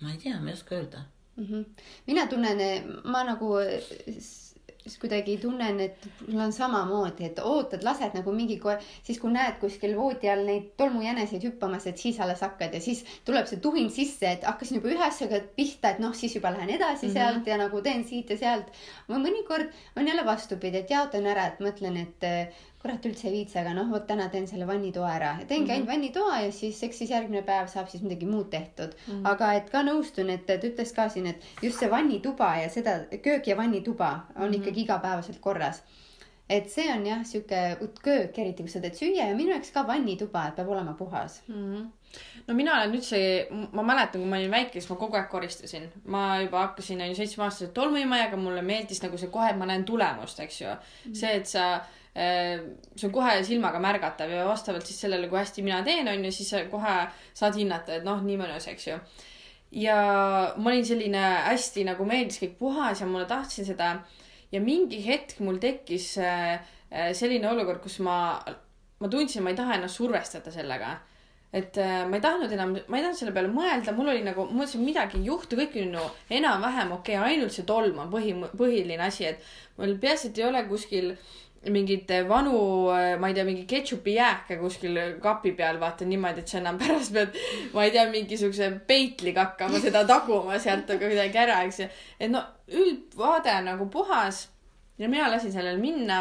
ma 0.00 0.10
ei 0.10 0.18
tea, 0.18 0.40
ma 0.40 0.50
ei 0.50 0.54
oska 0.54 0.74
öelda 0.74 1.04
mm. 1.36 1.44
-hmm. 1.44 1.64
mina 2.06 2.26
tunnen, 2.26 2.58
ma 3.04 3.24
nagu 3.24 3.54
siis 4.86 5.00
kuidagi 5.02 5.36
tunnen, 5.42 5.80
et 5.80 6.06
mul 6.28 6.40
on 6.46 6.52
samamoodi, 6.54 7.26
et 7.30 7.40
ootad, 7.42 7.82
lased 7.86 8.14
nagu 8.14 8.34
mingi 8.34 8.58
kohe, 8.62 8.76
siis 9.06 9.18
kui 9.22 9.32
näed 9.34 9.58
kuskil 9.62 9.96
voodi 9.98 10.30
all 10.30 10.46
neid 10.46 10.68
tolmujäneseid 10.78 11.42
hüppamas, 11.48 11.88
et 11.90 11.98
siis 11.98 12.20
alles 12.22 12.44
hakkad 12.46 12.76
ja 12.76 12.82
siis 12.82 13.02
tuleb 13.26 13.48
see 13.50 13.60
tuhin 13.62 13.90
sisse, 13.90 14.30
et 14.30 14.46
hakkasin 14.46 14.78
juba 14.78 14.92
ühe 14.94 15.08
asjaga 15.08 15.42
pihta, 15.58 15.94
et 15.94 16.02
noh, 16.02 16.14
siis 16.14 16.38
juba 16.38 16.54
lähen 16.54 16.70
edasi 16.76 17.08
mm 17.08 17.12
-hmm. 17.12 17.18
sealt 17.18 17.50
ja 17.50 17.58
nagu 17.58 17.82
teen 17.82 18.04
siit 18.04 18.30
ja 18.30 18.38
sealt. 18.38 18.70
mõnikord 19.08 19.72
on 19.96 20.08
jälle 20.08 20.24
vastupidi, 20.24 20.78
et 20.78 20.90
jaotan 20.90 21.26
ära, 21.26 21.46
et 21.46 21.60
mõtlen, 21.60 21.96
et 21.96 22.30
kurat 22.86 23.06
üldse 23.08 23.26
ei 23.26 23.34
viitsi, 23.40 23.58
aga 23.58 23.72
noh, 23.74 23.88
vot 23.90 24.04
täna 24.06 24.28
teen 24.30 24.46
selle 24.46 24.66
vannitoa 24.68 25.08
ära 25.16 25.32
ja 25.40 25.46
teengi 25.46 25.64
mm 25.64 25.70
-hmm. 25.70 25.74
ainult 25.74 25.90
vannitoa 25.90 26.38
ja 26.44 26.52
siis 26.52 26.82
eks 26.86 26.98
siis 27.02 27.10
järgmine 27.10 27.42
päev 27.42 27.66
saab 27.72 27.88
siis 27.90 28.02
midagi 28.02 28.26
muud 28.26 28.48
tehtud 28.50 28.94
mm. 28.94 29.12
-hmm. 29.12 29.28
aga 29.32 29.52
et 29.58 29.70
ka 29.70 29.82
nõustun, 29.82 30.30
et 30.30 30.46
ta 30.46 30.54
ütles 30.54 30.94
ka 30.94 31.08
siin, 31.08 31.26
et 31.26 31.42
just 31.62 31.78
see 31.78 31.90
vannituba 31.90 32.56
ja 32.62 32.68
seda 32.68 32.98
köök 33.22 33.46
ja 33.46 33.56
vannituba 33.56 34.10
on 34.12 34.42
mm 34.42 34.52
-hmm. 34.52 34.56
ikkagi 34.56 34.80
igapäevaselt 34.80 35.38
korras. 35.40 35.82
et 36.48 36.70
see 36.70 36.92
on 36.92 37.06
jah, 37.06 37.24
sihuke 37.24 37.76
köök, 38.02 38.38
eriti 38.38 38.62
kui 38.62 38.70
sa 38.70 38.80
teed 38.80 38.94
süüa 38.94 39.28
ja 39.28 39.34
minu 39.34 39.50
jaoks 39.50 39.70
ka 39.70 39.86
vannituba, 39.86 40.46
et 40.48 40.56
peab 40.56 40.68
olema 40.68 40.92
puhas 40.92 41.42
mm. 41.48 41.74
-hmm 41.74 41.86
no 42.46 42.54
mina 42.54 42.74
olen 42.74 42.94
üldse, 42.94 43.48
ma 43.72 43.82
mäletan, 43.82 44.20
kui 44.20 44.30
ma 44.30 44.36
olin 44.36 44.50
väike, 44.50 44.72
siis 44.72 44.90
ma 44.90 44.96
kogu 44.96 45.16
aeg 45.16 45.28
koristasin. 45.28 45.92
ma 46.04 46.40
juba 46.40 46.58
hakkasin, 46.58 47.00
on 47.00 47.08
ju, 47.08 47.14
seitsmeaastaselt 47.14 47.74
tolmuimajaga, 47.74 48.36
mulle 48.36 48.62
meeldis 48.62 49.02
nagu 49.02 49.18
see 49.18 49.28
kohe, 49.28 49.52
ma 49.52 49.66
näen 49.66 49.84
tulemust, 49.84 50.40
eks 50.40 50.60
ju. 50.60 50.66
-hmm. 50.68 51.14
see, 51.14 51.36
et 51.36 51.46
sa 51.46 51.80
see 52.16 53.06
on 53.08 53.12
kohe 53.12 53.32
silmaga 53.44 53.80
märgatav 53.82 54.30
ja 54.32 54.46
vastavalt 54.48 54.86
siis 54.88 55.02
sellele, 55.04 55.28
kui 55.28 55.36
hästi 55.36 55.64
mina 55.64 55.82
teen, 55.84 56.08
on 56.08 56.22
ju, 56.24 56.32
siis 56.32 56.68
kohe 56.72 56.94
saad 57.36 57.58
hinnata, 57.58 57.98
et 57.98 58.06
noh, 58.06 58.22
nii 58.24 58.38
mõnus, 58.40 58.68
eks 58.72 58.86
ju. 58.88 59.00
ja 59.76 59.96
ma 60.56 60.70
olin 60.72 60.86
selline 60.88 61.24
hästi 61.50 61.84
nagu 61.90 62.06
meeldis 62.08 62.40
kõik 62.40 62.54
puhas 62.60 63.02
ja 63.02 63.08
mulle 63.10 63.26
tahtsin 63.28 63.68
seda. 63.68 63.90
ja 64.52 64.62
mingi 64.64 65.02
hetk 65.04 65.40
mul 65.44 65.58
tekkis 65.60 66.14
äh, 66.22 66.54
äh, 66.88 67.12
selline 67.12 67.50
olukord, 67.50 67.82
kus 67.84 67.98
ma, 68.00 68.40
ma 69.00 69.12
tundsin, 69.12 69.44
ma 69.44 69.52
ei 69.52 69.60
taha 69.60 69.76
ennast 69.76 70.00
survestada 70.00 70.54
sellega 70.54 70.96
et 71.56 71.78
äh, 71.78 72.04
ma 72.08 72.18
ei 72.18 72.22
tahtnud 72.22 72.52
enam, 72.52 72.74
ma 72.74 72.98
ei 72.98 73.04
tahtnud 73.04 73.18
selle 73.20 73.32
peale 73.34 73.48
mõelda, 73.52 73.94
mul 73.96 74.10
oli 74.12 74.24
nagu, 74.26 74.44
ma 74.48 74.60
mõtlesin, 74.60 74.82
midagi 74.84 75.20
ei 75.20 75.28
juhtu, 75.30 75.56
kõik 75.58 75.76
on 75.80 75.94
ju 75.96 76.04
enam-vähem 76.38 76.92
okei 76.98 77.16
okay,, 77.16 77.34
ainult 77.36 77.54
see 77.54 77.64
tolm 77.68 78.00
on 78.02 78.10
põhi, 78.12 78.34
põhiline 78.56 79.06
asi, 79.06 79.28
et 79.30 79.46
mul 79.78 79.94
peaasi, 80.02 80.32
et 80.32 80.40
ei 80.42 80.46
ole 80.48 80.64
kuskil 80.68 81.12
mingeid 81.72 82.10
vanu, 82.28 82.56
ma 83.20 83.30
ei 83.30 83.36
tea, 83.36 83.44
mingi 83.48 83.64
ketšupi 83.68 84.16
jääke 84.16 84.58
kuskil 84.60 84.98
kapi 85.22 85.52
peal, 85.58 85.80
vaata 85.82 86.08
niimoodi, 86.08 86.44
et 86.44 86.52
sa 86.52 86.60
enam 86.60 86.78
pärast 86.80 87.14
pead, 87.14 87.38
ma 87.74 87.86
ei 87.86 87.94
tea, 87.94 88.06
mingisuguse 88.12 88.70
peitliga 88.88 89.48
hakkama 89.50 89.80
seda 89.82 90.04
taguma 90.08 90.58
sealt 90.62 90.90
aga 90.94 91.10
kuidagi 91.10 91.42
ära, 91.44 91.62
eks 91.66 91.80
ju. 91.82 91.88
et 92.20 92.32
no 92.32 92.42
üldvaade 92.66 93.54
nagu 93.66 93.88
puhas 93.92 94.46
ja 94.98 95.08
mina 95.08 95.30
lasin 95.30 95.52
sellel 95.52 95.78
minna 95.80 96.20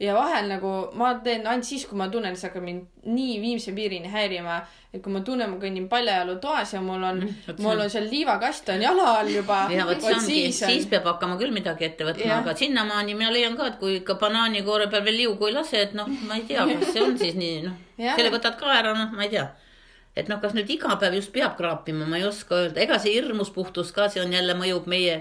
ja 0.00 0.14
vahel 0.14 0.46
nagu 0.46 0.72
ma 0.98 1.10
teen 1.24 1.46
ainult 1.46 1.66
siis, 1.66 1.84
kui 1.88 1.98
ma 1.98 2.06
tunnen, 2.10 2.32
et 2.32 2.38
see 2.38 2.46
hakkab 2.48 2.62
mind 2.62 3.08
nii 3.10 3.38
viimse 3.42 3.72
piirini 3.74 4.10
häirima, 4.12 4.60
et 4.94 5.02
kui 5.02 5.12
ma 5.12 5.24
tunnen, 5.26 5.50
ma 5.50 5.58
kõnnin 5.58 5.88
paljajalu 5.90 6.36
toas 6.42 6.74
ja 6.76 6.82
mul 6.84 7.02
on 7.02 7.18
mm,, 7.24 7.58
mul 7.64 7.82
on 7.82 7.90
seal 7.90 8.06
liivakast 8.10 8.70
on 8.74 8.84
jala 8.84 9.08
all 9.18 9.32
juba. 9.32 9.64
ja 9.74 9.86
vot 9.88 9.98
see 10.04 10.14
ongi, 10.14 10.26
siis, 10.28 10.62
on... 10.62 10.70
siis 10.70 10.86
peab 10.92 11.08
hakkama 11.10 11.38
küll 11.40 11.54
midagi 11.54 11.88
ette 11.88 12.06
võtma, 12.06 12.38
aga 12.38 12.54
sinnamaani 12.62 13.18
ma 13.18 13.32
leian 13.34 13.58
ka, 13.58 13.72
et 13.72 13.80
kui 13.82 13.98
ikka 13.98 14.18
banaanikoore 14.22 14.86
peal 14.92 15.06
veel 15.08 15.18
liugu 15.24 15.50
ei 15.50 15.58
lase, 15.58 15.82
et 15.88 15.98
noh, 15.98 16.10
ma 16.30 16.38
ei 16.38 16.46
tea, 16.46 16.68
kas 16.70 16.94
see 16.94 17.02
on 17.02 17.18
siis 17.18 17.38
nii, 17.38 17.60
noh, 17.66 17.78
selle 18.04 18.30
võtad 18.34 18.58
ka 18.60 18.70
ära, 18.78 18.94
noh, 18.94 19.10
ma 19.18 19.26
ei 19.26 19.34
tea. 19.34 19.48
Et 20.18 20.30
noh, 20.30 20.38
kas 20.42 20.54
nüüd 20.54 20.70
iga 20.74 20.96
päev 20.98 21.14
just 21.18 21.30
peab 21.34 21.54
kraapima, 21.58 22.06
ma 22.06 22.18
ei 22.18 22.26
oska 22.26 22.56
öelda, 22.64 22.82
ega 22.82 22.98
see 23.02 23.14
hirmus 23.14 23.50
puhtus 23.54 23.92
ka, 23.94 24.08
see 24.10 24.22
on 24.22 24.32
jälle 24.34 24.54
mõjub 24.58 24.86
meie 24.90 25.20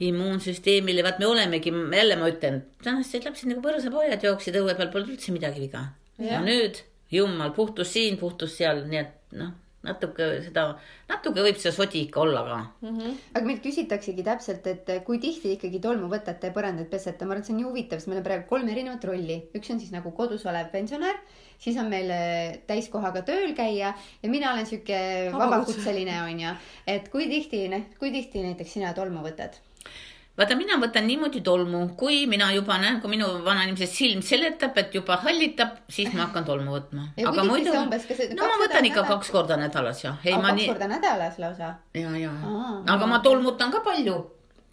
immuunsüsteemile, 0.00 1.04
vaat 1.04 1.18
me 1.20 1.28
olemegi, 1.28 1.72
jälle 1.96 2.16
ma 2.20 2.28
ütlen, 2.32 2.62
tänased 2.84 3.26
lapsed 3.26 3.50
nagu 3.50 3.64
põrsapojad 3.64 4.24
jooksid 4.24 4.60
õue 4.60 4.76
peal, 4.76 4.92
polnud 4.92 5.16
üldse 5.16 5.34
midagi 5.36 5.66
viga. 5.66 5.88
ja 6.20 6.40
nüüd 6.44 6.82
jummal, 7.12 7.52
puhtus 7.56 7.92
siin, 7.92 8.18
puhtus 8.20 8.56
seal, 8.58 8.84
nii 8.88 9.02
et 9.04 9.18
noh 9.36 9.56
natuke 9.86 10.26
seda, 10.44 10.64
natuke 11.08 11.44
võib 11.44 11.58
see 11.60 11.72
sodi 11.72 12.02
ikka 12.04 12.20
olla 12.20 12.42
ka 12.44 12.56
mm. 12.60 12.96
-hmm. 12.96 13.14
aga 13.32 13.46
meilt 13.46 13.62
küsitaksegi 13.64 14.24
täpselt, 14.26 14.66
et 14.68 14.90
kui 15.06 15.20
tihti 15.22 15.54
ikkagi 15.56 15.80
tolmu 15.80 16.10
võtate 16.12 16.50
ja 16.50 16.56
põrandaid 16.56 16.90
pesete, 16.92 17.24
ma 17.24 17.32
arvan, 17.32 17.40
et 17.40 17.48
see 17.48 17.54
on 17.54 17.60
nii 17.62 17.68
huvitav, 17.68 18.00
sest 18.00 18.10
meil 18.10 18.20
on 18.20 18.26
praegu 18.26 18.44
kolm 18.50 18.68
erinevat 18.68 19.06
rolli, 19.08 19.38
üks 19.56 19.72
on 19.72 19.80
siis 19.80 19.94
nagu 19.94 20.12
kodus 20.12 20.44
olev 20.50 20.68
pensionär, 20.74 21.16
siis 21.58 21.80
on 21.80 21.88
meil 21.88 22.12
äh, 22.12 22.60
täiskohaga 22.68 23.24
tööl 23.24 23.56
käija 23.56 23.94
ja 23.96 24.32
mina 24.34 24.52
olen 24.52 24.68
sihuke 24.68 25.00
vabakutseline 25.32 26.20
onju, 26.26 26.54
et 26.86 27.08
kui 27.08 27.30
tihti, 27.32 27.64
kui 27.98 28.12
tihti 28.12 28.44
näiteks 28.44 28.76
sina 28.76 28.92
tolmu 28.96 29.24
võtad 29.24 29.56
vaata, 30.40 30.56
mina 30.56 30.78
võtan 30.80 31.06
niimoodi 31.08 31.42
tolmu, 31.44 31.82
kui 32.00 32.24
mina 32.30 32.50
juba 32.54 32.78
näen, 32.80 33.00
kui 33.02 33.12
minu 33.12 33.28
vanainimese 33.44 33.88
silm 33.90 34.22
seletab, 34.24 34.76
et 34.80 34.94
juba 34.94 35.18
hallitab, 35.24 35.80
siis 35.92 36.12
ma 36.14 36.26
hakkan 36.26 36.48
tolmu 36.48 36.74
võtma. 36.76 37.08
aga 37.20 37.46
muidu, 37.46 37.74
no 37.74 38.48
ma 38.48 38.58
võtan 38.64 38.88
ikka 38.88 39.04
nädal? 39.04 39.14
kaks 39.14 39.32
korda 39.34 39.60
nädalas 39.60 40.04
jah. 40.04 40.20
kaks 40.24 40.52
nii... 40.56 40.68
korda 40.72 40.90
nädalas 40.90 41.40
lausa? 41.42 41.74
ja, 41.94 42.12
ja, 42.16 42.34
aga 42.96 43.10
ma 43.10 43.20
tolmutan 43.24 43.72
ka 43.74 43.84
palju. 43.84 44.20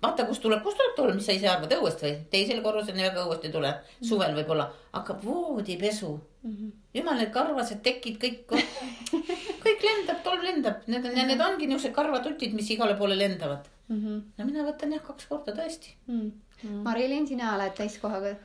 Vaata, 0.01 0.25
kust 0.29 0.43
tuleb, 0.43 0.61
kust 0.63 0.77
tuleb 0.79 0.95
tolm, 0.97 1.15
mis 1.17 1.27
sa 1.27 1.35
ise 1.35 1.49
arvad, 1.49 1.73
õuest 1.77 2.03
või? 2.05 2.13
teisel 2.33 2.61
korrusel 2.65 2.97
väga 2.99 3.25
õuest 3.25 3.47
ei 3.47 3.53
tule, 3.53 3.71
suvel 4.09 4.35
võib-olla, 4.37 4.67
hakkab 4.93 5.23
voodipesu 5.25 6.11
mm. 6.13 6.51
-hmm. 6.53 6.71
jumal, 6.99 7.17
need 7.21 7.31
karvased 7.33 7.81
tekid 7.85 8.19
kõik, 8.21 8.55
kõik 9.65 9.87
lendab, 9.89 10.21
tolm 10.25 10.45
lendab, 10.45 10.85
need 10.87 11.05
on, 11.05 11.17
need 11.17 11.45
ongi 11.49 11.69
niisugused 11.69 11.95
karvatutid, 11.97 12.53
mis 12.57 12.69
igale 12.75 12.97
poole 12.99 13.17
lendavad 13.17 13.69
mm. 13.87 14.01
-hmm. 14.01 14.25
no 14.37 14.49
mina 14.49 14.67
võtan 14.67 14.93
jah 14.93 15.05
kaks 15.05 15.29
korda 15.31 15.55
tõesti 15.57 15.95
mm. 16.07 16.31
-hmm. 16.61 16.83
Mari-Leen, 16.85 17.27
sina 17.27 17.55
oled 17.55 17.73
täiskohaga? 17.77 18.35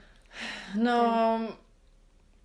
no 0.75 0.97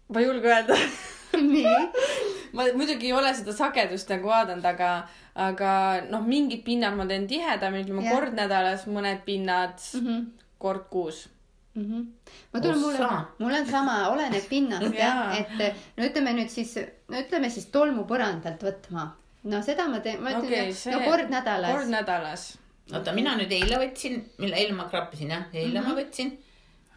ma 0.08 0.20
ei 0.20 0.26
julge 0.26 0.52
öelda 0.52 0.76
nii 1.54 1.76
ma 2.56 2.68
muidugi 2.74 3.10
ei 3.10 3.14
ole 3.14 3.34
seda 3.36 3.54
sagedust 3.56 4.10
nagu 4.12 4.30
vaadanud, 4.32 4.66
aga, 4.66 4.92
aga 5.38 5.72
noh, 6.10 6.26
mingid 6.26 6.64
pinnad 6.66 6.98
ma 6.98 7.06
teen 7.10 7.28
tihedamini, 7.30 7.86
ütleme 7.86 8.06
yeah. 8.06 8.16
kord 8.16 8.38
nädalas, 8.38 8.88
mõned 8.90 9.24
pinnad 9.26 9.78
mm 9.78 10.06
-hmm. 10.06 10.24
kord 10.58 10.88
kuus 10.90 11.28
mm. 11.76 11.86
-hmm. 11.86 12.06
ma 12.54 12.62
tulen, 12.62 12.80
mul 12.80 13.02
on, 13.06 13.26
mul 13.40 13.58
on 13.62 13.66
sama, 13.66 13.98
oleneb 14.10 14.50
pinnast 14.50 14.94
jah, 15.04 15.38
et 15.40 15.76
no 15.98 16.06
ütleme 16.10 16.34
nüüd 16.40 16.50
siis, 16.50 16.78
no 17.08 17.22
ütleme 17.22 17.50
siis 17.50 17.70
tolmupõrandalt 17.74 18.64
võtma. 18.70 19.10
no 19.44 19.62
seda 19.62 19.88
ma 19.88 20.00
teen, 20.00 20.24
ma 20.24 20.34
ütlen 20.38 20.72
okay,, 20.74 20.94
no 20.94 21.04
kord 21.06 21.30
nädalas. 21.30 21.76
kord 21.76 21.94
nädalas 21.94 22.48
oota, 22.94 23.14
mina 23.16 23.36
nüüd 23.40 23.52
eile 23.52 23.80
võtsin, 23.82 24.22
mille 24.42 24.60
eile 24.60 24.76
ma 24.78 24.88
krappisin 24.92 25.34
jah, 25.34 25.48
eile 25.54 25.80
mm 25.80 25.86
-hmm. 25.86 25.88
ma 25.88 25.94
mhm. 25.94 26.00
võtsin. 26.02 26.38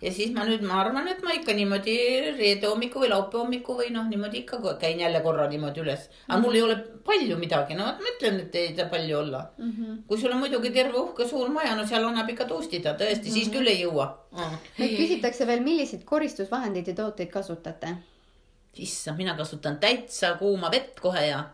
Ja 0.01 0.13
siis 0.13 0.33
ma 0.37 0.45
nüüd, 0.49 0.63
ma 0.67 0.81
arvan, 0.83 1.09
et 1.13 1.21
ma 1.25 1.35
ikka 1.37 1.55
niimoodi 1.57 1.95
reede 2.39 2.69
hommiku 2.69 3.03
või 3.03 3.11
laupäeva 3.13 3.45
hommiku 3.45 3.77
või 3.81 3.91
noh, 3.95 4.07
niimoodi 4.09 4.43
ikka 4.43 4.75
käin 4.81 5.01
jälle 5.01 5.21
korra 5.25 5.49
niimoodi 5.51 5.83
üles. 5.85 6.09
aga 6.09 6.13
mm 6.13 6.35
-hmm. 6.35 6.47
mul 6.47 6.55
ei 6.55 6.63
ole 6.63 6.77
palju 7.05 7.37
midagi, 7.37 7.75
no 7.75 7.85
ma 7.85 8.15
ütlen, 8.15 8.41
et 8.41 8.55
ei 8.55 8.75
saa 8.77 8.89
palju 8.89 9.19
olla 9.19 9.43
mm. 9.59 9.71
-hmm. 9.71 10.03
kui 10.09 10.21
sul 10.21 10.33
on 10.33 10.39
muidugi 10.39 10.71
terve 10.71 10.99
uhke 10.99 11.29
suur 11.29 11.49
maja, 11.49 11.77
no 11.77 11.87
seal 11.87 12.05
annab 12.05 12.29
ikka 12.31 12.45
tuustida, 12.45 12.95
tõesti 12.95 13.29
mm, 13.29 13.29
-hmm. 13.29 13.33
siis 13.33 13.49
küll 13.49 13.67
ei 13.67 13.83
jõua 13.83 14.07
mm.. 14.33 14.59
nüüd 14.79 14.97
küsitakse 15.03 15.47
veel, 15.47 15.61
milliseid 15.61 16.05
koristusvahendeid 16.05 16.89
ja 16.89 16.95
tooteid 16.95 17.31
kasutate? 17.31 17.97
issand, 18.77 19.17
mina 19.19 19.35
kasutan 19.35 19.79
täitsa 19.79 20.35
kuuma 20.39 20.71
vett 20.71 21.01
kohe 21.01 21.27
ja 21.27 21.45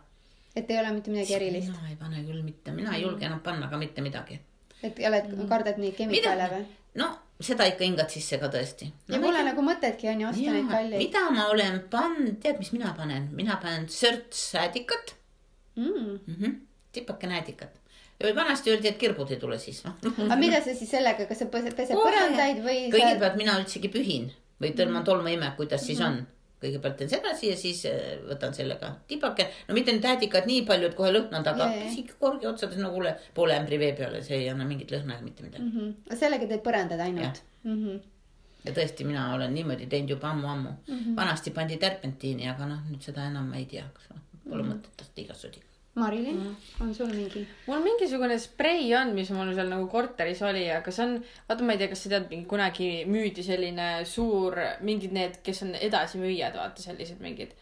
et 0.57 0.71
ei 0.71 0.79
ole 0.81 0.93
mitte 0.93 1.11
midagi 1.11 1.35
erilist? 1.35 1.73
mina 1.73 1.89
ei 1.91 1.97
pane 1.97 2.23
küll 2.25 2.43
mitte, 2.43 2.73
mina 2.73 2.95
ei 2.97 3.03
julge 3.03 3.27
enam 3.27 3.41
panna 3.41 3.69
ka 3.69 3.79
mitte 3.81 4.05
midagi. 4.05 4.41
Et 4.83 4.99
oled, 5.09 5.31
kardad 5.49 5.79
neid 5.83 5.97
kemikaale 5.97 6.51
või? 6.53 6.67
no 7.01 7.13
seda 7.41 7.67
ikka 7.69 7.85
hingad 7.85 8.13
sisse 8.13 8.39
ka 8.41 8.51
tõesti 8.53 8.89
no,. 8.91 9.17
ja 9.17 9.23
pole 9.23 9.43
nagu 9.49 9.65
mõtetki 9.65 10.11
on 10.13 10.23
ju 10.23 10.29
osta 10.31 10.53
neid 10.57 10.71
kalleid. 10.71 11.01
mida 11.03 11.25
ma 11.31 11.49
olen 11.53 11.81
pannud, 11.93 12.39
tead, 12.43 12.61
mis 12.63 12.73
mina 12.73 12.95
panen, 12.97 13.29
mina 13.37 13.59
panen 13.63 13.89
sörtsäädikat 13.93 15.15
mm. 15.77 15.91
mm. 15.91 16.39
-hmm. 16.39 16.55
tipake 16.93 17.27
näädikat 17.27 17.83
vanasti 18.37 18.71
öeldi, 18.73 18.89
et 18.89 18.97
kirbud 18.97 19.31
ei 19.31 19.41
tule 19.41 19.59
siis 19.59 19.83
noh. 19.85 19.99
aga 20.25 20.37
mida 20.41 20.61
sa 20.65 20.75
siis 20.75 20.91
sellega, 20.91 21.27
kas 21.29 21.45
sa 21.45 21.47
pesed 21.53 21.93
põrandaid 21.93 22.63
või? 22.65 22.87
kõigepealt 22.93 23.37
sa... 23.37 23.43
mina 23.43 23.59
üldsegi 23.61 23.93
pühin 23.93 24.31
või 24.63 24.73
tõmban 24.73 25.05
tolmuimek, 25.05 25.57
kuidas 25.57 25.83
mm 25.83 25.85
-hmm. 25.85 25.87
siis 25.87 26.01
on 26.01 26.27
kõigepealt 26.63 26.97
teen 27.01 27.11
sedasi 27.13 27.51
ja 27.51 27.57
siis 27.61 27.83
äh, 27.91 28.17
võtan 28.27 28.55
sellega 28.57 28.93
tibake, 29.11 29.49
no 29.69 29.77
mitte 29.77 29.95
nüüd 29.95 30.09
häädikat 30.09 30.49
nii 30.49 30.65
palju, 30.69 30.91
et 30.91 30.99
kohe 30.99 31.13
lõhnad, 31.13 31.47
aga 31.53 31.69
ikka 32.01 32.19
korgi 32.23 32.49
otsades 32.51 32.81
no 32.81 32.91
kuule 32.95 33.17
poole 33.37 33.57
ämbri 33.59 33.79
vee 33.83 33.93
peale, 33.99 34.23
see 34.25 34.41
ei 34.43 34.51
anna 34.53 34.69
mingit 34.69 34.95
lõhna 34.95 35.19
ega 35.19 35.27
mitte 35.27 35.47
midagi 35.47 35.65
mm. 35.65 35.77
-hmm. 35.77 36.19
sellega 36.23 36.49
teed 36.49 36.65
põrandad 36.65 37.05
ainult? 37.05 37.43
Mm 37.65 37.79
-hmm. 37.85 38.01
ja 38.65 38.77
tõesti, 38.81 39.05
mina 39.05 39.29
olen 39.35 39.55
niimoodi 39.55 39.87
teinud 39.87 40.17
juba 40.17 40.33
ammu-ammu 40.33 40.71
mm. 40.71 40.99
-hmm. 40.99 41.17
vanasti 41.17 41.51
pandi 41.51 41.77
terpentiini, 41.77 42.49
aga 42.49 42.67
noh, 42.73 42.83
nüüd 42.91 43.03
seda 43.03 43.29
enam 43.31 43.53
ma 43.53 43.57
ei 43.57 43.67
tea, 43.67 43.85
kas 43.95 44.09
pole 44.09 44.63
mm 44.63 44.69
-hmm. 44.69 44.73
mõtet 44.73 45.03
tõsta 45.03 45.21
igas 45.21 45.43
sodi 45.43 45.67
Marilyn 45.97 46.37
mm., 46.37 46.57
on 46.85 46.95
sul 46.95 47.09
mingi? 47.09 47.47
mul 47.67 47.85
mingisugune 47.85 48.37
sprei 48.41 48.89
on, 48.99 49.15
mis 49.17 49.31
mul 49.33 49.55
seal 49.57 49.71
nagu 49.73 49.87
korteris 49.89 50.43
oli, 50.45 50.67
aga 50.73 50.93
see 50.93 51.07
on, 51.07 51.15
vaata, 51.49 51.65
ma 51.65 51.77
ei 51.77 51.81
tea, 51.81 51.93
kas 51.93 52.03
sa 52.05 52.13
tead, 52.13 52.35
kunagi 52.51 52.91
müüdi 53.09 53.45
selline 53.47 53.87
suur, 54.09 54.59
mingid 54.85 55.15
need, 55.17 55.39
kes 55.47 55.65
on 55.65 55.73
edasimüüjad, 55.89 56.59
vaata 56.61 56.85
sellised 56.85 57.23
mingid, 57.25 57.55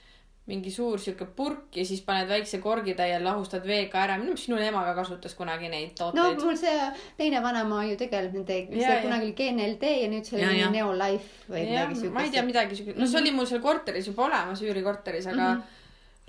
mingi 0.50 0.72
suur 0.74 0.98
sihuke 1.00 1.28
purk 1.36 1.78
ja 1.78 1.84
siis 1.88 2.02
paned 2.04 2.26
väikse 2.28 2.58
korgitäie, 2.60 3.20
lahustad 3.22 3.64
veega 3.64 4.02
ära. 4.02 4.18
minu 4.18 4.34
meelest 4.34 4.50
sinu 4.50 4.58
ema 4.60 4.82
ka 4.84 4.96
kasutas 4.98 5.38
kunagi 5.38 5.70
neid 5.72 5.94
tooteid. 5.96 6.18
no 6.18 6.48
mul 6.48 6.58
see 6.58 6.74
teine 7.16 7.40
vanaema 7.46 7.84
ju 7.86 7.94
tegeleb 8.02 8.34
nende, 8.40 8.58
see 8.74 8.98
kunagi 9.06 9.30
oli 9.30 9.38
GNLD 9.38 9.94
ja 10.02 10.10
nüüd 10.10 10.28
see 10.28 10.42
oli 10.42 10.66
Neolife 10.74 11.54
või 11.54 11.64
midagi 11.70 12.02
siukest. 12.02 12.18
ma 12.18 12.26
ei 12.26 12.34
tea 12.34 12.44
midagi 12.50 12.82
siukest, 12.82 13.00
no 13.00 13.08
see 13.08 13.22
oli 13.22 13.32
mul 13.38 13.48
seal 13.48 13.62
korteris 13.64 14.10
juba 14.10 14.26
olemas, 14.26 14.66
üürikorteris, 14.66 15.30
aga 15.30 15.46
mm. 15.46 15.62
-hmm 15.62 15.80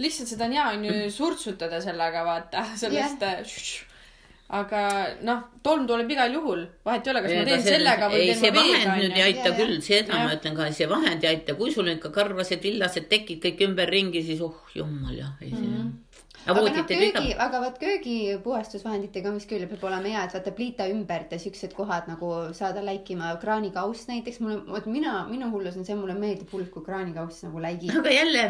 lihtsalt 0.02 0.32
seda 0.32 0.48
on 0.50 0.56
hea 0.58 0.70
on 0.76 0.88
ju 0.90 1.12
surtsutada 1.12 1.82
sellega 1.84 2.24
vaata 2.28 2.64
sellest 2.82 3.22
yeah. 3.22 3.84
aga 4.60 4.82
noh, 5.26 5.44
tolm 5.66 5.88
tuleb 5.90 6.12
igal 6.12 6.34
juhul, 6.38 6.66
vahet 6.86 7.08
ei 7.08 7.14
ole, 7.14 7.22
kas 7.26 7.34
ja, 7.34 7.42
ma 7.42 7.50
teen 7.50 7.64
see, 7.64 7.76
sellega 7.78 8.10
või 8.12 8.26
teen 8.30 8.42
ma 8.42 8.52
veega. 8.60 8.62
vahend 8.62 9.04
nüüd 9.04 9.20
ei 9.20 9.28
aita 9.28 9.48
ja, 9.50 9.56
küll, 9.60 9.78
seda 9.86 10.18
ja. 10.18 10.24
ma 10.26 10.40
ütlen 10.40 10.58
ka, 10.58 10.72
see 10.80 10.90
vahend 10.92 11.26
ei 11.26 11.32
aita, 11.34 11.58
kui 11.60 11.74
sul 11.74 11.94
ikka 11.96 12.12
karvased 12.16 12.66
villased 12.68 13.08
tekid 13.12 13.42
kõik 13.48 13.64
ümberringi, 13.70 14.26
siis 14.28 14.44
oh 14.46 14.76
jumal 14.76 15.16
jah, 15.16 15.38
ei 15.42 15.54
see 15.54 15.64
mm 15.64 15.78
-hmm 15.78 16.05
aga 16.46 16.62
noh, 16.62 16.80
köögi, 16.90 17.34
aga 17.46 17.62
vot 17.64 17.78
köögipuhastusvahenditega 17.82 19.30
on 19.32 19.40
vist 19.40 19.50
küll, 19.50 19.66
peab 19.70 19.84
olema 19.90 20.12
hea, 20.12 20.24
et 20.28 20.36
vaata 20.38 20.54
pliita 20.56 20.88
ümbert 20.92 21.34
ja 21.34 21.40
siuksed 21.42 21.74
kohad 21.78 22.10
nagu 22.12 22.32
saada 22.58 22.84
läikima, 22.86 23.32
kraanikauss 23.42 24.08
näiteks 24.12 24.42
mulle, 24.44 24.62
vot 24.70 24.90
mina, 24.92 25.18
minu 25.30 25.50
hullus 25.54 25.78
on 25.80 25.88
see, 25.88 25.98
mulle 26.00 26.18
meeldib 26.20 26.52
hullult, 26.54 26.72
kui 26.74 26.86
kraanikauss 26.86 27.46
nagu 27.48 27.64
läigib. 27.64 27.96
aga 28.00 28.14
jälle 28.14 28.48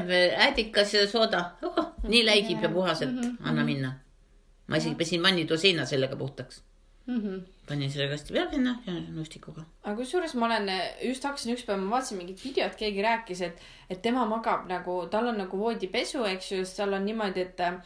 äädikas 0.48 0.94
ja 0.98 1.08
sooda 1.12 1.44
oh,, 1.64 1.92
nii 2.08 2.26
läigib 2.28 2.60
ja, 2.60 2.70
ja 2.70 2.74
puhas, 2.76 3.02
et 3.02 3.12
mm 3.12 3.22
-hmm. 3.22 3.50
anna 3.50 3.66
minna. 3.66 3.94
ma 4.68 4.78
isegi 4.82 4.96
pesin 4.96 5.24
vannitoa 5.24 5.58
seina 5.58 5.86
sellega 5.86 6.16
puhtaks 6.16 6.64
mm. 7.08 7.20
-hmm. 7.20 7.42
Panin 7.68 7.92
selle 7.92 8.10
kasti 8.12 8.34
peale 8.36 8.52
sinna 8.54 8.76
ja 8.86 8.96
nõustikuga. 9.16 9.66
aga 9.84 9.96
kusjuures 10.00 10.36
ma 10.40 10.50
olen, 10.50 10.72
just 11.08 11.24
hakkasin 11.26 11.56
ükspäev, 11.56 11.82
ma 11.82 11.98
vaatasin 11.98 12.20
mingit 12.22 12.44
videot, 12.44 12.76
keegi 12.80 13.06
rääkis, 13.06 13.42
et, 13.48 13.62
et 13.90 14.02
tema 14.02 14.26
magab 14.30 14.68
nagu, 14.70 15.00
tal 15.12 15.32
on 15.32 15.40
nagu 15.42 15.60
voodipesu, 15.60 16.24
eks 16.36 16.52
ju, 16.52 16.66
seal 16.70 16.94
on 16.98 17.08
niimoodi, 17.08 17.48
et 17.48 17.64
äh, 17.66 17.80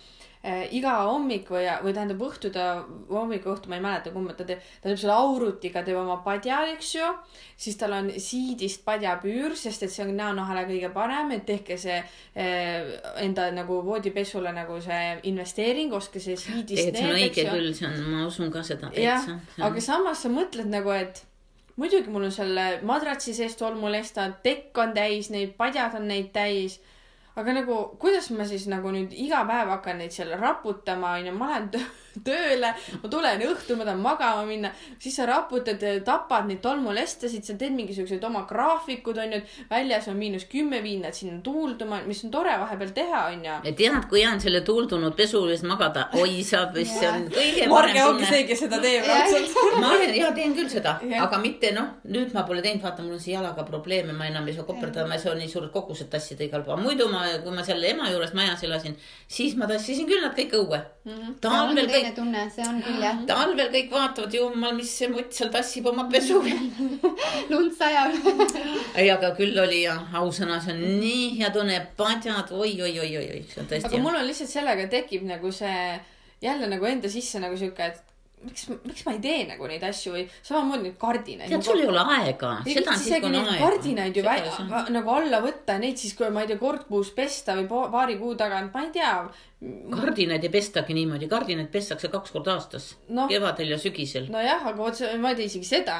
iga 0.71 0.93
hommik 1.09 1.49
või, 1.51 1.65
või 1.83 1.91
tähendab 1.91 2.21
õhtu 2.23 2.47
ta, 2.55 2.85
hommiku 3.09 3.51
õhtu, 3.51 3.67
ma 3.67 3.75
ei 3.75 3.83
mäleta, 3.83 4.13
kumba 4.13 4.31
ta 4.37 4.45
teeb, 4.47 4.61
ta 4.79 4.87
teeb 4.87 4.99
selle 5.01 5.17
aurutiga, 5.19 5.81
teeb 5.83 5.97
oma 5.99 6.21
padja, 6.23 6.61
eks 6.71 6.93
ju. 6.95 7.09
siis 7.59 7.75
tal 7.75 7.97
on 7.97 8.07
siidist 8.15 8.85
padjapüür, 8.85 9.57
sest 9.59 9.83
et 9.83 9.91
see 9.91 10.05
on 10.05 10.13
näonahale 10.15 10.63
kõige 10.69 10.93
parem, 10.95 11.33
et 11.35 11.43
tehke 11.49 11.75
see 11.77 11.97
äh, 11.99 12.93
enda 13.19 13.49
nagu 13.51 13.81
voodipesule 13.83 14.53
nagu 14.55 14.79
see 14.83 15.17
investeering, 15.27 15.91
ostke 15.93 16.23
see 16.23 16.37
siidist. 16.39 16.93
tegelikult 16.95 17.01
see 17.01 17.09
on 17.09 17.19
õige 17.19 17.47
küll, 17.49 17.73
see 17.75 17.89
on, 17.89 18.05
ma 18.13 18.27
usun 18.29 18.53
ka 18.53 18.63
seda 18.63 18.93
täitsa. 18.95 19.35
aga 19.67 19.83
samas 19.83 20.23
sa 20.23 20.31
mõtled 20.31 20.71
nagu, 20.71 20.93
et 20.95 21.19
muidugi 21.75 22.15
mul 22.15 22.29
on 22.29 22.31
selle 22.31 22.69
madratsi 22.87 23.35
sees 23.35 23.59
tolmulestad, 23.59 24.39
tekk 24.45 24.79
on 24.85 24.95
täis 24.95 25.33
neid, 25.35 25.51
padjad 25.59 25.99
on 25.99 26.07
neid 26.13 26.31
täis 26.31 26.79
aga 27.39 27.55
nagu, 27.55 27.75
kuidas 28.01 28.29
ma 28.35 28.45
siis 28.47 28.67
nagu 28.71 28.91
nüüd 28.91 29.13
iga 29.15 29.45
päev 29.47 29.71
hakkan 29.75 30.01
neid 30.01 30.11
seal 30.15 30.33
raputama, 30.39 31.15
onju, 31.19 31.33
ma 31.39 31.53
lähen 31.53 31.69
tööle, 32.25 32.73
ma 33.01 33.11
tulen 33.11 33.43
õhtul, 33.49 33.79
ma 33.79 33.87
tahan 33.87 34.01
magama 34.03 34.45
minna, 34.47 34.71
siis 34.99 35.15
sa 35.19 35.27
raputad, 35.29 35.83
tapad 36.05 36.47
neid 36.49 36.61
tolmulestasid, 36.63 37.45
sa 37.45 37.55
teed 37.59 37.75
mingisuguseid 37.77 38.23
oma 38.27 38.45
graafikud, 38.49 39.17
onju, 39.23 39.41
et 39.41 39.71
väljas 39.71 40.09
on 40.11 40.17
miinus 40.19 40.47
kümme, 40.51 40.81
viid 40.83 41.03
nad 41.05 41.15
sinna 41.15 41.39
tuulduma, 41.45 42.01
mis 42.07 42.23
on 42.25 42.33
tore 42.33 42.55
vahepeal 42.61 42.93
teha, 42.95 43.23
onju. 43.33 43.59
et 43.63 43.77
tead, 43.79 43.99
kui 44.11 44.25
on 44.27 44.41
selle 44.41 44.61
tuuldunud 44.67 45.15
pesu 45.17 45.39
juures 45.39 45.63
magada, 45.67 46.07
oi 46.19 46.41
saab, 46.45 46.77
see 46.83 47.09
on 47.09 47.27
kõige 47.33 47.67
Marge 47.71 48.03
ongi 48.05 48.27
see, 48.29 48.43
kes 48.49 48.63
seda 48.65 48.79
teeb 48.83 49.07
raudselt. 49.07 49.55
ma 49.79 49.93
olen, 49.95 50.15
ja 50.17 50.31
teen 50.35 50.55
küll 50.57 50.71
seda, 50.71 50.97
aga 51.23 51.41
mitte 51.41 51.71
noh, 51.75 51.95
nüüd 52.09 52.33
ma 52.35 52.45
pole 52.47 52.63
teinud, 52.65 52.83
vaata, 52.83 53.05
mul 53.05 53.17
on 53.17 53.23
see 53.23 53.35
jalaga 53.35 53.65
probleeme, 53.67 54.15
ma 54.15 54.29
enam 54.29 54.47
ei 54.49 54.57
saa 54.57 54.67
koperdada, 54.67 55.07
ma 55.09 55.17
ei 55.17 55.23
saa 55.23 55.35
nii 55.39 55.49
suured 55.51 55.71
kogused 55.73 56.09
tassida 56.11 56.45
igal 56.45 56.65
pool, 56.67 56.81
muidu 56.83 57.09
ma, 57.11 57.25
kui 57.43 57.53
ma 57.55 57.65
seal 57.67 57.83
ema 57.91 58.09
juures 58.11 58.33
majas 58.37 58.63
elasin, 58.67 58.97
siis 59.29 59.55
ma 59.59 59.69
tassisin 59.69 60.07
küll 60.09 60.23
nad 60.23 60.35
kõik 60.37 60.55
õue 60.59 60.79
mm. 60.79 61.11
-hmm. 61.11 61.37
talvel 61.43 61.89
kõik 61.91 62.08
selline 62.09 62.15
tunne, 62.15 62.49
see 62.49 62.65
on 62.67 62.81
küll 62.81 63.01
jah. 63.01 63.17
talvel 63.27 63.69
kõik 63.73 63.91
vaatavad, 63.91 64.33
jumal, 64.33 64.73
mis 64.75 64.91
see 64.97 65.09
mutt 65.09 65.33
seal 65.33 65.49
tassib 65.51 65.87
oma 65.87 66.07
pesu 66.11 66.41
lund 67.51 67.73
sajab 67.77 68.15
ei, 68.95 69.09
aga 69.09 69.33
küll 69.37 69.57
oli 69.59 69.83
jah, 69.83 70.01
ausõna, 70.13 70.59
see 70.61 70.73
on 70.73 70.99
nii 71.01 71.39
hea 71.39 71.51
tunne, 71.53 71.79
padjad 71.97 72.51
oi, 72.51 72.73
oi, 72.81 72.93
oi, 72.99 73.11
oi, 73.17 73.25
oi, 73.37 73.43
see 73.49 73.63
on 73.63 73.69
tõesti. 73.69 73.89
aga 73.89 74.03
mul 74.03 74.19
on 74.19 74.27
lihtsalt 74.27 74.51
sellega 74.51 74.87
tekib 74.91 75.25
nagu 75.29 75.51
see 75.51 75.99
jälle 76.41 76.69
nagu 76.71 76.85
enda 76.87 77.11
sisse 77.11 77.41
nagu 77.41 77.57
sihuke, 77.59 77.91
et 77.91 78.08
miks, 78.45 78.65
miks 78.85 79.03
ma 79.05 79.13
ei 79.15 79.21
tee 79.23 79.39
nagu 79.49 79.67
neid 79.69 79.83
asju 79.85 80.13
või 80.13 80.23
samamoodi 80.37 80.85
neid 80.85 80.97
kardinaid. 81.01 81.51
tead, 81.51 81.65
sul 81.65 81.81
ei 81.81 81.89
ole 81.89 82.03
aega. 82.15 82.53
isegi 82.65 83.31
neid 83.33 83.51
kardinaid 83.59 84.15
ju 84.19 84.23
välja, 84.25 84.69
nagu 84.95 85.13
alla 85.15 85.41
võtta 85.43 85.75
ja 85.75 85.83
neid 85.83 85.99
siis, 85.99 86.15
kui 86.17 86.29
ma 86.33 86.45
ei 86.45 86.51
tea, 86.51 86.59
kord 86.61 86.87
kuus 86.89 87.11
pesta 87.15 87.57
või 87.59 87.67
paari 87.69 88.17
kuu 88.21 88.37
tagant, 88.39 88.73
ma 88.75 88.85
ei 88.85 88.93
tea. 88.95 89.13
kardinaid 89.91 90.47
ei 90.47 90.53
pestagi 90.53 90.95
niimoodi, 90.97 91.29
kardinaid 91.31 91.71
pestakse 91.73 92.11
kaks 92.13 92.35
korda 92.35 92.55
aastas 92.55 92.93
no,, 93.09 93.27
kevadel 93.31 93.75
ja 93.75 93.81
sügisel. 93.81 94.29
nojah, 94.31 94.65
aga 94.71 94.77
vot 94.79 94.99
see, 94.99 95.11
ma 95.19 95.33
ei 95.33 95.39
tea 95.41 95.51
isegi 95.51 95.67
seda 95.67 95.99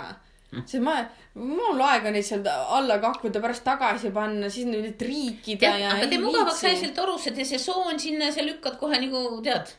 hm. 0.54 0.64
sest 0.64 0.84
ma, 0.86 0.96
mul 1.40 1.84
aega 1.90 2.14
neid 2.16 2.28
sealt 2.28 2.48
alla 2.48 3.02
kakkuda, 3.04 3.44
pärast 3.44 3.68
tagasi 3.68 4.14
panna, 4.16 4.52
siis 4.54 4.70
neid 4.72 4.96
triikida 5.02 5.76
ja. 5.76 5.96
aga 5.98 6.08
tee 6.08 6.24
mugavaks 6.24 6.64
asjalt 6.72 6.96
torused 6.98 7.36
ja 7.36 7.48
see 7.52 7.60
soon 7.62 8.00
sinna 8.00 8.32
ja 8.32 8.38
sa 8.40 8.48
lükkad 8.48 8.80
kohe 8.80 9.02
nagu 9.02 9.42
tead. 9.44 9.76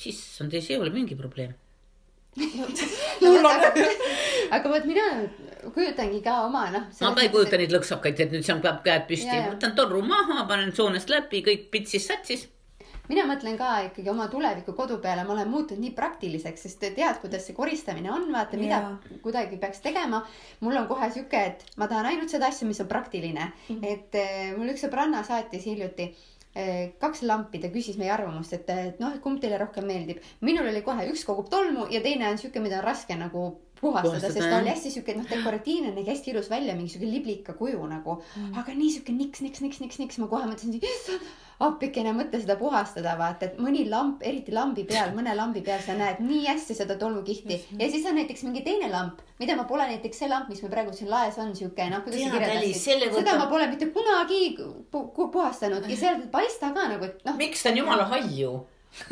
siis 0.00 0.22
on 0.40 0.48
see 0.48 0.72
ei 0.72 0.80
ole 0.80 0.94
mingi 0.94 1.18
probleem 1.18 1.52
mul 2.36 3.44
on 3.44 3.66
aga 4.56 4.68
vot 4.72 4.86
mina 4.88 5.04
kujutangi 5.74 6.22
ka 6.24 6.38
oma 6.46 6.64
noh. 6.72 6.88
ma 7.00 7.12
ka 7.14 7.26
ei 7.26 7.30
kujuta 7.34 7.60
neid 7.60 7.74
lõksakaid, 7.74 8.24
et 8.24 8.32
nüüd 8.32 8.46
seal 8.46 8.62
peab 8.64 8.80
käed 8.86 9.06
püsti, 9.10 9.36
võtan 9.52 9.76
torru 9.76 10.00
maha, 10.06 10.46
panen 10.48 10.72
soonest 10.76 11.12
läbi, 11.12 11.44
kõik 11.44 11.68
pitsis 11.74 12.08
satsis 12.08 12.48
mina 13.10 13.24
mõtlen 13.28 13.58
ka 13.58 13.68
ikkagi 13.88 14.08
oma 14.12 14.28
tuleviku 14.32 14.72
kodu 14.78 14.96
peale, 15.02 15.24
ma 15.26 15.34
olen 15.34 15.50
muutunud 15.52 15.82
nii 15.82 15.92
praktiliseks, 15.96 16.64
sest 16.64 16.84
tead, 16.84 17.18
kuidas 17.20 17.44
see 17.48 17.56
koristamine 17.56 18.12
on, 18.14 18.28
vaata, 18.32 18.56
mida 18.56 18.78
yeah. 18.78 19.16
kuidagi 19.24 19.58
peaks 19.60 19.82
tegema. 19.84 20.22
mul 20.60 20.78
on 20.80 20.86
kohe 20.88 21.10
sihuke, 21.12 21.42
et 21.52 21.64
ma 21.76 21.90
tahan 21.90 22.12
ainult 22.12 22.32
seda 22.32 22.48
asja, 22.48 22.68
mis 22.68 22.80
on 22.80 22.88
praktiline 22.88 23.44
mm. 23.44 23.74
-hmm. 23.74 23.88
et 23.92 24.20
eh, 24.22 24.54
mul 24.56 24.72
üks 24.72 24.86
sõbranna 24.86 25.24
saatis 25.26 25.66
hiljuti 25.66 26.12
Eh, 26.12 26.31
kaks 27.00 27.22
lampi, 27.24 27.60
ta 27.62 27.70
küsis 27.72 27.96
meie 27.96 28.12
arvamust, 28.12 28.52
et, 28.52 28.68
et 28.68 28.98
noh, 29.00 29.14
et 29.14 29.22
kumb 29.24 29.40
teile 29.40 29.56
rohkem 29.62 29.86
meeldib. 29.88 30.20
minul 30.44 30.68
oli 30.68 30.82
kohe 30.84 31.06
üks 31.08 31.24
kogub 31.24 31.48
tolmu 31.52 31.86
ja 31.90 32.02
teine 32.04 32.28
on 32.28 32.40
sihuke, 32.40 32.60
mida 32.60 32.82
on 32.82 32.84
raske 32.90 33.16
nagu 33.16 33.46
puhastada, 33.82 34.20
sest 34.30 34.46
ta 34.46 34.60
oli 34.60 34.70
hästi 34.70 34.92
sihuke 34.94 35.14
noh, 35.18 35.26
dekoratiivne, 35.30 35.90
nägi 35.96 36.12
hästi 36.12 36.30
ilus 36.30 36.50
välja, 36.52 36.76
mingi 36.78 36.92
sihuke 36.94 37.08
liblika 37.10 37.56
kuju 37.58 37.80
nagu. 37.90 38.20
Mm.. 38.36 38.52
aga 38.60 38.76
nii 38.78 38.90
sihuke 38.94 39.14
niks, 39.16 39.42
niks, 39.42 39.64
niks, 39.64 39.80
niks, 39.82 39.98
niks, 40.02 40.20
ma 40.22 40.28
kohe 40.30 40.46
mõtlesin, 40.50 40.76
issand, 40.78 41.32
appikene 41.66 42.12
mõtle 42.16 42.40
seda 42.42 42.56
puhastada, 42.60 43.14
vaata, 43.18 43.48
et 43.48 43.60
mõni 43.62 43.84
lamp, 43.90 44.22
eriti 44.26 44.54
lambi 44.54 44.84
peal, 44.88 45.12
mõne 45.16 45.34
lambi 45.36 45.62
peal 45.66 45.80
sa 45.84 45.96
näed 45.98 46.20
nii 46.24 46.46
hästi 46.48 46.76
seda 46.78 46.96
tolmukihti. 47.00 47.54
Mm 47.56 47.76
-hmm. 47.76 47.82
ja 47.82 47.90
siis 47.90 48.06
on 48.06 48.18
näiteks 48.20 48.42
mingi 48.48 48.64
teine 48.66 48.90
lamp, 48.90 49.20
mida 49.38 49.56
ma 49.56 49.64
pole 49.64 49.86
näiteks 49.86 50.18
see 50.18 50.28
lamp, 50.28 50.48
mis 50.48 50.62
meil 50.62 50.72
praegu 50.72 50.92
siin 50.92 51.10
laes 51.10 51.38
on, 51.38 51.56
sihuke 51.56 51.90
noh, 51.90 52.04
kuidas 52.04 52.20
sa 52.20 52.30
kirjeldasid, 52.30 53.14
seda 53.14 53.38
ma 53.38 53.46
pole 53.46 53.66
mitte 53.66 53.86
kunagi 53.86 54.56
pu 54.90 55.28
puhastanud. 55.32 55.88
Ja 55.88 55.96
sealt 55.96 56.22
ei 56.26 56.30
paista 56.30 56.72
ka 56.74 56.88
nagu, 56.88 57.04
et 57.04 57.24
noh. 57.24 57.36
miks 57.36 57.62
ta 57.62 57.70
on 57.70 57.76
jumala 57.76 58.04
halju 58.04 58.66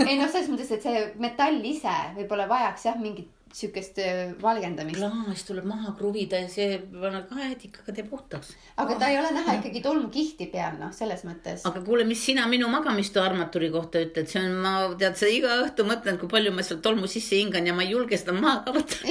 ei 0.07 0.19
noh, 0.19 0.29
selles 0.29 0.49
mõttes, 0.53 0.71
et 0.75 0.83
see 0.85 1.05
metall 1.23 1.65
ise 1.65 1.95
võib-olla 2.17 2.49
vajaks 2.51 2.85
jah 2.91 2.99
mingit 3.01 3.31
sihukest 3.53 3.99
äh, 3.99 4.33
valgendamist. 4.43 4.99
klaas 4.99 5.45
tuleb 5.49 5.67
maha 5.69 5.95
kruvida 5.99 6.41
ja 6.43 6.49
see 6.49 6.79
panna 6.93 7.23
kaetikaga 7.29 7.95
teeb 7.97 8.11
puhtaks. 8.11 8.55
aga 8.77 8.99
ta 8.99 9.11
ei 9.11 9.19
ole 9.19 9.33
näha 9.35 9.59
ikkagi 9.59 9.83
tolmukihti 9.85 10.51
peal, 10.53 10.79
noh, 10.81 10.93
selles 10.97 11.25
mõttes. 11.29 11.67
aga 11.69 11.83
kuule, 11.87 12.05
mis 12.09 12.25
sina 12.31 12.47
minu 12.51 12.69
magamistoa 12.73 13.27
armatuuri 13.31 13.71
kohta 13.75 14.03
ütled, 14.07 14.31
see 14.31 14.43
on, 14.43 14.59
ma 14.65 14.75
tead, 15.01 15.19
sa 15.21 15.31
iga 15.31 15.61
õhtu 15.65 15.87
mõtled, 15.89 16.21
kui 16.23 16.31
palju 16.31 16.55
ma 16.55 16.67
sealt 16.67 16.83
tolmu 16.87 17.11
sisse 17.11 17.41
hingan 17.41 17.67
ja 17.67 17.77
ma 17.77 17.87
ei 17.87 17.95
julge 17.95 18.21
seda 18.21 18.37
maha 18.37 18.75
võtta 18.77 19.03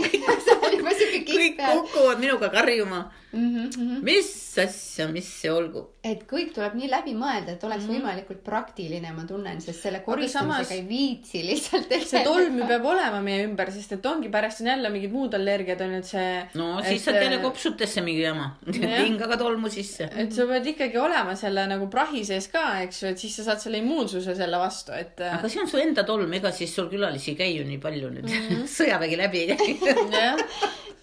kõik 1.39 1.59
kukuvad 1.59 2.21
minuga 2.21 2.49
karjuma 2.53 3.05
mm. 3.31 3.69
-hmm. 3.69 4.01
mis 4.03 4.57
asja, 4.57 5.07
mis 5.07 5.27
see 5.41 5.51
olgu. 5.51 5.83
et 6.03 6.23
kõik 6.29 6.53
tuleb 6.55 6.75
nii 6.79 6.89
läbi 6.89 7.13
mõelda, 7.17 7.53
et 7.53 7.63
oleks 7.63 7.83
mm 7.83 7.89
-hmm. 7.89 7.99
võimalikult 7.99 8.41
praktiline, 8.43 9.11
ma 9.13 9.25
tunnen, 9.27 9.61
sest 9.61 9.83
selle 9.83 9.99
koristamisega 10.05 10.63
samas... 10.63 10.71
ei 10.71 10.85
viitsi 10.87 11.43
lihtsalt 11.45 11.93
see 12.07 12.23
tolm 12.23 12.57
ju 12.59 12.67
peab 12.67 12.85
olema 12.85 13.21
meie 13.21 13.45
ümber, 13.47 13.71
sest 13.71 13.91
et 13.97 14.05
ongi 14.05 14.29
pärast 14.29 14.61
on 14.61 14.71
jälle 14.71 14.89
mingid 14.89 15.11
muud 15.11 15.33
allergiad 15.33 15.81
on 15.81 15.93
ju, 15.93 16.01
et 16.03 16.05
see. 16.05 16.47
no 16.61 16.69
siis 16.87 17.05
saad 17.05 17.21
jälle 17.21 17.41
kopsutesse 17.43 18.01
mingi 18.01 18.21
jama 18.21 18.49
hingaga 19.05 19.37
tolmu 19.37 19.69
sisse. 19.69 20.09
et 20.15 20.33
sa 20.33 20.47
pead 20.49 20.73
ikkagi 20.73 20.97
olema 20.97 21.35
selle 21.35 21.67
nagu 21.67 21.87
prahi 21.87 22.25
sees 22.25 22.47
ka, 22.47 22.65
eks 22.87 23.03
ju, 23.03 23.13
et 23.13 23.25
siis 23.25 23.35
sa 23.35 23.49
saad 23.51 23.65
selle 23.65 23.83
immuunsuse 23.83 24.35
selle 24.35 24.57
vastu, 24.57 24.91
et. 24.93 25.19
aga 25.21 25.49
see 25.49 25.61
on 25.61 25.67
su 25.67 25.77
enda 25.77 26.03
tolm, 26.03 26.33
ega 26.33 26.51
siis 26.51 26.75
sul 26.75 26.89
külalisi 26.89 27.31
ei 27.31 27.41
käi 27.43 27.51
ju 27.57 27.65
nii 27.67 27.77
palju 27.77 28.09
nüüd 28.09 28.29
mm 28.29 28.47
-hmm. 28.49 28.67
sõjavägi 28.77 29.17
läbi 29.17 29.45
ei 29.45 29.57
käi 29.57 29.77
jah 30.11 30.37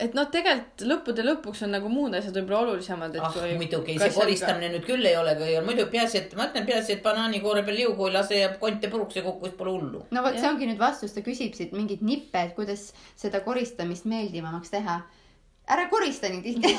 et 0.00 0.16
noh, 0.16 0.26
tegelikult 0.32 0.84
lõppude 0.88 1.24
lõpuks 1.26 1.62
on 1.66 1.74
nagu 1.76 1.90
muud 1.92 2.16
asjad 2.16 2.36
võib-olla 2.40 2.60
olulisemad. 2.64 3.16
ah 3.20 3.34
kui, 3.34 3.52
muidugi, 3.60 3.98
see 4.00 4.14
koristamine 4.16 4.70
ka... 4.70 4.74
nüüd 4.76 4.88
küll 4.88 5.10
ei 5.10 5.16
ole, 5.20 5.36
kui 5.38 5.54
on 5.60 5.68
muidu 5.68 5.86
peaasi, 5.92 6.24
et 6.24 6.34
ma 6.38 6.48
ütlen 6.50 6.66
peaasi, 6.68 6.96
et 6.96 7.04
banaanikoore 7.04 7.64
peal 7.66 7.80
liugu 7.82 8.08
ei 8.08 8.16
lase 8.16 8.42
ja 8.42 8.50
konte 8.62 8.90
puruks 8.92 9.20
ei 9.20 9.26
kuku, 9.26 9.48
siis 9.48 9.58
pole 9.60 9.76
hullu. 9.76 10.04
no 10.10 10.26
vot, 10.26 10.38
see 10.40 10.50
ongi 10.50 10.70
nüüd 10.70 10.80
vastus, 10.80 11.14
ta 11.16 11.24
küsib 11.26 11.56
siit 11.58 11.76
mingeid 11.76 12.04
nippe, 12.06 12.46
et 12.48 12.56
kuidas 12.58 12.90
seda 13.20 13.44
koristamist 13.46 14.08
meeldivamaks 14.10 14.72
teha 14.76 15.00
ära 15.70 15.86
korista 15.90 16.28
nii 16.30 16.42
tihti 16.46 16.72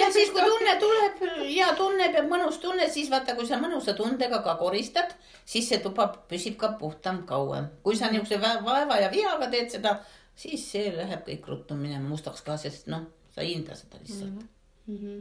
ja 0.00 0.10
siis, 0.12 0.30
kui 0.34 0.42
tunne 0.44 0.76
tuleb, 0.80 1.22
hea 1.46 1.70
tunne 1.78 2.10
peab 2.12 2.28
mõnus 2.30 2.60
tunne, 2.62 2.88
siis 2.92 3.10
vaata, 3.12 3.36
kui 3.38 3.48
sa 3.48 3.60
mõnusa 3.62 3.96
tundega 3.96 4.42
ka 4.44 4.56
koristad, 4.60 5.14
siis 5.44 5.68
see 5.70 5.80
tuba 5.84 6.08
püsib 6.30 6.58
ka 6.60 6.74
puhtam 6.80 7.22
kauem. 7.28 7.70
kui 7.82 7.96
sa 7.96 8.10
niisuguse 8.12 8.40
vaeva 8.66 9.00
ja 9.00 9.10
vihaga 9.12 9.50
teed 9.52 9.72
seda 9.78 9.98
siis 10.36 10.66
see 10.72 10.90
läheb 10.94 11.24
kõik 11.26 11.48
ruttu 11.50 11.76
minema 11.78 12.08
mustaks 12.08 12.44
ka, 12.46 12.58
sest 12.60 12.90
noh, 12.92 13.06
sa 13.32 13.44
ei 13.44 13.54
hinda 13.54 13.76
seda 13.78 14.00
lihtsalt 14.02 14.44
mm. 14.86 14.96
-hmm. 14.96 15.20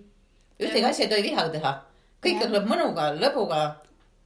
ühtegi 0.59 0.85
asja 0.89 1.05
ei 1.05 1.11
tohi 1.11 1.27
vihaga 1.29 1.53
teha, 1.55 1.73
kõike 2.25 2.47
tuleb 2.47 2.67
mõnuga, 2.69 3.09
lõbuga 3.19 3.61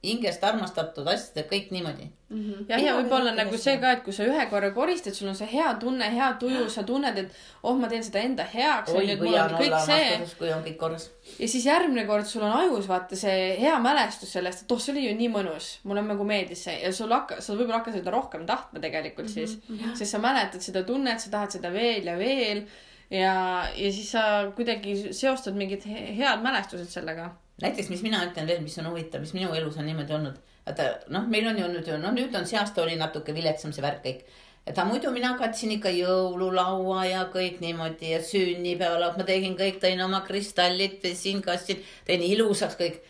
hingest 0.04 0.44
armastatud 0.44 1.08
asjad, 1.12 1.44
kõik 1.50 1.68
niimoodi 1.74 2.06
mm. 2.06 2.38
-hmm. 2.40 2.64
jah, 2.68 2.82
ja 2.82 2.94
võib-olla 2.96 3.34
nagu 3.36 3.58
see 3.60 3.76
ka, 3.82 3.90
et 3.96 4.02
kui 4.06 4.14
sa 4.16 4.24
ühe 4.24 4.46
korra 4.50 4.70
koristad, 4.72 5.12
sul 5.16 5.28
on 5.28 5.36
see 5.36 5.48
hea 5.50 5.74
tunne, 5.82 6.08
hea 6.14 6.28
tuju, 6.40 6.62
sa 6.72 6.84
tunned, 6.88 7.18
et 7.18 7.34
oh, 7.62 7.76
ma 7.76 7.88
teen 7.88 8.04
seda 8.06 8.22
enda 8.24 8.46
heaks. 8.54 8.94
oi, 8.96 9.16
kui 9.20 9.34
hea 9.34 9.44
on 9.44 9.56
olla 9.58 9.76
vastuseks, 9.76 10.34
kui 10.40 10.52
on 10.54 10.64
kõik 10.64 10.78
korras. 10.80 11.10
ja 11.38 11.48
siis 11.48 11.66
järgmine 11.68 12.06
kord 12.08 12.28
sul 12.30 12.46
on 12.48 12.56
ajus 12.62 12.88
vaata 12.88 13.16
see 13.16 13.56
hea 13.60 13.76
mälestus 13.78 14.32
sellest, 14.38 14.64
et 14.64 14.72
oh, 14.72 14.80
see 14.80 14.94
oli 14.94 15.08
ju 15.08 15.16
nii 15.18 15.32
mõnus, 15.36 15.72
mulle 15.84 16.06
nagu 16.06 16.24
meeldis 16.24 16.64
see 16.68 16.78
ja 16.80 16.92
sul 16.96 17.12
hakka-, 17.12 17.42
sa 17.44 17.58
võib-olla 17.58 17.82
hakkad 17.82 18.00
seda 18.00 18.16
rohkem 18.16 18.46
tahtma 18.48 18.80
tegelikult 18.80 19.28
mm 19.28 19.34
-hmm. 19.34 19.46
siis 19.46 19.68
mm, 19.68 19.76
-hmm. 19.76 19.98
sest 20.00 20.16
sa 20.16 20.18
mäletad 20.18 20.64
seda 20.64 20.82
tunnet, 20.82 21.20
sa 21.20 21.30
tahad 21.30 21.58
seda 21.58 21.72
veel 21.72 22.06
ja 22.06 22.16
veel 22.18 22.64
ja, 23.10 23.34
ja 23.76 23.92
siis 23.92 24.10
sa 24.10 24.52
kuidagi 24.56 25.12
seostad 25.12 25.54
mingid 25.54 25.84
head 25.84 26.42
mälestused 26.42 26.88
sellega 26.88 27.34
näiteks, 27.62 27.90
mis 27.92 28.02
mina 28.04 28.22
ütlen 28.26 28.48
veel, 28.48 28.62
mis 28.64 28.78
on 28.80 28.90
huvitav, 28.90 29.24
mis 29.24 29.34
minu 29.36 29.52
elus 29.56 29.78
on 29.80 29.88
niimoodi 29.88 30.16
olnud. 30.16 30.38
vaata 30.66 30.86
noh, 31.14 31.26
meil 31.28 31.48
on 31.50 31.58
ju 31.58 31.68
nüüd, 31.72 31.90
noh 32.02 32.14
nüüd 32.14 32.36
on 32.36 32.46
see 32.46 32.58
aasta 32.60 32.82
oli 32.84 32.96
natuke 33.00 33.34
viletsam 33.34 33.72
see 33.72 33.84
värk 33.84 34.02
kõik. 34.04 34.24
aga 34.70 34.84
muidu 34.88 35.12
mina 35.12 35.32
katsin 35.38 35.72
ikka 35.76 35.92
jõululaua 35.96 37.04
ja 37.08 37.24
kõik 37.34 37.60
niimoodi 37.64 38.12
ja 38.14 38.20
sünnipäevalauad 38.24 39.18
ma 39.18 39.28
tegin 39.28 39.56
kõik, 39.58 39.80
tõin 39.82 40.04
oma 40.04 40.20
kristallid, 40.26 41.00
pesin, 41.02 41.42
kastsin, 41.42 41.82
teen 42.04 42.22
ilusaks 42.22 42.76
kõik. 42.80 43.00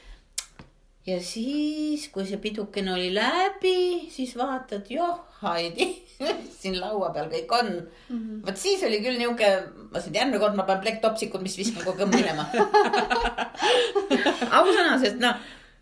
Ja 1.07 1.17
siis, 1.25 2.09
kui 2.13 2.27
see 2.29 2.41
pidukene 2.43 2.93
oli 2.93 3.11
läbi, 3.15 4.09
siis 4.13 4.35
vaatad, 4.39 4.89
joh, 4.93 5.21
Heidi 5.41 5.87
siin 6.61 6.77
laua 6.81 7.09
peal 7.15 7.31
kõik 7.33 7.55
on. 7.57 7.71
Mm 8.09 8.19
-hmm.. 8.19 8.43
vot 8.47 8.57
siis 8.61 8.83
oli 8.85 9.01
küll 9.05 9.19
niuke, 9.19 9.49
ma 9.77 9.97
ütlesin, 9.97 10.11
et 10.11 10.21
järgmine 10.21 10.43
kord 10.43 10.59
ma 10.59 10.67
panen 10.69 10.83
plekktopsikud, 10.83 11.43
mis 11.43 11.57
viskan 11.59 11.85
kogu 11.85 12.05
aeg 12.05 12.13
minema 12.15 12.45
ausõna, 14.59 14.99
sest 15.01 15.19
noh 15.23 15.41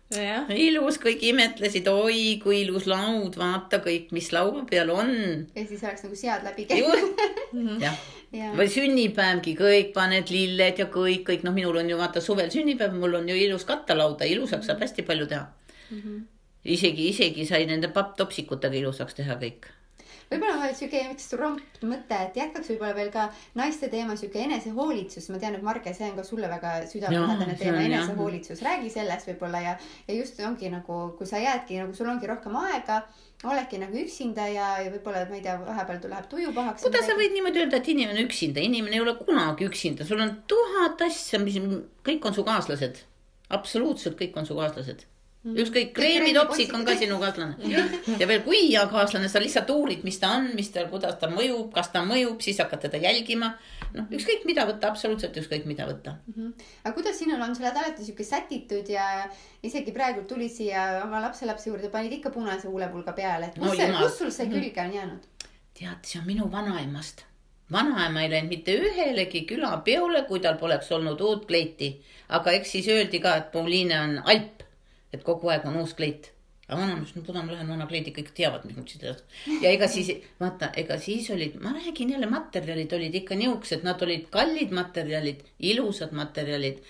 Ja. 0.09 0.39
ilus, 0.49 0.97
kõik 0.97 1.21
imetlesid, 1.29 1.85
oi 1.91 2.39
kui 2.41 2.63
ilus 2.63 2.87
laud, 2.89 3.35
vaata 3.37 3.77
kõik, 3.83 4.07
mis 4.15 4.31
laua 4.33 4.63
peal 4.69 4.89
on. 4.89 5.11
ja 5.53 5.65
siis 5.69 5.83
oleks 5.83 6.07
nagu 6.07 6.17
sead 6.17 6.47
läbi 6.47 6.65
käinud. 6.69 7.21
jah 7.85 7.99
ja. 8.33 8.49
või 8.57 8.65
sünnipäevgi, 8.73 9.53
kõik 9.59 9.93
paned 9.93 10.33
lilled 10.33 10.81
ja 10.81 10.89
kõik, 10.89 11.27
kõik 11.29 11.45
noh, 11.45 11.53
minul 11.53 11.77
on 11.81 11.93
ju 11.93 12.01
vaata 12.01 12.23
suvel 12.25 12.49
sünnipäev, 12.53 12.97
mul 12.97 13.21
on 13.21 13.29
ju 13.29 13.37
ilus 13.37 13.67
kattelauda, 13.69 14.25
ilusaks 14.25 14.69
saab 14.69 14.81
hästi 14.81 15.05
palju 15.05 15.29
teha 15.29 15.45
mm. 15.45 16.01
-hmm 16.01 16.27
isegi, 16.63 17.09
isegi 17.09 17.45
sai 17.47 17.65
nende 17.69 17.87
papptopsikutega 17.93 18.79
ilusaks 18.81 19.15
teha 19.19 19.37
kõik 19.39 19.69
võib-olla 20.29 20.69
sihuke 20.77 21.01
üks 21.13 21.31
romp 21.39 21.79
mõte, 21.85 22.17
et 22.27 22.37
jätkaks 22.37 22.69
võib-olla 22.73 22.95
veel 22.97 23.09
ka 23.13 23.27
naiste 23.57 23.89
teema 23.91 24.15
sihuke 24.19 24.43
enesehoolitsus, 24.45 25.29
ma 25.33 25.39
tean, 25.41 25.57
et 25.57 25.65
Marge, 25.65 25.93
see 25.97 26.09
on 26.09 26.17
ka 26.19 26.25
sulle 26.27 26.49
väga 26.51 26.75
südamelähedane 26.91 27.57
teema, 27.59 27.81
enesehoolitsus, 27.87 28.61
räägi 28.65 28.91
sellest 28.93 29.31
võib-olla 29.31 29.63
ja, 29.65 29.73
ja 30.07 30.19
just 30.19 30.39
ongi 30.45 30.69
nagu, 30.73 31.01
kui 31.17 31.29
sa 31.29 31.41
jäädki 31.41 31.81
nagu 31.81 31.97
sul 31.97 32.11
ongi 32.13 32.29
rohkem 32.29 32.55
aega, 32.61 33.01
oledki 33.43 33.79
nagu 33.81 33.97
üksinda 34.03 34.47
ja, 34.51 34.71
ja 34.83 34.93
võib-olla, 34.93 35.25
ma 35.29 35.37
ei 35.39 35.45
tea, 35.45 35.57
vahepeal 35.63 36.09
läheb 36.13 36.31
tuju 36.31 36.55
pahaks. 36.55 36.85
kuidas 36.85 37.07
sa 37.09 37.17
võid 37.17 37.35
niimoodi 37.35 37.63
öelda, 37.63 37.79
et 37.79 37.93
inimene 37.93 38.25
üksinda, 38.27 38.61
inimene 38.61 38.99
ei 38.99 39.05
ole 39.05 39.15
kunagi 39.21 39.69
üksinda, 39.69 40.07
sul 40.07 40.21
on 40.23 40.35
tuhat 40.49 41.01
asja, 41.07 41.41
mis 41.41 41.57
kõik 42.05 42.27
on 42.27 42.35
su 42.35 42.45
kaaslased, 42.47 43.05
absoluutselt 43.55 44.19
kõik 44.19 44.37
on 44.37 44.49
su 44.49 44.59
kaaslased. 44.59 45.07
Ükskõik, 45.47 45.93
kreemitopsik 45.95 46.73
on 46.75 46.83
ka 46.83 46.95
sinu 46.99 47.19
kaaslane. 47.21 47.55
ja 48.21 48.27
veel, 48.27 48.41
kui 48.43 48.59
hea 48.65 48.81
kaaslane, 48.91 49.29
sa 49.31 49.39
lihtsalt 49.39 49.69
uurid, 49.71 50.03
mis 50.07 50.19
ta 50.19 50.33
on, 50.35 50.49
mis 50.57 50.71
ta, 50.75 50.83
kuidas 50.91 51.15
ta 51.21 51.29
mõjub, 51.31 51.69
kas 51.75 51.93
ta 51.93 52.03
mõjub, 52.07 52.41
siis 52.43 52.59
hakkad 52.59 52.83
teda 52.87 52.99
jälgima. 53.05 53.53
noh, 53.95 54.05
ükskõik 54.13 54.43
mida 54.45 54.67
võtta, 54.69 54.91
absoluutselt 54.91 55.37
ükskõik 55.41 55.63
mida 55.65 55.87
võtta 55.87 56.11
mm. 56.27 56.33
-hmm. 56.35 56.65
aga 56.83 56.91
kuidas 56.93 57.15
sinul 57.17 57.41
on, 57.41 57.55
sa 57.55 57.63
oled 57.63 57.79
alati 57.81 58.03
sihuke 58.05 58.23
sätitud 58.23 58.89
ja 58.89 59.05
isegi 59.65 59.91
praegu 59.95 60.27
tulid 60.29 60.51
siia 60.53 61.01
oma 61.05 61.23
lapselapse 61.23 61.71
juurde, 61.71 61.89
panid 61.89 62.13
ikka 62.19 62.29
punase 62.29 62.67
huulepulga 62.67 63.15
peale, 63.17 63.49
et 63.49 63.57
kus 63.57 63.65
no, 63.65 63.73
see, 63.73 63.89
kus 63.97 64.19
sul 64.19 64.31
see 64.31 64.45
mhm. 64.45 64.59
külge 64.59 64.85
on 64.85 64.93
jäänud? 64.93 65.49
tead, 65.79 66.05
see 66.05 66.21
on 66.21 66.27
minu 66.27 66.51
vanaemast 66.51 67.25
vanaema 67.71 68.21
ei 68.21 68.29
läinud 68.29 68.49
mitte 68.49 68.77
ühelegi 68.77 69.45
külapeole, 69.49 70.23
kui 70.29 70.39
tal 70.39 70.57
poleks 70.61 70.91
olnud 70.91 71.21
uut 71.21 71.45
kleiti. 71.49 72.01
aga 72.29 72.51
eks 72.51 72.71
siis 72.71 72.87
öeldi 72.87 73.19
ka, 73.19 73.35
et 73.35 73.51
Pauliine 73.51 74.01
on 74.01 74.17
alp 74.25 74.58
et 75.13 75.23
kogu 75.25 75.49
aeg 75.53 75.65
on 75.69 75.79
uus 75.81 75.95
kleit. 75.97 76.31
aga 76.69 76.83
vanaema 76.83 77.01
ütles, 77.01 77.15
no 77.17 77.23
kuda 77.25 77.41
ma 77.41 77.55
lähen 77.55 77.69
vana 77.73 77.85
kleidi, 77.89 78.11
kõik 78.13 78.27
teavad, 78.37 78.65
mis 78.69 78.75
mul 78.77 78.85
siit 78.85 79.05
on. 79.09 79.21
ja 79.63 79.71
ega 79.73 79.87
siis, 79.89 80.11
vaata, 80.41 80.69
ega 80.77 80.99
siis 81.01 81.29
olid, 81.33 81.55
ma 81.63 81.73
räägin 81.73 82.13
jälle, 82.13 82.29
materjalid 82.29 82.93
olid 82.93 83.15
ikka 83.23 83.37
niisugused, 83.39 83.85
nad 83.87 84.01
olid 84.05 84.27
kallid 84.33 84.75
materjalid, 84.77 85.41
ilusad 85.71 86.13
materjalid. 86.13 86.83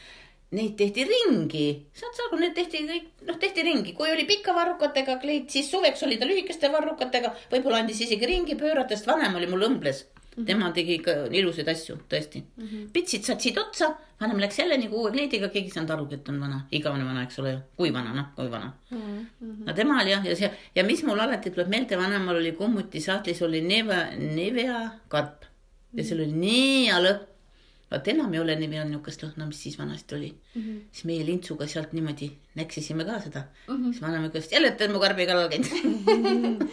Neid 0.58 0.74
tehti 0.76 1.04
ringi, 1.06 1.66
saad 1.94 2.16
sa 2.18 2.26
aru, 2.26 2.40
need 2.42 2.56
tehti 2.58 2.80
kõik, 2.90 3.10
noh, 3.28 3.38
tehti 3.40 3.64
ringi, 3.64 3.94
kui 3.96 4.10
oli 4.10 4.26
pika 4.28 4.56
varrukatega 4.58 5.20
kleit, 5.22 5.52
siis 5.54 5.70
suveks 5.72 6.02
oli 6.08 6.18
ta 6.18 6.26
lühikeste 6.26 6.72
varrukatega, 6.74 7.36
võib-olla 7.52 7.84
andis 7.84 8.02
isegi 8.02 8.28
ringi 8.28 8.58
pöörata, 8.58 8.98
sest 8.98 9.08
vanem 9.08 9.38
oli 9.38 9.48
mul 9.52 9.68
õmbles 9.70 10.08
-hmm. 10.40 10.46
tema 10.46 10.72
tegi 10.72 10.96
ikka 11.00 11.16
ilusaid 11.32 11.68
asju, 11.68 11.98
tõesti 12.10 12.44
mm. 12.44 12.68
-hmm. 12.68 12.90
pitsid 12.94 13.24
satsid 13.24 13.58
otsa, 13.58 13.90
vanem 14.22 14.40
läks 14.40 14.60
jälle 14.60 14.78
nagu 14.78 15.02
uue 15.02 15.12
kleidiga, 15.12 15.50
keegi 15.50 15.68
ei 15.68 15.74
saanud 15.74 15.92
arugi, 15.96 16.16
et 16.16 16.30
on 16.30 16.40
vana, 16.40 16.60
igavene 16.72 17.06
vana, 17.06 17.24
eks 17.24 17.40
ole 17.40 17.52
ju. 17.52 17.60
kui 17.78 17.94
vana, 17.94 18.14
noh, 18.14 18.28
kui 18.36 18.52
vana 18.52 18.74
mm. 18.92 18.98
-hmm. 18.98 19.66
no 19.66 19.74
tema 19.74 20.02
oli 20.02 20.12
jah, 20.12 20.26
ja 20.26 20.36
see 20.36 20.52
ja 20.76 20.84
mis 20.84 21.04
mul 21.04 21.20
alati 21.20 21.52
tuleb 21.52 21.68
meelde, 21.68 21.98
vanemal 21.98 22.36
oli 22.36 22.52
kummuti 22.52 23.02
sahtlis 23.02 23.42
oli 23.42 23.62
Neve, 23.62 24.18
Nevea 24.18 24.92
karp 25.08 25.46
ja 25.94 26.04
seal 26.04 26.20
oli 26.20 26.32
nii 26.32 26.86
hea 26.86 27.00
lõhn 27.06 27.26
vaat 27.92 28.08
enam 28.14 28.34
ei 28.34 28.40
ole 28.40 28.56
Nevea 28.60 28.84
niisugust 28.86 29.24
lõhna, 29.24 29.48
mis 29.50 29.62
siis 29.64 29.78
vanasti 29.80 30.16
oli 30.16 30.30
mm. 30.30 30.62
-hmm. 30.62 30.80
siis 30.92 31.06
meie 31.10 31.26
lintsuga 31.26 31.68
sealt 31.68 31.94
niimoodi 31.98 32.30
näksisime 32.60 33.06
ka 33.06 33.20
seda 33.24 33.44
mm. 33.44 33.76
-hmm. 33.76 33.92
siis 33.92 34.02
vanem 34.02 34.28
ütles, 34.30 34.52
jälle 34.52 34.74
oled 34.76 34.94
mu 34.94 35.00
karbi 35.00 35.26
kallal 35.26 35.50
käinud 35.50 35.68
-hmm. 35.74 36.68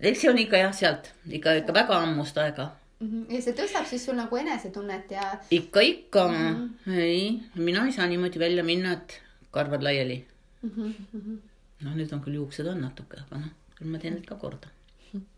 eks 0.10 0.20
see 0.20 0.30
on 0.30 0.38
ikka 0.38 0.56
jah, 0.64 0.74
sealt 0.74 1.12
ikka, 1.38 1.54
ikka 1.62 1.74
väga 1.74 2.00
ammust 2.06 2.38
aega 2.38 2.68
mm. 3.00 3.08
-hmm. 3.08 3.34
ja 3.34 3.42
see 3.42 3.54
tõstab 3.62 3.86
siis 3.90 4.04
sul 4.04 4.18
nagu 4.18 4.36
enesetunnet 4.36 5.10
ja. 5.10 5.30
ikka, 5.50 5.80
ikka 5.80 6.28
mm. 6.28 6.68
-hmm. 6.86 6.98
ei, 6.98 7.40
mina 7.54 7.86
ei 7.86 7.92
saa 7.92 8.06
niimoodi 8.06 8.38
välja 8.38 8.64
minna, 8.64 8.92
et 8.92 9.20
karvad 9.50 9.82
laiali 9.82 10.24
mm. 10.62 10.70
-hmm. 10.70 11.38
noh, 11.80 11.94
nüüd 11.94 12.12
on 12.12 12.26
küll 12.26 12.42
juuksed 12.42 12.66
on 12.66 12.80
natuke, 12.88 13.22
aga 13.26 13.38
noh, 13.46 13.56
küll 13.78 13.94
ma 13.94 13.98
teen 13.98 14.14
need 14.18 14.26
ka 14.26 14.34
korda. 14.34 14.68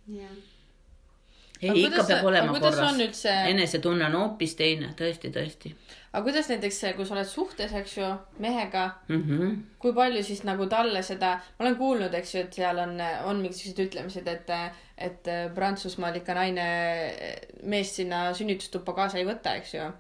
jah 0.08 0.36
ei, 1.62 1.84
ikka 1.84 2.04
peab 2.08 2.28
olema 2.28 2.54
korras. 2.58 2.96
Üldse... 3.00 3.34
enesetunne 3.50 4.06
on 4.08 4.16
hoopis 4.18 4.56
teine, 4.58 4.92
tõesti, 4.98 5.30
tõesti. 5.34 5.74
aga 6.12 6.22
kuidas 6.26 6.48
näiteks, 6.50 6.80
kui 6.96 7.06
sa 7.06 7.16
oled 7.16 7.28
suhtes, 7.30 7.74
eks 7.80 7.96
ju, 7.98 8.08
mehega 8.44 8.86
mm, 9.08 9.22
-hmm. 9.22 9.54
kui 9.78 9.94
palju 9.96 10.22
siis 10.24 10.44
nagu 10.44 10.66
talle 10.70 11.02
seda, 11.02 11.36
ma 11.58 11.66
olen 11.66 11.76
kuulnud, 11.76 12.14
eks 12.14 12.34
ju, 12.34 12.46
et 12.46 12.58
seal 12.60 12.78
on, 12.78 12.96
on 13.24 13.42
mingisugused 13.42 13.86
ütlemised, 13.86 14.28
et, 14.28 14.50
et 14.98 15.32
Prantsusmaal 15.54 16.20
ikka 16.22 16.34
naine 16.34 16.66
meest 17.62 18.02
sinna 18.02 18.26
sünnitustuppa 18.34 18.92
kaasa 18.92 19.18
ei 19.18 19.28
võta, 19.28 19.56
eks 19.60 19.74
ju 19.74 19.92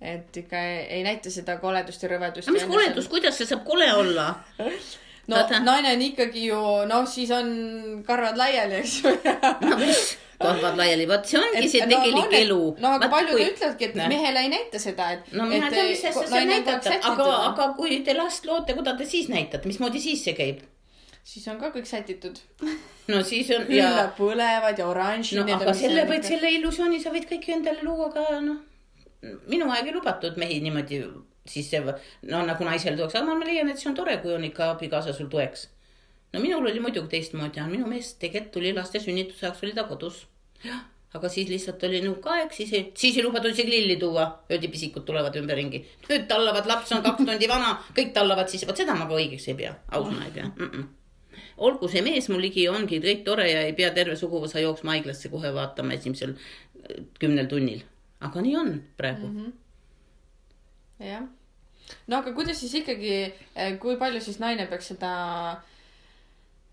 et 0.00 0.36
ikka 0.36 0.56
ei, 0.56 0.80
ei 0.96 1.02
näita 1.04 1.30
seda 1.30 1.58
koledust 1.60 2.02
ja 2.02 2.08
rõvedust. 2.08 2.48
mis 2.52 2.64
koledus, 2.64 3.08
kuidas 3.12 3.36
see 3.36 3.46
saab 3.48 3.66
kole 3.66 3.84
olla 3.92 4.30
no 5.28 5.36
Tata. 5.36 5.60
naine 5.60 5.92
on 5.92 6.02
ikkagi 6.02 6.46
ju, 6.46 6.60
noh, 6.88 7.06
siis 7.08 7.30
on 7.36 8.02
karvad 8.06 8.40
laiali, 8.40 8.80
eks 8.80 8.96
ju 9.02 9.12
no 9.68 9.76
mis 9.80 10.16
karvad 10.40 10.78
laiali, 10.80 11.06
vot 11.08 11.26
see 11.28 11.38
ongi 11.40 11.60
et, 11.60 11.70
see 11.72 11.84
no, 11.84 11.90
tegelik 11.92 12.32
no, 12.32 12.38
elu. 12.40 12.58
no 12.80 12.92
aga 12.96 13.08
paljud 13.12 13.36
kui... 13.36 13.46
ütlevadki, 13.52 13.88
et 13.90 14.10
mehele 14.12 14.44
ei 14.46 14.50
näita 14.52 14.80
seda, 14.82 15.08
et. 15.16 15.30
no 15.36 15.46
mina 15.50 15.68
ei 15.68 15.74
tea, 15.74 15.86
mis 15.90 16.04
asja 16.10 16.26
sa 16.30 16.42
näitad, 16.48 16.90
aga, 17.12 17.30
aga 17.50 17.70
kui 17.78 18.00
te 18.06 18.16
last 18.16 18.48
loote, 18.48 18.76
kuidas 18.78 18.98
te 19.00 19.08
siis 19.08 19.28
näitate, 19.32 19.68
mismoodi 19.68 20.02
siis 20.02 20.24
see 20.24 20.36
käib? 20.38 20.62
siis 21.30 21.44
on 21.52 21.60
ka 21.60 21.70
kõik 21.74 21.88
sätitud. 21.88 22.40
no 23.12 23.22
siis 23.26 23.50
on. 23.56 23.66
küllad 23.68 24.14
põlevad 24.18 24.80
ja 24.80 24.88
oranžid. 24.88 25.42
no 25.42 25.58
aga 25.58 25.74
selle 25.76 26.06
võid, 26.08 26.24
selle 26.26 26.52
illusiooni 26.56 27.02
sa 27.02 27.12
võid 27.14 27.28
kõik 27.30 27.50
endale 27.58 27.84
luua 27.84 28.08
ka 28.14 28.24
noh. 28.44 28.62
minu 29.50 29.68
aeg 29.74 29.90
ei 29.90 29.98
lubatud 29.98 30.40
mehi 30.40 30.62
niimoodi 30.64 31.02
siis 31.50 31.68
see, 31.72 31.84
no 32.32 32.40
nagu 32.46 32.64
naisel 32.64 32.96
toeks, 32.96 33.18
aga 33.18 33.36
ma 33.36 33.44
leian, 33.44 33.68
et 33.68 33.80
see 33.80 33.90
on 33.90 33.98
tore, 33.98 34.16
kui 34.24 34.32
on 34.32 34.44
ikka 34.48 34.72
abikaasa 34.76 35.12
sul 35.16 35.28
toeks 35.32 35.68
no 36.32 36.40
minul 36.40 36.66
oli 36.66 36.80
muidugi 36.82 37.16
teistmoodi, 37.16 37.62
minu 37.70 37.88
mees 37.90 38.14
tegelikult 38.22 38.52
tuli 38.58 38.74
laste 38.76 39.02
sünnituse 39.02 39.48
ajaks 39.48 39.64
oli 39.66 39.74
ta 39.76 39.86
kodus. 39.88 40.26
Aga 41.14 41.28
siis 41.32 41.48
lihtsalt 41.50 41.82
oli 41.88 42.00
nõuka 42.04 42.36
aeg, 42.36 42.52
siis 42.54 42.72
ei, 42.76 42.84
siis 42.98 43.16
ei 43.18 43.24
lubatud 43.26 43.50
isegi 43.50 43.72
lilli 43.72 43.96
tuua, 43.98 44.28
öeldi 44.50 44.70
pisikud 44.70 45.04
tulevad 45.08 45.36
ümberringi. 45.40 45.82
nüüd 46.08 46.28
tallavad, 46.30 46.68
laps 46.70 46.92
on 46.94 47.02
kaks 47.02 47.26
tundi 47.26 47.50
vana, 47.50 47.74
kõik 47.96 48.14
tallavad 48.14 48.52
siis, 48.52 48.66
vot 48.68 48.78
seda 48.78 48.94
ma 48.94 49.08
ka 49.10 49.18
õigeks 49.18 49.50
ei 49.50 49.58
pea, 49.58 49.74
ausõna 49.90 50.26
ei 50.28 50.34
pea 50.38 50.48
mm. 50.48 50.72
-mm 50.72 50.88
olgu 51.60 51.88
see 51.92 52.02
mees 52.04 52.28
mul 52.32 52.40
ligi, 52.40 52.68
ongi 52.72 53.00
kõik 53.04 53.24
tore 53.24 53.48
ja 53.50 53.64
ei 53.68 53.74
pea 53.76 53.90
terve 53.96 54.16
suguvõsa 54.16 54.62
jooksma 54.62 54.96
haiglasse 54.96 55.28
kohe 55.32 55.52
vaatama 55.54 55.96
esimesel 55.98 56.32
äh, 56.36 57.02
kümnel 57.20 57.48
tunnil. 57.48 57.82
aga 58.20 58.40
nii 58.44 58.56
on 58.56 58.72
praegu 58.96 59.26
mm. 59.26 59.36
-hmm. 59.44 59.52
jah. 61.06 61.28
no 62.06 62.16
aga 62.16 62.32
kuidas 62.32 62.60
siis 62.60 62.74
ikkagi, 62.74 63.32
äh, 63.56 63.78
kui 63.78 63.96
palju 63.96 64.20
siis 64.20 64.38
naine 64.38 64.66
peaks 64.66 64.88
seda 64.94 65.12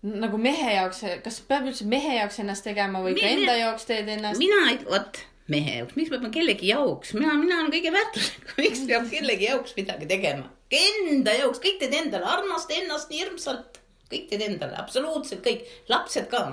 nagu 0.02 0.38
mehe 0.38 0.74
jaoks, 0.76 1.02
kas 1.24 1.40
peab 1.48 1.66
üldse 1.70 1.86
mehe 1.90 2.18
jaoks 2.20 2.38
ennast 2.42 2.66
tegema 2.66 3.00
või 3.02 3.16
mina, 3.16 3.24
ka 3.24 3.34
enda 3.34 3.56
jaoks 3.58 3.88
teed 3.88 4.10
ennast? 4.14 4.38
mina 4.38 4.76
vot 4.86 5.18
mehe 5.50 5.78
jaoks, 5.80 5.96
miks 5.98 6.12
ma 6.12 6.20
pean 6.22 6.34
kellegi 6.34 6.70
jaoks, 6.70 7.14
mina, 7.16 7.34
mina 7.40 7.62
olen 7.62 7.72
kõige 7.74 7.92
väärtuslikum, 7.94 8.54
miks 8.64 8.84
peab 8.86 9.08
kellegi 9.10 9.48
jaoks 9.48 9.74
midagi 9.78 10.08
tegema? 10.10 10.50
Enda 10.78 11.34
jaoks, 11.38 11.62
kõik 11.64 11.80
teed 11.80 11.96
endale, 11.96 12.28
armasta 12.28 12.76
ennast 12.76 13.10
nii 13.10 13.22
hirmsalt, 13.24 13.80
kõik 14.12 14.28
teed 14.30 14.44
endale, 14.44 14.76
absoluutselt 14.78 15.42
kõik, 15.44 15.64
lapsed 15.90 16.28
ka. 16.30 16.44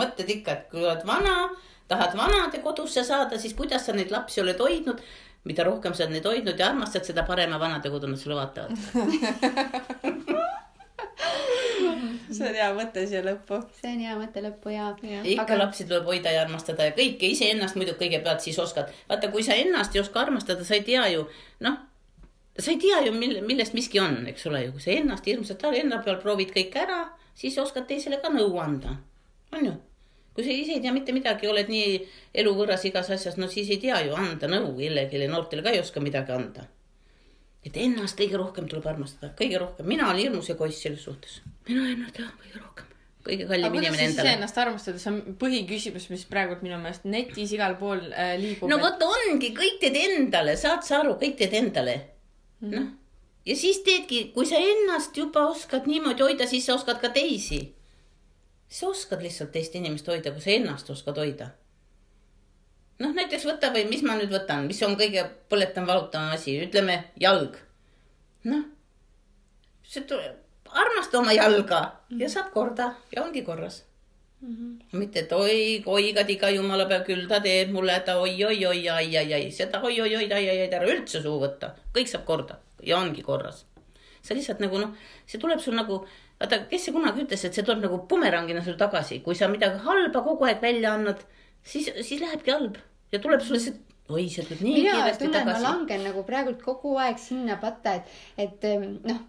mõtled 0.00 0.32
ikka, 0.38 0.56
et 0.56 0.66
kui 0.72 0.82
oled 0.82 1.04
vana, 1.06 1.36
tahad 1.88 2.16
vanade 2.18 2.58
kodusse 2.64 3.04
saada, 3.06 3.38
siis 3.38 3.54
kuidas 3.54 3.86
sa 3.86 3.94
neid 3.94 4.10
lapsi 4.10 4.42
oled 4.42 4.58
hoidnud? 4.58 5.04
Mida 5.44 5.62
rohkem 5.68 5.94
sa 5.94 6.08
neid 6.08 6.24
hoidnud 6.24 6.58
ja 6.58 6.72
armastad, 6.72 7.04
seda 7.04 7.22
parema 7.28 7.60
vanadekodu 7.60 8.08
nad 8.08 8.18
sulle 8.18 8.40
vaatavad 8.40 8.72
see 12.34 12.48
on 12.48 12.56
hea 12.56 12.68
mõte 12.76 13.04
siia 13.08 13.22
lõppu. 13.24 13.60
see 13.78 13.92
on 13.94 14.02
hea 14.04 14.16
mõte 14.18 14.42
lõppu 14.44 14.72
ja, 14.74 14.90
ja.. 15.06 15.22
ikka 15.22 15.46
aga... 15.46 15.58
lapsi 15.64 15.86
tuleb 15.88 16.06
hoida 16.10 16.32
ja 16.34 16.42
armastada 16.44 16.88
ja 16.88 16.94
kõike 16.96 17.30
iseennast 17.34 17.78
muidugi 17.78 18.00
kõigepealt 18.04 18.44
siis 18.44 18.58
oskad. 18.62 18.92
vaata, 19.08 19.30
kui 19.32 19.44
sa 19.46 19.56
ennast 19.60 19.94
ei 19.94 20.02
oska 20.02 20.24
armastada, 20.24 20.66
sa 20.66 20.76
ei 20.78 20.84
tea 20.86 21.06
ju, 21.14 21.24
noh, 21.66 21.80
sa 22.58 22.70
ei 22.72 22.78
tea 22.82 23.00
ju, 23.06 23.14
mille, 23.16 23.42
millest 23.46 23.76
miski 23.76 24.02
on, 24.02 24.22
eks 24.30 24.46
ole 24.50 24.66
ju, 24.66 24.76
kui 24.76 24.84
sa 24.84 24.94
ennast 24.94 25.26
hirmsalt 25.30 25.66
enda 25.72 26.02
peal 26.04 26.20
proovid 26.22 26.54
kõik 26.54 26.78
ära, 26.84 27.00
siis 27.38 27.58
oskad 27.62 27.88
teisele 27.90 28.20
ka 28.22 28.32
nõu 28.34 28.58
anda. 28.62 28.98
on 29.54 29.66
ju? 29.70 29.74
kui 30.34 30.42
sa 30.42 30.50
ise 30.50 30.72
ei 30.74 30.80
tea 30.82 30.92
mitte 30.92 31.14
midagi, 31.14 31.46
oled 31.46 31.68
nii 31.70 31.98
eluvõrras 32.42 32.84
igas 32.88 33.10
asjas, 33.14 33.36
no 33.38 33.46
siis 33.48 33.68
ei 33.70 33.78
tea 33.78 34.00
ju 34.08 34.16
anda 34.18 34.50
nõu 34.50 34.72
kellelegi, 34.74 35.28
noortele 35.30 35.62
ka 35.62 35.70
ei 35.70 35.82
oska 35.84 36.02
midagi 36.02 36.34
anda 36.34 36.66
et 37.64 37.76
ennast 37.80 38.18
kõige 38.20 38.40
rohkem 38.40 38.66
tuleb 38.70 38.86
armastada, 38.90 39.32
kõige 39.38 39.60
rohkem, 39.62 39.86
mina 39.88 40.08
olen 40.10 40.20
hirmus 40.26 40.50
egoist 40.52 40.84
selles 40.84 41.04
suhtes. 41.06 41.38
mina 41.68 41.86
ennast 41.92 42.18
jah, 42.20 42.32
kõige 42.40 42.60
rohkem, 42.60 42.90
kõige 43.28 43.46
kallim 43.48 43.78
inimene 43.80 44.08
endale. 44.10 44.34
ennast 44.38 44.58
armastada, 44.60 45.00
see 45.00 45.12
on 45.12 45.38
põhiküsimus, 45.40 46.08
mis 46.12 46.26
praegult 46.30 46.64
minu 46.66 46.80
meelest 46.82 47.06
netis 47.08 47.54
igal 47.56 47.78
pool 47.80 48.02
äh, 48.12 48.34
liigub. 48.40 48.68
no 48.70 48.80
vot 48.82 49.06
ongi, 49.08 49.54
kõik 49.56 49.80
teed 49.80 49.96
endale, 50.02 50.58
saad 50.60 50.84
sa 50.86 51.00
aru, 51.00 51.16
kõik 51.22 51.38
teed 51.40 51.56
endale. 51.62 51.96
-hmm.. 52.60 52.76
noh, 52.76 52.92
ja 53.48 53.56
siis 53.56 53.80
teedki, 53.86 54.26
kui 54.36 54.46
sa 54.48 54.60
ennast 54.60 55.16
juba 55.16 55.48
oskad 55.54 55.88
niimoodi 55.90 56.26
hoida, 56.26 56.46
siis 56.50 56.68
sa 56.68 56.76
oskad 56.76 57.00
ka 57.00 57.12
teisi. 57.16 57.64
sa 58.68 58.88
oskad 58.88 59.22
lihtsalt 59.22 59.52
teist 59.52 59.74
inimest 59.74 60.08
hoida, 60.08 60.32
kui 60.32 60.44
sa 60.44 60.50
ennast 60.50 60.90
oskad 60.90 61.16
hoida 61.16 61.52
noh, 63.02 63.14
näiteks 63.16 63.46
võta 63.48 63.72
või 63.74 63.86
mis 63.90 64.04
ma 64.06 64.18
nüüd 64.18 64.32
võtan, 64.32 64.68
mis 64.68 64.82
on 64.86 64.96
kõige 65.00 65.24
põletavam, 65.50 65.88
valutavam 65.90 66.36
asi, 66.36 66.58
ütleme 66.66 67.00
jalg. 67.20 67.58
noh, 68.50 68.64
see 69.88 70.04
tuleb, 70.08 70.36
armasta 70.74 71.18
oma 71.20 71.34
jalga 71.34 71.80
ja 72.18 72.28
saad 72.30 72.50
korda 72.54 72.94
ja 73.14 73.22
ongi 73.24 73.42
korras 73.46 73.82
mm. 74.40 74.54
-hmm. 74.54 74.98
mitte, 74.98 75.20
et 75.20 75.32
oi, 75.32 75.82
oi 75.86 76.12
kadiga 76.12 76.50
jumala 76.50 76.86
peal, 76.86 77.04
küll 77.04 77.28
ta 77.28 77.40
teeb 77.40 77.70
mulle 77.72 77.92
häda 77.92 78.16
oi, 78.16 78.34
oi, 78.44 78.66
oi, 78.66 78.88
ai, 78.88 79.16
ai, 79.16 79.32
ai, 79.34 79.50
seda 79.50 79.80
oi, 79.82 80.00
oi, 80.00 80.16
oi, 80.16 80.32
ai, 80.32 80.48
ai, 80.48 80.58
ai, 80.58 80.68
ära 80.68 80.88
üldse 80.88 81.22
suhu 81.22 81.40
võtta, 81.46 81.74
kõik 81.94 82.10
saab 82.10 82.24
korda 82.24 82.58
ja 82.82 82.98
ongi 82.98 83.22
korras. 83.22 83.64
sa 84.24 84.34
lihtsalt 84.34 84.60
nagu 84.60 84.78
noh, 84.80 84.92
see 85.26 85.38
tuleb 85.40 85.60
sul 85.60 85.74
nagu, 85.76 85.98
vaata, 86.40 86.64
kes 86.68 86.84
see 86.86 86.92
kunagi 86.92 87.24
ütles, 87.26 87.44
et 87.44 87.54
see 87.54 87.64
tuleb 87.64 87.82
nagu 87.84 87.98
bumerangina 88.08 88.62
sul 88.64 88.76
tagasi, 88.80 89.20
kui 89.20 89.34
sa 89.34 89.48
midagi 89.48 89.82
halba 89.84 90.22
kogu 90.24 90.46
aeg 90.48 90.62
välja 90.62 90.94
annad 90.96 91.20
siis, 91.64 91.90
siis 92.02 92.20
lähebki 92.22 92.54
halb 92.54 92.78
ja 93.12 93.20
tuleb 93.22 93.42
sulle 93.44 93.60
see 93.62 93.74
oi, 94.12 94.26
sealt 94.28 94.50
tuleb 94.50 94.62
nii 94.66 94.84
kiiresti 94.84 95.30
tagasi. 95.32 95.50
ma 95.50 95.64
langen 95.64 96.06
nagu 96.08 96.24
praegult 96.28 96.62
kogu 96.64 96.96
aeg 97.00 97.20
sinna 97.20 97.56
patta, 97.62 97.96
et, 97.98 98.16
et 98.36 98.66
noh, 99.08 99.22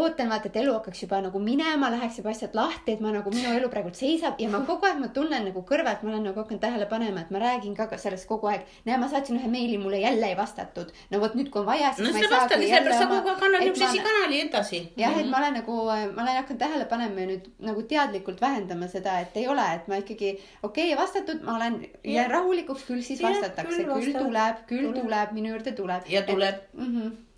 ootan 0.00 0.30
vaata, 0.30 0.50
et 0.50 0.56
elu 0.60 0.72
hakkaks 0.76 1.02
juba 1.04 1.20
nagu 1.24 1.40
minema, 1.42 1.90
läheks 1.94 2.20
juba 2.20 2.32
asjad 2.32 2.54
lahti, 2.58 2.96
et 2.96 3.02
ma 3.04 3.12
nagu 3.14 3.32
minu 3.34 3.52
elu 3.56 3.70
praegu 3.72 3.92
seisab 3.96 4.40
ja 4.42 4.48
ma 4.52 4.62
kogu 4.68 4.88
aeg 4.88 5.00
ma 5.00 5.08
tunnen 5.16 5.46
nagu 5.48 5.62
kõrvalt, 5.68 6.04
ma 6.04 6.12
olen 6.12 6.26
nagu 6.30 6.42
hakanud 6.42 6.62
tähele 6.62 6.88
panema, 6.90 7.24
et 7.24 7.32
ma 7.34 7.42
räägin 7.42 7.76
ka 7.78 7.88
sellest 7.98 8.28
kogu 8.30 8.50
aeg. 8.52 8.66
näe, 8.86 8.98
ma 9.02 9.08
saatsin 9.12 9.40
ühe 9.40 9.50
meili, 9.50 9.78
mulle 9.82 10.00
jälle 10.00 10.30
ei 10.32 10.36
vastatud. 10.36 10.92
no 11.10 11.20
vot 11.20 11.34
nüüd, 11.38 11.50
kui 11.50 11.62
on 11.62 11.66
vaja, 11.66 11.92
siis 11.96 12.08
no, 12.08 12.12
ma 12.12 12.22
ei 12.22 12.30
saagi 12.30 12.70
oma. 12.70 12.98
sa 12.98 13.08
kogu 13.10 13.32
aeg 13.32 13.44
annad 13.48 13.66
niisuguse 13.66 14.06
kanali 14.08 14.40
edasi. 14.46 14.82
jah, 14.96 15.16
et 15.16 15.24
mhm. 15.24 15.30
ma 15.34 15.42
olen 15.42 15.58
nagu, 15.60 15.78
ma 15.86 16.22
olen 16.24 16.40
hakanud 16.42 16.62
tähele 16.64 16.88
panema 16.92 17.24
ja 17.24 17.30
nüüd 17.32 17.50
nagu 17.70 17.86
teadlikult 17.94 18.40
vähendama 18.40 18.90
seda, 18.92 19.18
et 19.24 19.36
ei 19.36 19.48
ole, 19.48 19.66
et 19.80 19.88
ma 19.88 20.00
ikkagi 20.02 20.32
okei 20.36 20.70
okay,, 20.70 20.90
ei 20.90 20.98
vastatud, 20.98 21.42
ma 21.46 21.56
olen, 21.56 21.80
jään 22.04 22.30
rahulikuks, 22.30 22.86
küll 22.88 23.04
siis 23.06 23.22
vastatakse, 23.22 23.84
küll, 23.84 24.12
tuleb, 24.16 24.66
küll 24.70 24.90
tuleb, 24.92 25.02
tuleb, 25.02 25.38
minu 25.38 25.54
juurde 25.54 25.72
tuleb. 25.76 26.10
ja 26.10 26.22
tuleb. 26.26 26.66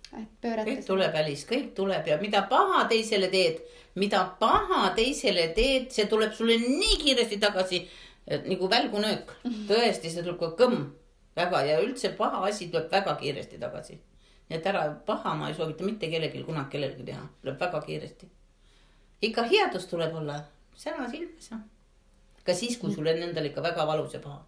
Kõik 0.09 0.85
tuleb 0.87 1.13
välis, 1.13 1.43
kõik 1.45 1.73
tuleb 1.77 2.07
ja 2.09 2.17
mida 2.21 2.41
paha 2.49 2.85
teisele 2.89 3.27
teed, 3.29 3.59
mida 3.95 4.23
paha 4.39 4.89
teisele 4.97 5.51
teed, 5.53 5.91
see 5.93 6.07
tuleb 6.09 6.33
sulle 6.33 6.57
nii 6.57 6.97
kiiresti 7.03 7.37
tagasi 7.41 7.83
nagu 8.29 8.69
välgunöök. 8.69 9.35
Mhm. 9.43 9.67
tõesti, 9.69 10.09
see 10.09 10.23
tuleb 10.23 10.37
kui 10.37 10.55
kõmm 10.57 10.89
väga 11.35 11.61
ja 11.65 11.79
üldse 11.81 12.11
paha 12.17 12.43
asi 12.47 12.69
tuleb 12.69 12.91
väga 12.91 13.15
kiiresti 13.15 13.59
tagasi. 13.59 13.99
nii 14.49 14.57
et 14.57 14.65
ära, 14.65 14.81
paha 15.05 15.35
ma 15.37 15.47
ei 15.49 15.53
soovita 15.53 15.83
mitte 15.85 16.07
kellelgi 16.09 16.43
kunagi 16.43 16.71
kellelegi 16.71 17.03
teha, 17.05 17.27
tuleb 17.41 17.59
väga 17.59 17.81
kiiresti. 17.81 18.29
ikka 19.21 19.43
headust 19.43 19.89
tuleb 19.89 20.15
olla, 20.15 20.39
sära 20.75 21.09
silmas 21.09 21.51
ja. 21.51 21.59
ka 22.43 22.53
siis, 22.53 22.77
kui 22.77 22.93
sul 22.93 23.07
on 23.07 23.21
endal 23.27 23.45
ikka 23.45 23.61
väga 23.61 23.87
valus 23.87 24.13
ja 24.13 24.19
paha. 24.19 24.45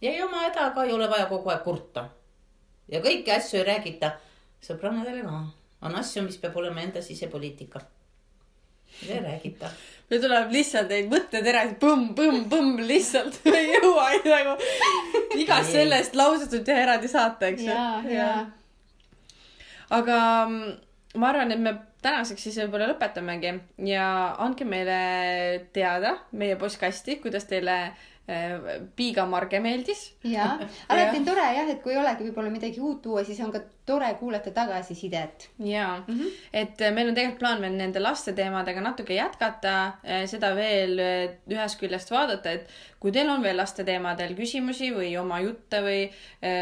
ja 0.00 0.10
ei 0.10 0.22
oma 0.22 0.42
häda 0.48 0.70
ka 0.74 0.84
ei 0.84 0.92
ole 0.92 1.08
vaja 1.10 1.26
kogu 1.26 1.50
aeg 1.50 1.62
kurta. 1.62 2.08
ja 2.88 3.00
kõiki 3.00 3.30
asju 3.36 3.58
ei 3.60 3.64
räägita 3.64 4.12
sõbrannadele 4.62 5.24
ka. 5.26 5.40
on 5.88 5.98
asju, 5.98 6.22
mis 6.26 6.38
peab 6.42 6.56
olema 6.60 6.82
enda 6.84 7.02
sisepoliitika. 7.02 7.82
ei 9.08 9.20
räägita. 9.24 9.70
meil 10.10 10.22
tuleb 10.22 10.50
lihtsalt 10.52 10.90
neid 10.92 11.10
mõtteterasid 11.12 11.78
põmm-põmm-põmm 11.82 12.82
lihtsalt 12.88 13.40
ei 13.58 13.72
jõua 13.74 14.10
nagu 14.26 14.56
igast 15.40 15.72
sellest 15.72 16.18
lausest 16.18 16.52
võib 16.56 16.66
teha 16.68 16.86
eraldi 16.86 17.08
saate, 17.08 17.54
eks 17.54 17.64
ju. 17.66 17.72
ja, 17.72 17.88
ja. 18.08 18.28
aga 19.90 20.18
mm, 20.46 20.76
ma 21.16 21.32
arvan, 21.32 21.56
et 21.56 21.64
me 21.64 21.74
tänaseks 22.02 22.48
siis 22.48 22.60
võib-olla 22.64 22.90
lõpetamegi 22.90 23.52
ja 23.88 24.06
andke 24.42 24.66
meile 24.66 25.02
teada 25.72 26.16
meie 26.32 26.56
postkasti, 26.60 27.20
kuidas 27.22 27.46
teile 27.50 27.78
Äh, 28.30 28.82
piigamarge 28.94 29.58
meeldis. 29.60 30.14
ja, 30.22 30.44
alati 30.88 31.18
on 31.18 31.24
tore 31.26 31.42
jah, 31.56 31.66
et 31.66 31.80
kui 31.82 31.90
ei 31.90 31.98
olegi 31.98 32.28
võib-olla 32.28 32.52
midagi 32.54 32.78
uut 32.78 33.00
tuua, 33.02 33.24
siis 33.26 33.40
on 33.42 33.50
ka 33.50 33.58
tore 33.86 34.14
kuulata 34.14 34.50
tagasisidet. 34.50 35.50
ja 35.58 36.02
mm, 36.06 36.18
-hmm. 36.18 36.30
et 36.52 36.80
äh, 36.80 36.92
meil 36.94 37.08
on 37.08 37.14
tegelikult 37.14 37.38
plaan 37.38 37.60
veel 37.60 37.76
nende 37.76 38.00
laste 38.00 38.32
teemadega 38.32 38.80
natuke 38.80 39.14
jätkata, 39.14 39.74
äh, 39.86 40.26
seda 40.26 40.54
veel 40.56 41.00
ühest 41.50 41.80
küljest 41.80 42.10
vaadata, 42.10 42.50
et 42.50 42.68
kui 43.00 43.12
teil 43.12 43.30
on 43.30 43.42
veel 43.42 43.56
laste 43.56 43.84
teemadel 43.84 44.34
küsimusi 44.38 44.92
või 44.94 45.10
oma 45.18 45.40
jutte 45.40 45.82
või, 45.82 46.10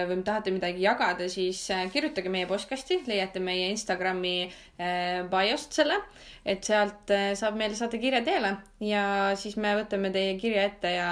või 0.09 0.23
tahate 0.25 0.51
midagi 0.51 0.81
jagada, 0.83 1.29
siis 1.29 1.69
kirjutage 1.93 2.29
meie 2.29 2.47
postkasti, 2.47 3.03
leiate 3.07 3.41
meie 3.41 3.69
Instagrami 3.69 4.51
biost 5.31 5.77
selle, 5.77 5.99
et 6.45 6.65
sealt 6.65 7.13
saab 7.35 7.57
meile 7.61 7.77
saata 7.77 7.99
kirja 7.99 8.25
teele 8.25 8.57
ja 8.81 9.37
siis 9.37 9.57
me 9.57 9.75
võtame 9.83 10.11
teie 10.11 10.39
kirja 10.41 10.65
ette 10.71 10.95
ja 10.97 11.11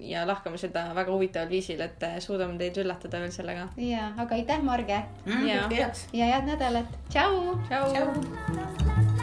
ja 0.00 0.26
lahkame 0.28 0.58
seda 0.58 0.88
väga 0.94 1.12
huvitaval 1.12 1.50
viisil, 1.50 1.80
et 1.84 2.08
suudame 2.24 2.58
teid 2.60 2.80
üllatada 2.84 3.22
veel 3.22 3.34
sellega. 3.34 3.68
ja, 3.76 4.12
aga 4.16 4.34
aitäh, 4.34 4.62
Marge 4.62 5.02
mm,. 5.26 5.46
ja, 5.48 5.68
ja 6.12 6.32
head 6.32 6.50
nädalat. 6.52 6.98
tšau. 7.10 7.56
tšau, 7.68 7.86
tšau.. 7.94 9.17